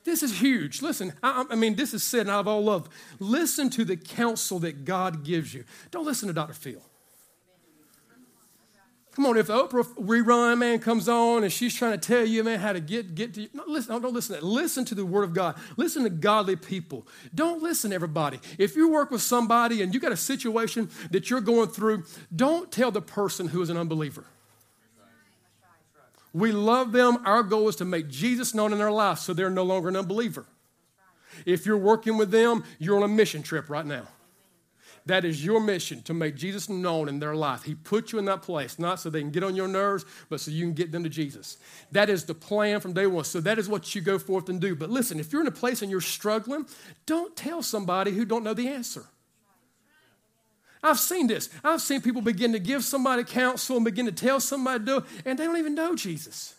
This 0.04 0.22
is 0.22 0.40
huge. 0.40 0.80
Listen, 0.80 1.12
I, 1.22 1.44
I 1.50 1.54
mean, 1.56 1.76
this 1.76 1.92
is 1.92 2.02
said 2.02 2.28
out 2.28 2.40
of 2.40 2.48
all 2.48 2.64
love. 2.64 2.88
Listen 3.18 3.68
to 3.70 3.84
the 3.84 3.96
counsel 3.96 4.58
that 4.60 4.84
God 4.84 5.24
gives 5.24 5.52
you. 5.52 5.64
Don't 5.90 6.06
listen 6.06 6.28
to 6.28 6.34
Dr. 6.34 6.54
Phil. 6.54 6.82
Come 9.12 9.26
on, 9.26 9.36
if 9.36 9.48
the 9.48 9.54
Oprah 9.54 9.84
rerun, 9.96 10.58
man, 10.58 10.78
comes 10.78 11.08
on 11.08 11.42
and 11.42 11.52
she's 11.52 11.74
trying 11.74 11.98
to 11.98 11.98
tell 11.98 12.24
you, 12.24 12.44
man, 12.44 12.60
how 12.60 12.72
to 12.72 12.80
get, 12.80 13.14
get 13.16 13.34
to 13.34 13.42
you. 13.42 13.48
No, 13.52 13.64
listen, 13.66 14.00
don't 14.00 14.14
listen 14.14 14.36
to 14.36 14.40
that. 14.40 14.46
Listen 14.46 14.84
to 14.84 14.94
the 14.94 15.04
word 15.04 15.24
of 15.24 15.34
God. 15.34 15.56
Listen 15.76 16.04
to 16.04 16.10
godly 16.10 16.54
people. 16.54 17.06
Don't 17.34 17.60
listen 17.60 17.92
everybody. 17.92 18.38
If 18.56 18.76
you 18.76 18.88
work 18.88 19.10
with 19.10 19.20
somebody 19.20 19.82
and 19.82 19.92
you 19.92 19.98
got 19.98 20.12
a 20.12 20.16
situation 20.16 20.90
that 21.10 21.28
you're 21.28 21.40
going 21.40 21.68
through, 21.68 22.04
don't 22.34 22.70
tell 22.70 22.92
the 22.92 23.02
person 23.02 23.48
who 23.48 23.60
is 23.62 23.68
an 23.68 23.76
unbeliever. 23.76 24.24
We 26.32 26.52
love 26.52 26.92
them. 26.92 27.18
Our 27.26 27.42
goal 27.42 27.68
is 27.68 27.76
to 27.76 27.84
make 27.84 28.08
Jesus 28.08 28.54
known 28.54 28.72
in 28.72 28.78
their 28.78 28.92
life 28.92 29.18
so 29.18 29.34
they're 29.34 29.50
no 29.50 29.64
longer 29.64 29.88
an 29.88 29.96
unbeliever. 29.96 30.46
If 31.44 31.66
you're 31.66 31.76
working 31.76 32.16
with 32.16 32.30
them, 32.30 32.62
you're 32.78 32.96
on 32.96 33.02
a 33.02 33.08
mission 33.08 33.42
trip 33.42 33.68
right 33.68 33.84
now. 33.84 34.06
That 35.10 35.24
is 35.24 35.44
your 35.44 35.58
mission 35.58 36.02
to 36.02 36.14
make 36.14 36.36
Jesus 36.36 36.68
known 36.68 37.08
in 37.08 37.18
their 37.18 37.34
life. 37.34 37.64
He 37.64 37.74
put 37.74 38.12
you 38.12 38.20
in 38.20 38.26
that 38.26 38.42
place, 38.42 38.78
not 38.78 39.00
so 39.00 39.10
they 39.10 39.20
can 39.20 39.32
get 39.32 39.42
on 39.42 39.56
your 39.56 39.66
nerves, 39.66 40.04
but 40.28 40.38
so 40.38 40.52
you 40.52 40.64
can 40.64 40.72
get 40.72 40.92
them 40.92 41.02
to 41.02 41.08
Jesus. 41.08 41.58
That 41.90 42.08
is 42.08 42.26
the 42.26 42.34
plan 42.34 42.78
from 42.78 42.92
day 42.92 43.08
one. 43.08 43.24
So 43.24 43.40
that 43.40 43.58
is 43.58 43.68
what 43.68 43.92
you 43.92 44.02
go 44.02 44.20
forth 44.20 44.48
and 44.48 44.60
do. 44.60 44.76
But 44.76 44.88
listen, 44.88 45.18
if 45.18 45.32
you're 45.32 45.40
in 45.40 45.48
a 45.48 45.50
place 45.50 45.82
and 45.82 45.90
you're 45.90 46.00
struggling, 46.00 46.64
don't 47.06 47.34
tell 47.34 47.60
somebody 47.60 48.12
who 48.12 48.24
don't 48.24 48.44
know 48.44 48.54
the 48.54 48.68
answer. 48.68 49.04
I've 50.80 51.00
seen 51.00 51.26
this. 51.26 51.50
I've 51.64 51.80
seen 51.80 52.02
people 52.02 52.22
begin 52.22 52.52
to 52.52 52.60
give 52.60 52.84
somebody 52.84 53.24
counsel 53.24 53.74
and 53.74 53.84
begin 53.84 54.06
to 54.06 54.12
tell 54.12 54.38
somebody 54.38 54.78
to 54.78 55.00
do 55.00 55.06
and 55.24 55.36
they 55.36 55.44
don't 55.44 55.56
even 55.56 55.74
know 55.74 55.96
Jesus. 55.96 56.54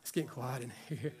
It's 0.00 0.10
getting 0.10 0.30
quiet 0.30 0.64
in 0.64 0.72
here. 0.88 1.12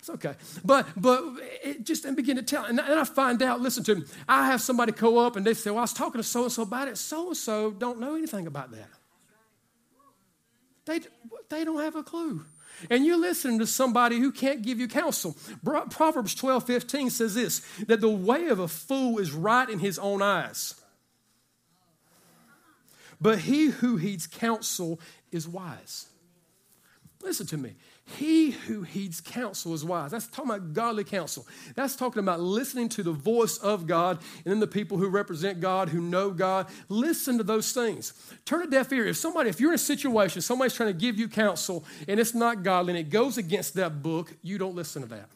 It's 0.00 0.08
okay. 0.10 0.34
But 0.64 0.86
but 0.96 1.22
it 1.62 1.84
just 1.84 2.06
and 2.06 2.16
begin 2.16 2.36
to 2.36 2.42
tell. 2.42 2.64
And, 2.64 2.80
and 2.80 2.98
I 2.98 3.04
find 3.04 3.42
out, 3.42 3.60
listen 3.60 3.84
to 3.84 3.96
me, 3.96 4.04
I 4.26 4.46
have 4.46 4.62
somebody 4.62 4.92
go 4.92 5.18
up 5.18 5.36
and 5.36 5.46
they 5.46 5.54
say, 5.54 5.70
Well, 5.70 5.80
I 5.80 5.82
was 5.82 5.92
talking 5.92 6.18
to 6.18 6.26
so 6.26 6.44
and 6.44 6.52
so 6.52 6.62
about 6.62 6.88
it. 6.88 6.96
So 6.96 7.28
and 7.28 7.36
so 7.36 7.70
don't 7.70 8.00
know 8.00 8.16
anything 8.16 8.46
about 8.46 8.72
that. 8.72 8.88
They, 10.86 11.00
they 11.50 11.64
don't 11.64 11.80
have 11.80 11.96
a 11.96 12.02
clue. 12.02 12.44
And 12.88 13.04
you're 13.04 13.18
listening 13.18 13.58
to 13.58 13.66
somebody 13.66 14.18
who 14.18 14.32
can't 14.32 14.62
give 14.62 14.80
you 14.80 14.88
counsel. 14.88 15.36
Proverbs 15.90 16.34
12 16.34 16.66
15 16.66 17.10
says 17.10 17.34
this 17.34 17.60
that 17.86 18.00
the 18.00 18.08
way 18.08 18.46
of 18.46 18.58
a 18.58 18.68
fool 18.68 19.18
is 19.18 19.32
right 19.32 19.68
in 19.68 19.80
his 19.80 19.98
own 19.98 20.22
eyes. 20.22 20.80
But 23.20 23.40
he 23.40 23.66
who 23.66 23.98
heeds 23.98 24.26
counsel 24.26 24.98
is 25.30 25.46
wise. 25.46 26.06
Listen 27.22 27.46
to 27.48 27.58
me. 27.58 27.74
He 28.16 28.52
who 28.52 28.82
heeds 28.82 29.20
counsel 29.20 29.74
is 29.74 29.84
wise. 29.84 30.10
That's 30.10 30.26
talking 30.26 30.50
about 30.50 30.72
godly 30.72 31.04
counsel. 31.04 31.46
That's 31.76 31.94
talking 31.94 32.20
about 32.20 32.40
listening 32.40 32.88
to 32.90 33.02
the 33.02 33.12
voice 33.12 33.58
of 33.58 33.86
God 33.86 34.18
and 34.44 34.52
then 34.52 34.58
the 34.58 34.66
people 34.66 34.96
who 34.96 35.08
represent 35.08 35.60
God, 35.60 35.90
who 35.90 36.00
know 36.00 36.30
God. 36.30 36.66
Listen 36.88 37.36
to 37.36 37.44
those 37.44 37.72
things. 37.72 38.14
Turn 38.46 38.62
a 38.62 38.66
deaf 38.66 38.90
ear. 38.92 39.06
If 39.06 39.18
somebody, 39.18 39.50
if 39.50 39.60
you're 39.60 39.70
in 39.70 39.74
a 39.74 39.78
situation, 39.78 40.40
somebody's 40.40 40.74
trying 40.74 40.88
to 40.88 40.98
give 40.98 41.18
you 41.18 41.28
counsel 41.28 41.84
and 42.08 42.18
it's 42.18 42.34
not 42.34 42.62
godly 42.62 42.94
and 42.94 42.98
it 42.98 43.10
goes 43.10 43.36
against 43.36 43.74
that 43.74 44.02
book, 44.02 44.32
you 44.42 44.56
don't 44.56 44.74
listen 44.74 45.02
to 45.02 45.08
that. 45.08 45.28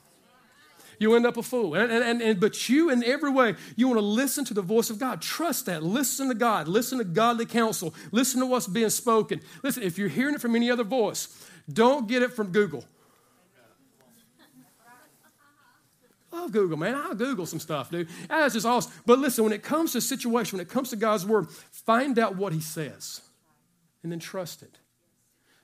You 0.99 1.15
end 1.17 1.27
up 1.27 1.37
a 1.37 1.43
fool. 1.43 1.75
And, 1.75 1.91
and, 1.91 2.23
and, 2.23 2.41
but 2.41 2.69
you, 2.69 2.91
in 2.91 3.03
every 3.05 3.31
way, 3.31 3.57
you 3.77 3.89
want 3.89 3.99
to 3.99 4.05
listen 4.05 4.45
to 4.47 4.55
the 4.55 4.63
voice 4.63 4.91
of 4.91 4.99
God. 4.99 5.21
Trust 5.21 5.67
that. 5.67 5.83
Listen 5.83 6.29
to 6.29 6.35
God. 6.35 6.69
Listen 6.69 6.99
to 6.99 7.05
godly 7.05 7.47
counsel. 7.47 7.95
Listen 8.13 8.41
to 8.41 8.47
what's 8.47 8.67
being 8.67 8.91
spoken. 8.91 9.41
Listen, 9.63 9.83
if 9.83 9.99
you're 9.99 10.09
hearing 10.09 10.35
it 10.35 10.41
from 10.41 10.55
any 10.55 10.71
other 10.71 10.85
voice, 10.85 11.29
don't 11.73 12.09
get 12.09 12.23
it 12.23 12.33
from 12.33 12.53
Google. 12.53 12.85
love 16.45 16.53
Google, 16.53 16.77
man. 16.77 16.95
I'll 16.95 17.15
Google 17.15 17.47
some 17.47 17.61
stuff, 17.61 17.91
dude. 17.91 18.09
Ah, 18.25 18.41
that's 18.41 18.55
just 18.55 18.67
awesome. 18.67 18.93
But 19.07 19.19
listen, 19.19 19.45
when 19.45 19.53
it 19.53 19.63
comes 19.63 19.93
to 19.93 20.01
situation, 20.01 20.59
when 20.59 20.67
it 20.67 20.71
comes 20.71 20.91
to 20.91 20.97
God's 20.97 21.25
word, 21.25 21.49
find 21.51 22.19
out 22.19 22.37
what 22.37 22.53
he 22.53 22.61
says 22.61 23.23
and 24.03 24.13
then 24.13 24.19
trust 24.19 24.63
it. 24.63 24.79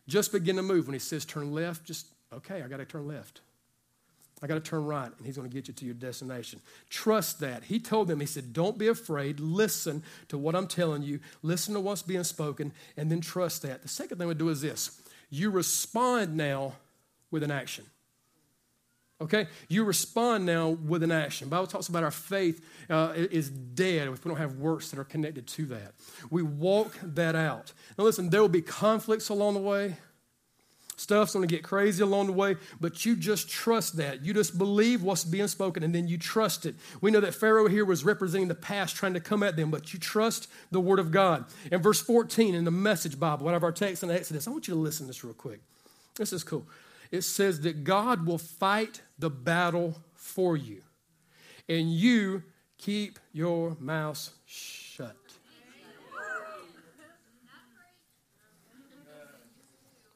Just 0.08 0.32
begin 0.32 0.56
to 0.56 0.62
move. 0.62 0.86
When 0.86 0.94
he 0.94 0.98
says 0.98 1.24
turn 1.24 1.52
left, 1.52 1.84
just, 1.84 2.06
okay, 2.32 2.62
I 2.62 2.68
got 2.68 2.78
to 2.78 2.84
turn 2.84 3.06
left. 3.06 3.42
I 4.42 4.46
got 4.46 4.54
to 4.54 4.60
turn 4.60 4.86
right, 4.86 5.12
and 5.18 5.26
he's 5.26 5.36
going 5.36 5.48
to 5.48 5.54
get 5.54 5.68
you 5.68 5.74
to 5.74 5.84
your 5.84 5.94
destination. 5.94 6.62
Trust 6.88 7.40
that. 7.40 7.64
He 7.64 7.78
told 7.78 8.08
them, 8.08 8.20
he 8.20 8.26
said, 8.26 8.54
Don't 8.54 8.78
be 8.78 8.88
afraid. 8.88 9.38
Listen 9.38 10.02
to 10.28 10.38
what 10.38 10.56
I'm 10.56 10.66
telling 10.66 11.02
you. 11.02 11.20
Listen 11.42 11.74
to 11.74 11.80
what's 11.80 12.00
being 12.00 12.24
spoken, 12.24 12.72
and 12.96 13.10
then 13.12 13.20
trust 13.20 13.62
that. 13.62 13.82
The 13.82 13.88
second 13.88 14.16
thing 14.16 14.28
we 14.28 14.34
do 14.34 14.48
is 14.48 14.62
this 14.62 15.02
you 15.30 15.50
respond 15.50 16.36
now 16.36 16.74
with 17.30 17.42
an 17.42 17.50
action. 17.50 17.84
Okay? 19.20 19.48
You 19.68 19.84
respond 19.84 20.46
now 20.46 20.70
with 20.70 21.02
an 21.02 21.12
action. 21.12 21.48
The 21.48 21.50
Bible 21.50 21.66
talks 21.66 21.88
about 21.88 22.02
our 22.02 22.10
faith 22.10 22.64
uh, 22.88 23.12
is 23.14 23.50
dead 23.50 24.08
if 24.08 24.24
we 24.24 24.30
don't 24.30 24.38
have 24.38 24.56
works 24.56 24.90
that 24.90 24.98
are 24.98 25.04
connected 25.04 25.46
to 25.46 25.66
that. 25.66 25.92
We 26.30 26.42
walk 26.42 26.96
that 27.02 27.36
out. 27.36 27.72
Now, 27.98 28.04
listen, 28.04 28.30
there 28.30 28.40
will 28.40 28.48
be 28.48 28.62
conflicts 28.62 29.28
along 29.28 29.54
the 29.54 29.60
way. 29.60 29.96
Stuff's 31.00 31.32
going 31.32 31.48
to 31.48 31.52
get 31.52 31.64
crazy 31.64 32.02
along 32.02 32.26
the 32.26 32.34
way, 32.34 32.56
but 32.78 33.06
you 33.06 33.16
just 33.16 33.48
trust 33.48 33.96
that. 33.96 34.22
You 34.22 34.34
just 34.34 34.58
believe 34.58 35.02
what's 35.02 35.24
being 35.24 35.48
spoken 35.48 35.82
and 35.82 35.94
then 35.94 36.06
you 36.06 36.18
trust 36.18 36.66
it. 36.66 36.74
We 37.00 37.10
know 37.10 37.20
that 37.20 37.34
Pharaoh 37.34 37.68
here 37.68 37.86
was 37.86 38.04
representing 38.04 38.48
the 38.48 38.54
past 38.54 38.96
trying 38.96 39.14
to 39.14 39.20
come 39.20 39.42
at 39.42 39.56
them, 39.56 39.70
but 39.70 39.94
you 39.94 39.98
trust 39.98 40.50
the 40.70 40.78
word 40.78 40.98
of 40.98 41.10
God. 41.10 41.46
In 41.72 41.80
verse 41.80 42.02
14 42.02 42.54
in 42.54 42.66
the 42.66 42.70
Message 42.70 43.18
Bible, 43.18 43.46
one 43.46 43.54
of 43.54 43.62
our 43.62 43.72
texts 43.72 44.02
in 44.02 44.10
Exodus, 44.10 44.46
I 44.46 44.50
want 44.50 44.68
you 44.68 44.74
to 44.74 44.80
listen 44.80 45.06
to 45.06 45.08
this 45.08 45.24
real 45.24 45.32
quick. 45.32 45.60
This 46.16 46.34
is 46.34 46.44
cool. 46.44 46.66
It 47.10 47.22
says 47.22 47.62
that 47.62 47.82
God 47.82 48.26
will 48.26 48.36
fight 48.36 49.00
the 49.18 49.30
battle 49.30 49.96
for 50.12 50.54
you, 50.54 50.82
and 51.66 51.90
you 51.90 52.42
keep 52.76 53.18
your 53.32 53.74
mouth 53.80 54.28
shut. 54.44 54.79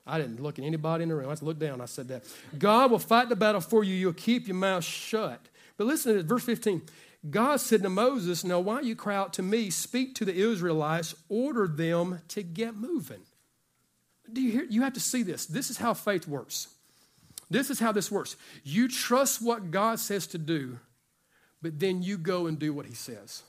I 0.06 0.18
didn't 0.18 0.42
look 0.42 0.58
at 0.58 0.64
anybody 0.64 1.02
in 1.02 1.08
the 1.08 1.14
room. 1.14 1.28
I 1.28 1.32
just 1.32 1.42
looked 1.42 1.60
down. 1.60 1.80
I 1.80 1.86
said 1.86 2.08
that. 2.08 2.24
God 2.58 2.90
will 2.90 2.98
fight 2.98 3.28
the 3.28 3.36
battle 3.36 3.60
for 3.60 3.84
you. 3.84 3.94
You'll 3.94 4.12
keep 4.12 4.46
your 4.46 4.56
mouth 4.56 4.84
shut. 4.84 5.40
But 5.76 5.86
listen 5.86 6.12
to 6.12 6.22
this, 6.22 6.28
verse 6.28 6.44
15. 6.44 6.82
God 7.30 7.56
said 7.56 7.82
to 7.82 7.88
Moses, 7.88 8.44
Now, 8.44 8.60
why 8.60 8.80
you 8.80 8.94
cry 8.94 9.16
out 9.16 9.32
to 9.34 9.42
me? 9.42 9.70
Speak 9.70 10.14
to 10.16 10.26
the 10.26 10.34
Israelites, 10.34 11.14
order 11.28 11.66
them 11.66 12.20
to 12.28 12.42
get 12.42 12.76
moving. 12.76 13.22
Do 14.30 14.42
you 14.42 14.52
hear? 14.52 14.64
You 14.64 14.82
have 14.82 14.92
to 14.94 15.00
see 15.00 15.22
this. 15.22 15.46
This 15.46 15.70
is 15.70 15.78
how 15.78 15.94
faith 15.94 16.28
works. 16.28 16.68
This 17.50 17.70
is 17.70 17.78
how 17.78 17.92
this 17.92 18.10
works. 18.10 18.36
You 18.62 18.88
trust 18.88 19.40
what 19.40 19.70
God 19.70 20.00
says 20.00 20.26
to 20.28 20.38
do, 20.38 20.78
but 21.62 21.78
then 21.78 22.02
you 22.02 22.18
go 22.18 22.46
and 22.46 22.58
do 22.58 22.72
what 22.72 22.86
he 22.86 22.94
says 22.94 23.42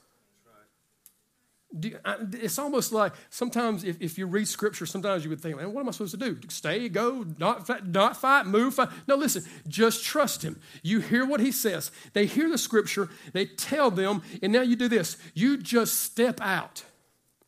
it's 1.81 2.57
almost 2.57 2.91
like 2.91 3.13
sometimes 3.29 3.83
if, 3.83 4.01
if 4.01 4.17
you 4.17 4.27
read 4.27 4.47
scripture, 4.47 4.85
sometimes 4.85 5.23
you 5.23 5.29
would 5.29 5.41
think, 5.41 5.57
man, 5.57 5.73
what 5.73 5.81
am 5.81 5.89
I 5.89 5.91
supposed 5.91 6.11
to 6.11 6.17
do? 6.17 6.37
Stay, 6.49 6.87
go, 6.89 7.25
not, 7.37 7.87
not 7.87 8.17
fight, 8.17 8.45
move, 8.45 8.75
fight. 8.75 8.89
No, 9.07 9.15
listen, 9.15 9.43
just 9.67 10.03
trust 10.03 10.43
him. 10.43 10.59
You 10.83 10.99
hear 10.99 11.25
what 11.25 11.39
he 11.39 11.51
says. 11.51 11.91
They 12.13 12.25
hear 12.25 12.49
the 12.49 12.57
scripture, 12.57 13.09
they 13.33 13.45
tell 13.45 13.91
them, 13.91 14.21
and 14.41 14.53
now 14.53 14.61
you 14.61 14.75
do 14.75 14.87
this. 14.87 15.17
You 15.33 15.57
just 15.57 16.01
step 16.01 16.39
out. 16.41 16.83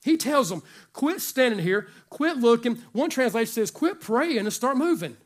He 0.04 0.18
tells 0.18 0.50
them, 0.50 0.63
quit 0.94 1.22
standing 1.22 1.60
here, 1.60 1.88
quit 2.10 2.38
looking. 2.38 2.78
One 2.94 3.10
translation 3.10 3.54
says, 3.54 3.72
quit 3.72 4.00
praying 4.00 4.40
and 4.40 4.54
start 4.54 4.78
moving. 4.78 5.18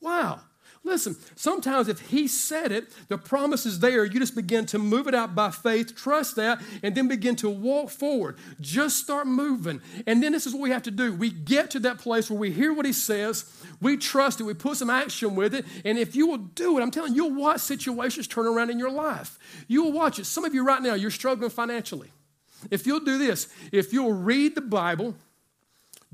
Wow. 0.00 0.40
Listen, 0.88 1.16
sometimes 1.36 1.86
if 1.88 2.00
he 2.00 2.26
said 2.26 2.72
it, 2.72 2.90
the 3.08 3.18
promise 3.18 3.66
is 3.66 3.78
there. 3.78 4.06
You 4.06 4.18
just 4.18 4.34
begin 4.34 4.64
to 4.66 4.78
move 4.78 5.06
it 5.06 5.14
out 5.14 5.34
by 5.34 5.50
faith, 5.50 5.94
trust 5.94 6.36
that, 6.36 6.62
and 6.82 6.94
then 6.94 7.08
begin 7.08 7.36
to 7.36 7.50
walk 7.50 7.90
forward. 7.90 8.38
Just 8.58 8.96
start 8.96 9.26
moving. 9.26 9.82
And 10.06 10.22
then 10.22 10.32
this 10.32 10.46
is 10.46 10.54
what 10.54 10.62
we 10.62 10.70
have 10.70 10.84
to 10.84 10.90
do. 10.90 11.12
We 11.12 11.28
get 11.28 11.70
to 11.72 11.78
that 11.80 11.98
place 11.98 12.30
where 12.30 12.38
we 12.38 12.50
hear 12.50 12.72
what 12.72 12.86
he 12.86 12.94
says, 12.94 13.44
we 13.82 13.98
trust 13.98 14.40
it, 14.40 14.44
we 14.44 14.54
put 14.54 14.78
some 14.78 14.88
action 14.88 15.34
with 15.34 15.54
it, 15.54 15.66
and 15.84 15.98
if 15.98 16.16
you 16.16 16.26
will 16.26 16.38
do 16.38 16.78
it, 16.78 16.82
I'm 16.82 16.90
telling 16.90 17.14
you, 17.14 17.24
you'll 17.24 17.38
watch 17.38 17.60
situations 17.60 18.26
turn 18.26 18.46
around 18.46 18.70
in 18.70 18.78
your 18.78 18.90
life. 18.90 19.38
You 19.68 19.84
will 19.84 19.92
watch 19.92 20.18
it. 20.18 20.24
Some 20.24 20.44
of 20.44 20.54
you 20.54 20.64
right 20.64 20.80
now, 20.80 20.94
you're 20.94 21.10
struggling 21.10 21.50
financially. 21.50 22.10
If 22.70 22.86
you'll 22.86 23.00
do 23.00 23.18
this, 23.18 23.48
if 23.72 23.92
you'll 23.92 24.14
read 24.14 24.54
the 24.54 24.62
Bible, 24.62 25.14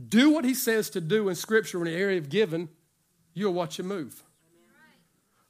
do 0.08 0.30
what 0.30 0.44
he 0.44 0.52
says 0.52 0.90
to 0.90 1.00
do 1.00 1.28
in 1.28 1.36
Scripture 1.36 1.78
in 1.78 1.84
the 1.84 1.96
area 1.96 2.18
of 2.18 2.28
giving, 2.28 2.68
you'll 3.34 3.54
watch 3.54 3.78
it 3.78 3.84
move. 3.84 4.22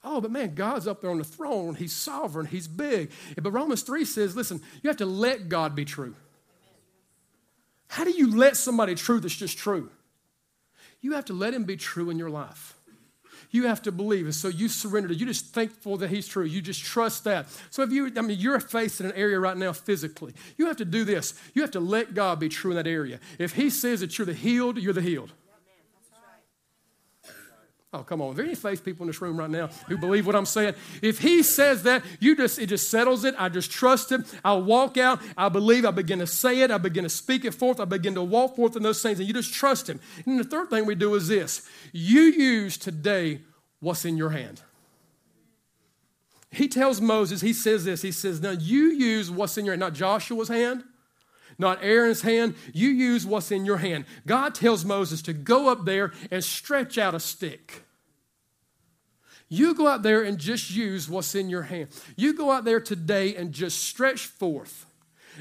Oh, 0.04 0.20
but 0.20 0.30
man, 0.30 0.54
God's 0.54 0.86
up 0.86 1.00
there 1.00 1.10
on 1.10 1.18
the 1.18 1.24
throne. 1.24 1.74
He's 1.74 1.94
sovereign. 1.94 2.44
He's 2.46 2.68
big. 2.68 3.10
But 3.40 3.50
Romans 3.50 3.82
3 3.82 4.04
says, 4.04 4.36
listen, 4.36 4.60
you 4.82 4.90
have 4.90 4.98
to 4.98 5.06
let 5.06 5.48
God 5.48 5.74
be 5.74 5.86
true. 5.86 6.14
How 7.88 8.04
do 8.04 8.10
you 8.10 8.36
let 8.36 8.56
somebody 8.56 8.94
true 8.94 9.18
that's 9.18 9.34
just 9.34 9.56
true? 9.56 9.90
You 11.00 11.12
have 11.12 11.24
to 11.26 11.32
let 11.32 11.54
him 11.54 11.64
be 11.64 11.76
true 11.76 12.10
in 12.10 12.18
your 12.18 12.30
life. 12.30 12.74
You 13.50 13.66
have 13.66 13.82
to 13.82 13.92
believe. 13.92 14.24
And 14.24 14.34
so 14.34 14.48
you 14.48 14.68
surrender 14.68 15.08
to 15.08 15.14
You 15.14 15.26
just 15.26 15.54
thankful 15.54 15.96
that 15.98 16.10
he's 16.10 16.26
true. 16.26 16.44
You 16.44 16.60
just 16.60 16.82
trust 16.82 17.24
that. 17.24 17.46
So 17.70 17.82
if 17.82 17.92
you, 17.92 18.10
I 18.16 18.20
mean, 18.20 18.38
you're 18.38 18.58
facing 18.58 19.06
an 19.06 19.12
area 19.12 19.38
right 19.38 19.56
now 19.56 19.72
physically. 19.72 20.34
You 20.56 20.66
have 20.66 20.78
to 20.78 20.84
do 20.84 21.04
this. 21.04 21.40
You 21.54 21.62
have 21.62 21.70
to 21.70 21.80
let 21.80 22.14
God 22.14 22.40
be 22.40 22.48
true 22.48 22.72
in 22.72 22.76
that 22.76 22.86
area. 22.86 23.20
If 23.38 23.52
he 23.52 23.70
says 23.70 24.00
that 24.00 24.18
you're 24.18 24.26
the 24.26 24.34
healed, 24.34 24.78
you're 24.78 24.92
the 24.92 25.02
healed. 25.02 25.32
Oh, 27.94 28.02
come 28.02 28.20
on. 28.20 28.32
Are 28.32 28.34
there 28.34 28.44
any 28.44 28.56
faith 28.56 28.84
people 28.84 29.04
in 29.04 29.06
this 29.06 29.22
room 29.22 29.36
right 29.36 29.48
now 29.48 29.68
who 29.86 29.96
believe 29.96 30.26
what 30.26 30.34
I'm 30.34 30.46
saying? 30.46 30.74
If 31.00 31.20
he 31.20 31.44
says 31.44 31.84
that, 31.84 32.02
you 32.18 32.34
just 32.34 32.58
it 32.58 32.66
just 32.66 32.90
settles 32.90 33.24
it. 33.24 33.36
I 33.38 33.48
just 33.48 33.70
trust 33.70 34.10
him. 34.10 34.24
I'll 34.44 34.62
walk 34.62 34.98
out. 34.98 35.20
I 35.38 35.48
believe. 35.48 35.84
I 35.84 35.92
begin 35.92 36.18
to 36.18 36.26
say 36.26 36.62
it. 36.62 36.72
I 36.72 36.78
begin 36.78 37.04
to 37.04 37.08
speak 37.08 37.44
it 37.44 37.54
forth. 37.54 37.78
I 37.78 37.84
begin 37.84 38.16
to 38.16 38.22
walk 38.22 38.56
forth 38.56 38.74
in 38.74 38.82
those 38.82 39.00
things, 39.00 39.20
and 39.20 39.28
you 39.28 39.32
just 39.32 39.54
trust 39.54 39.88
him. 39.88 40.00
And 40.26 40.40
the 40.40 40.44
third 40.44 40.70
thing 40.70 40.86
we 40.86 40.96
do 40.96 41.14
is 41.14 41.28
this 41.28 41.68
you 41.92 42.22
use 42.22 42.76
today 42.76 43.42
what's 43.78 44.04
in 44.04 44.16
your 44.16 44.30
hand. 44.30 44.60
He 46.50 46.66
tells 46.66 47.00
Moses, 47.00 47.42
he 47.42 47.52
says 47.52 47.84
this, 47.84 48.02
he 48.02 48.10
says, 48.10 48.40
Now 48.40 48.52
you 48.52 48.86
use 48.86 49.30
what's 49.30 49.56
in 49.56 49.64
your 49.66 49.74
hand, 49.74 49.80
not 49.80 49.94
Joshua's 49.94 50.48
hand, 50.48 50.82
not 51.58 51.78
Aaron's 51.80 52.22
hand. 52.22 52.56
You 52.72 52.88
use 52.88 53.24
what's 53.24 53.52
in 53.52 53.64
your 53.64 53.76
hand. 53.76 54.06
God 54.26 54.56
tells 54.56 54.84
Moses 54.84 55.22
to 55.22 55.32
go 55.32 55.68
up 55.68 55.84
there 55.84 56.12
and 56.32 56.42
stretch 56.42 56.98
out 56.98 57.14
a 57.14 57.20
stick. 57.20 57.83
You 59.48 59.74
go 59.74 59.86
out 59.86 60.02
there 60.02 60.22
and 60.22 60.38
just 60.38 60.70
use 60.70 61.08
what's 61.08 61.34
in 61.34 61.48
your 61.48 61.62
hand. 61.62 61.88
You 62.16 62.34
go 62.34 62.50
out 62.50 62.64
there 62.64 62.80
today 62.80 63.36
and 63.36 63.52
just 63.52 63.84
stretch 63.84 64.26
forth 64.26 64.86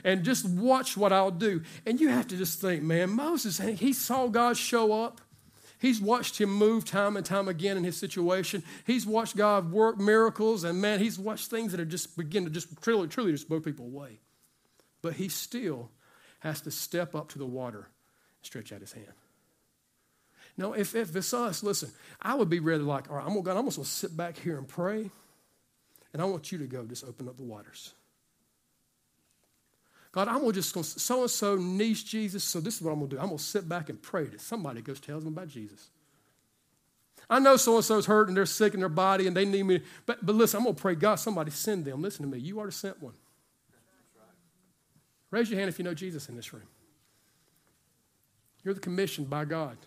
and 0.04 0.24
just 0.24 0.48
watch 0.48 0.98
what 0.98 1.14
I'll 1.14 1.32
do. 1.32 1.62
And 1.86 2.00
you 2.00 2.10
have 2.10 2.28
to 2.28 2.38
just 2.38 2.60
think, 2.60 2.84
man, 2.84 3.12
Moses, 3.12 3.60
he 3.60 3.94
saw 3.94 4.28
God 4.28 4.58
show 4.58 4.92
up. 5.04 5.22
He's 5.80 6.00
watched 6.00 6.40
him 6.40 6.50
move 6.50 6.86
time 6.86 7.18
and 7.18 7.26
time 7.26 7.50
again 7.50 7.76
in 7.76 7.84
his 7.84 7.98
situation. 7.98 8.64
He's 8.86 9.06
watched 9.06 9.36
God 9.36 9.72
work 9.72 10.00
miracles, 10.00 10.64
and 10.64 10.80
man, 10.80 11.00
he's 11.00 11.20
watched 11.20 11.50
things 11.50 11.72
that 11.72 11.82
are 11.82 11.86
just 11.86 12.16
begin 12.16 12.46
to 12.46 12.50
just 12.50 12.82
truly, 12.82 13.10
truly 13.10 13.34
just 13.34 13.50
blow 13.50 13.60
people 13.60 13.86
away. 13.86 14.22
But 15.02 15.16
he 15.16 15.28
still 15.28 15.92
has 16.40 16.62
to 16.62 16.72
step 16.72 17.16
up 17.16 17.30
to 17.30 17.40
the 17.40 17.46
water 17.46 17.80
and 17.80 18.46
stretch 18.46 18.72
out 18.72 18.80
his 18.80 18.94
hand. 18.94 19.12
No, 20.58 20.74
if, 20.74 20.96
if 20.96 21.16
it's 21.16 21.34
us, 21.34 21.64
listen, 21.64 21.92
I 22.22 22.36
would 22.36 22.50
be 22.50 22.60
really 22.60 22.84
like, 22.84 23.10
all 23.10 23.18
right, 23.18 23.26
I'm 23.26 23.30
gonna, 23.30 23.42
God, 23.42 23.58
I'm 23.58 23.66
just 23.66 23.78
gonna 23.78 23.88
sit 23.88 24.16
back 24.16 24.38
here 24.38 24.58
and 24.58 24.68
pray, 24.68 25.10
and 26.14 26.22
I 26.22 26.26
want 26.26 26.52
you 26.52 26.60
to 26.60 26.66
go 26.66 26.86
just 26.86 27.04
open 27.04 27.28
up 27.28 27.38
the 27.38 27.44
waters. 27.44 27.94
God, 30.12 30.28
I'm 30.28 30.42
gonna 30.42 30.54
just 30.54 30.74
gonna 30.76 30.84
so 30.84 31.22
and 31.22 31.32
so 31.32 31.56
needs 31.56 32.04
Jesus, 32.04 32.44
so 32.44 32.60
this 32.60 32.76
is 32.76 32.82
what 32.84 32.92
I'm 32.92 33.00
gonna 33.00 33.10
do. 33.10 33.20
I'm 33.20 33.28
gonna 33.28 33.40
sit 33.40 33.68
back 33.68 33.90
and 33.90 34.00
pray 34.00 34.26
that 34.26 34.42
somebody 34.42 34.82
goes 34.82 35.00
tells 35.00 35.24
them 35.24 35.34
about 35.34 35.48
Jesus. 35.48 35.90
I 37.28 37.40
know 37.40 37.58
so 37.58 37.78
and 37.78 37.86
so's 37.86 38.06
hurt 38.06 38.28
and 38.28 38.38
they're 38.38 38.46
sick 38.46 38.76
in 38.76 38.82
their 38.82 38.90
body 38.90 39.26
and 39.26 39.36
they 39.36 39.46
need 39.46 39.64
me, 39.64 39.82
but, 40.06 40.24
but 40.24 40.36
listen, 40.36 40.60
I'm 40.60 40.66
gonna 40.66 40.76
pray, 40.76 40.94
God, 40.94 41.16
somebody 41.16 41.50
send 41.50 41.86
them. 41.86 42.04
Listen 42.04 42.26
to 42.26 42.32
me, 42.32 42.38
you 42.38 42.60
are 42.60 42.68
the 42.68 42.72
sent 42.72 43.02
one. 43.02 43.16
Raise 45.32 45.50
your 45.50 45.58
hand 45.58 45.70
if 45.70 45.80
you 45.80 45.84
know 45.84 45.96
Jesus 45.96 46.30
in 46.30 46.36
this 46.36 46.54
room. 46.54 46.68
You're 48.64 48.76
the 48.76 48.80
commissioned 48.80 49.32
by 49.32 49.46
God. 49.46 49.78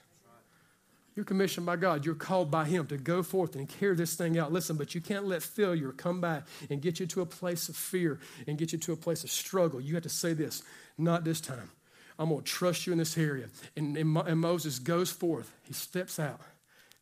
You're 1.16 1.24
commissioned 1.24 1.64
by 1.64 1.76
God. 1.76 2.04
You're 2.04 2.14
called 2.14 2.50
by 2.50 2.66
Him 2.66 2.86
to 2.88 2.98
go 2.98 3.22
forth 3.22 3.56
and 3.56 3.66
carry 3.66 3.96
this 3.96 4.14
thing 4.14 4.38
out. 4.38 4.52
Listen, 4.52 4.76
but 4.76 4.94
you 4.94 5.00
can't 5.00 5.24
let 5.24 5.42
failure 5.42 5.90
come 5.90 6.20
back 6.20 6.46
and 6.68 6.82
get 6.82 7.00
you 7.00 7.06
to 7.06 7.22
a 7.22 7.26
place 7.26 7.70
of 7.70 7.76
fear 7.76 8.20
and 8.46 8.58
get 8.58 8.72
you 8.72 8.78
to 8.78 8.92
a 8.92 8.96
place 8.96 9.24
of 9.24 9.30
struggle. 9.30 9.80
You 9.80 9.94
have 9.94 10.02
to 10.02 10.10
say 10.10 10.34
this 10.34 10.62
not 10.98 11.24
this 11.24 11.40
time. 11.40 11.70
I'm 12.18 12.28
going 12.28 12.42
to 12.42 12.46
trust 12.46 12.86
you 12.86 12.92
in 12.92 12.98
this 12.98 13.16
area. 13.16 13.48
And, 13.76 13.96
and, 13.96 14.16
and 14.16 14.40
Moses 14.40 14.78
goes 14.78 15.10
forth, 15.10 15.52
he 15.62 15.72
steps 15.72 16.18
out. 16.18 16.40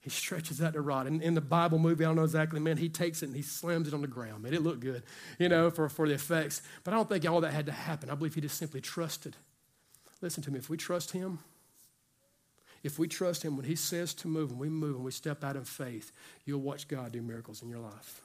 He 0.00 0.10
stretches 0.10 0.60
out 0.60 0.74
the 0.74 0.82
rod. 0.82 1.06
And 1.06 1.22
in 1.22 1.32
the 1.32 1.40
Bible 1.40 1.78
movie, 1.78 2.04
I 2.04 2.08
don't 2.08 2.16
know 2.16 2.24
exactly, 2.24 2.60
man, 2.60 2.76
he 2.76 2.90
takes 2.90 3.22
it 3.22 3.26
and 3.26 3.34
he 3.34 3.40
slams 3.40 3.88
it 3.88 3.94
on 3.94 4.02
the 4.02 4.06
ground. 4.06 4.42
Man, 4.42 4.52
it 4.52 4.62
looked 4.62 4.80
good, 4.80 5.02
you 5.38 5.48
know, 5.48 5.70
for, 5.70 5.88
for 5.88 6.06
the 6.06 6.12
effects. 6.14 6.60
But 6.84 6.92
I 6.92 6.98
don't 6.98 7.08
think 7.08 7.26
all 7.26 7.40
that 7.40 7.54
had 7.54 7.66
to 7.66 7.72
happen. 7.72 8.10
I 8.10 8.14
believe 8.14 8.34
he 8.34 8.42
just 8.42 8.58
simply 8.58 8.82
trusted. 8.82 9.34
Listen 10.20 10.42
to 10.42 10.50
me, 10.50 10.58
if 10.58 10.68
we 10.68 10.76
trust 10.76 11.12
him, 11.12 11.38
if 12.84 12.98
we 12.98 13.08
trust 13.08 13.42
him 13.42 13.56
when 13.56 13.64
he 13.64 13.74
says 13.74 14.12
to 14.14 14.28
move 14.28 14.50
and 14.50 14.60
we 14.60 14.68
move 14.68 14.96
and 14.96 15.04
we 15.04 15.10
step 15.10 15.42
out 15.42 15.56
in 15.56 15.64
faith, 15.64 16.12
you'll 16.44 16.60
watch 16.60 16.86
God 16.86 17.12
do 17.12 17.22
miracles 17.22 17.62
in 17.62 17.70
your 17.70 17.80
life. 17.80 18.20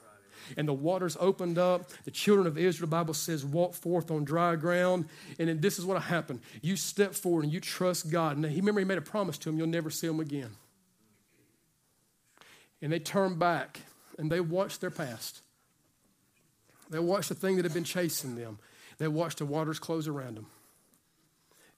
And 0.56 0.68
the 0.68 0.74
waters 0.74 1.16
opened 1.18 1.58
up. 1.58 1.90
The 2.04 2.10
children 2.10 2.46
of 2.46 2.58
Israel, 2.58 2.86
the 2.88 2.96
Bible 2.96 3.14
says, 3.14 3.44
walk 3.44 3.74
forth 3.74 4.10
on 4.10 4.24
dry 4.24 4.56
ground. 4.56 5.06
And 5.38 5.48
then 5.48 5.60
this 5.60 5.78
is 5.78 5.84
what 5.84 6.00
happened. 6.02 6.40
You 6.60 6.76
step 6.76 7.14
forward 7.14 7.44
and 7.44 7.52
you 7.52 7.60
trust 7.60 8.10
God. 8.10 8.36
And 8.36 8.44
he 8.44 8.60
remember 8.60 8.80
he 8.80 8.84
made 8.84 8.98
a 8.98 9.02
promise 9.02 9.38
to 9.38 9.48
him, 9.48 9.58
you'll 9.58 9.66
never 9.66 9.90
see 9.90 10.06
him 10.06 10.20
again. 10.20 10.50
And 12.82 12.92
they 12.92 12.98
turned 12.98 13.38
back 13.38 13.80
and 14.18 14.30
they 14.30 14.40
watched 14.40 14.80
their 14.80 14.90
past. 14.90 15.40
They 16.90 16.98
watched 16.98 17.30
the 17.30 17.34
thing 17.34 17.56
that 17.56 17.64
had 17.64 17.74
been 17.74 17.84
chasing 17.84 18.36
them. 18.36 18.58
They 18.98 19.08
watched 19.08 19.38
the 19.38 19.46
waters 19.46 19.78
close 19.78 20.06
around 20.06 20.36
them 20.36 20.46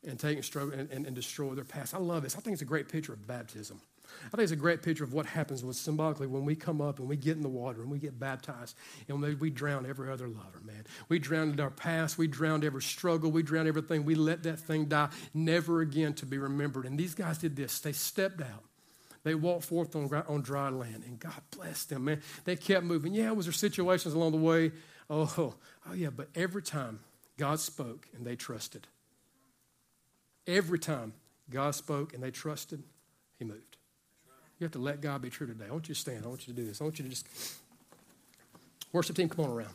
and 0.06 0.18
take 0.18 0.36
and, 0.36 0.44
struggle 0.44 0.78
and, 0.78 0.90
and, 0.90 1.06
and 1.06 1.14
destroy 1.14 1.54
their 1.54 1.64
past. 1.64 1.94
I 1.94 1.98
love 1.98 2.22
this. 2.22 2.36
I 2.36 2.40
think 2.40 2.54
it's 2.54 2.62
a 2.62 2.66
great 2.66 2.88
picture 2.88 3.12
of 3.12 3.26
baptism. 3.26 3.80
I 4.26 4.36
think 4.36 4.42
it's 4.42 4.52
a 4.52 4.56
great 4.56 4.82
picture 4.82 5.04
of 5.04 5.12
what 5.12 5.26
happens 5.26 5.64
when 5.64 5.72
symbolically 5.72 6.26
when 6.26 6.44
we 6.44 6.54
come 6.54 6.80
up 6.80 6.98
and 6.98 7.08
we 7.08 7.16
get 7.16 7.36
in 7.36 7.42
the 7.42 7.48
water 7.48 7.82
and 7.82 7.90
we 7.90 7.98
get 7.98 8.18
baptized 8.18 8.76
and 9.08 9.20
we, 9.20 9.34
we 9.34 9.50
drown 9.50 9.86
every 9.86 10.10
other 10.10 10.28
lover, 10.28 10.60
man. 10.64 10.84
We 11.08 11.18
drowned 11.18 11.60
our 11.60 11.70
past, 11.70 12.18
we 12.18 12.26
drowned 12.26 12.64
every 12.64 12.82
struggle, 12.82 13.30
we 13.30 13.42
drowned 13.42 13.68
everything. 13.68 14.04
We 14.04 14.14
let 14.14 14.42
that 14.42 14.58
thing 14.58 14.86
die, 14.86 15.08
never 15.34 15.80
again 15.80 16.14
to 16.14 16.26
be 16.26 16.38
remembered. 16.38 16.84
And 16.84 16.98
these 16.98 17.14
guys 17.14 17.38
did 17.38 17.56
this. 17.56 17.80
They 17.80 17.92
stepped 17.92 18.40
out. 18.40 18.64
They 19.24 19.34
walked 19.34 19.64
forth 19.64 19.94
on, 19.94 20.12
on 20.26 20.42
dry 20.42 20.68
land, 20.68 21.04
and 21.06 21.18
God 21.18 21.40
blessed 21.56 21.90
them, 21.90 22.06
man. 22.06 22.22
They 22.44 22.56
kept 22.56 22.84
moving. 22.84 23.14
Yeah, 23.14 23.30
was 23.30 23.46
there 23.46 23.52
situations 23.52 24.14
along 24.14 24.32
the 24.32 24.38
way? 24.38 24.72
Oh, 25.08 25.54
oh 25.88 25.92
yeah, 25.94 26.10
but 26.10 26.28
every 26.34 26.62
time 26.62 26.98
God 27.38 27.60
spoke 27.60 28.08
and 28.16 28.26
they 28.26 28.34
trusted. 28.34 28.88
Every 30.46 30.78
time 30.78 31.12
God 31.50 31.74
spoke 31.74 32.14
and 32.14 32.22
they 32.22 32.30
trusted, 32.30 32.82
He 33.38 33.44
moved. 33.44 33.76
You 34.58 34.64
have 34.64 34.72
to 34.72 34.78
let 34.78 35.00
God 35.00 35.22
be 35.22 35.30
true 35.30 35.46
today. 35.46 35.64
I 35.68 35.72
want 35.72 35.88
you 35.88 35.94
to 35.94 36.00
stand. 36.00 36.24
I 36.24 36.28
want 36.28 36.46
you 36.46 36.54
to 36.54 36.60
do 36.60 36.66
this. 36.66 36.80
I 36.80 36.84
want 36.84 36.98
you 36.98 37.04
to 37.04 37.10
just. 37.10 37.26
Worship 38.92 39.16
team, 39.16 39.28
come 39.28 39.46
on 39.46 39.50
around. 39.50 39.72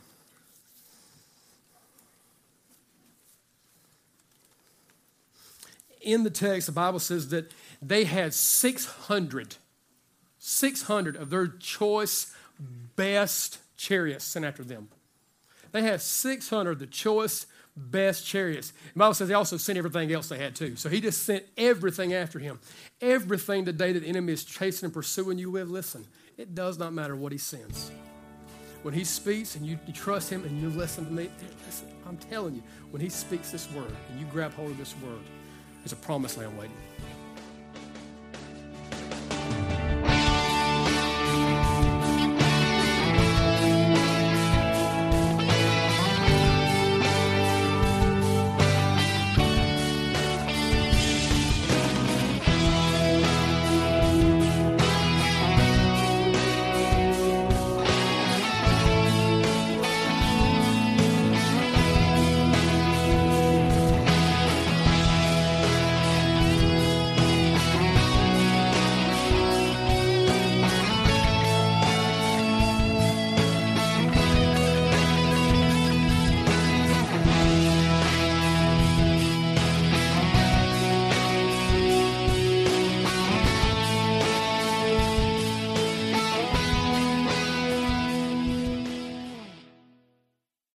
In 6.01 6.23
the 6.23 6.29
text, 6.29 6.67
the 6.67 6.71
Bible 6.71 6.99
says 6.99 7.29
that 7.29 7.51
they 7.81 8.05
had 8.05 8.33
600, 8.33 9.55
600 10.39 11.15
of 11.15 11.29
their 11.29 11.47
choice, 11.47 12.33
best 12.95 13.59
chariots 13.75 14.23
sent 14.23 14.45
after 14.45 14.63
them. 14.63 14.87
They 15.71 15.81
had 15.81 16.01
600 16.01 16.71
of 16.71 16.79
the 16.79 16.87
choice, 16.87 17.45
best 17.77 18.25
chariots. 18.25 18.73
The 18.93 18.99
Bible 18.99 19.13
says 19.13 19.27
they 19.27 19.33
also 19.33 19.57
sent 19.57 19.77
everything 19.77 20.11
else 20.11 20.29
they 20.29 20.37
had 20.37 20.55
too. 20.55 20.75
So 20.75 20.89
he 20.89 20.99
just 20.99 21.23
sent 21.23 21.43
everything 21.55 22.13
after 22.13 22.39
him. 22.39 22.59
Everything 22.99 23.65
today 23.65 23.93
that 23.93 24.01
the 24.01 24.07
enemy 24.07 24.33
is 24.33 24.43
chasing 24.43 24.87
and 24.87 24.93
pursuing 24.93 25.37
you 25.37 25.51
with, 25.51 25.67
listen, 25.69 26.05
it 26.37 26.55
does 26.55 26.77
not 26.77 26.93
matter 26.93 27.15
what 27.15 27.31
he 27.31 27.37
sends. 27.37 27.91
When 28.83 28.93
he 28.93 29.03
speaks 29.03 29.55
and 29.55 29.65
you, 29.65 29.79
you 29.85 29.93
trust 29.93 30.29
him 30.29 30.43
and 30.43 30.61
you 30.61 30.69
listen 30.69 31.05
to 31.05 31.11
me, 31.11 31.29
listen, 31.65 31.87
I'm 32.07 32.17
telling 32.17 32.55
you, 32.55 32.63
when 32.91 33.01
he 33.01 33.09
speaks 33.09 33.51
this 33.51 33.71
word 33.71 33.91
and 34.09 34.19
you 34.19 34.25
grab 34.31 34.53
hold 34.53 34.71
of 34.71 34.77
this 34.77 34.95
word, 35.03 35.21
there's 35.79 35.93
a 35.93 35.97
promised 35.97 36.37
land 36.37 36.57
waiting. 36.57 36.75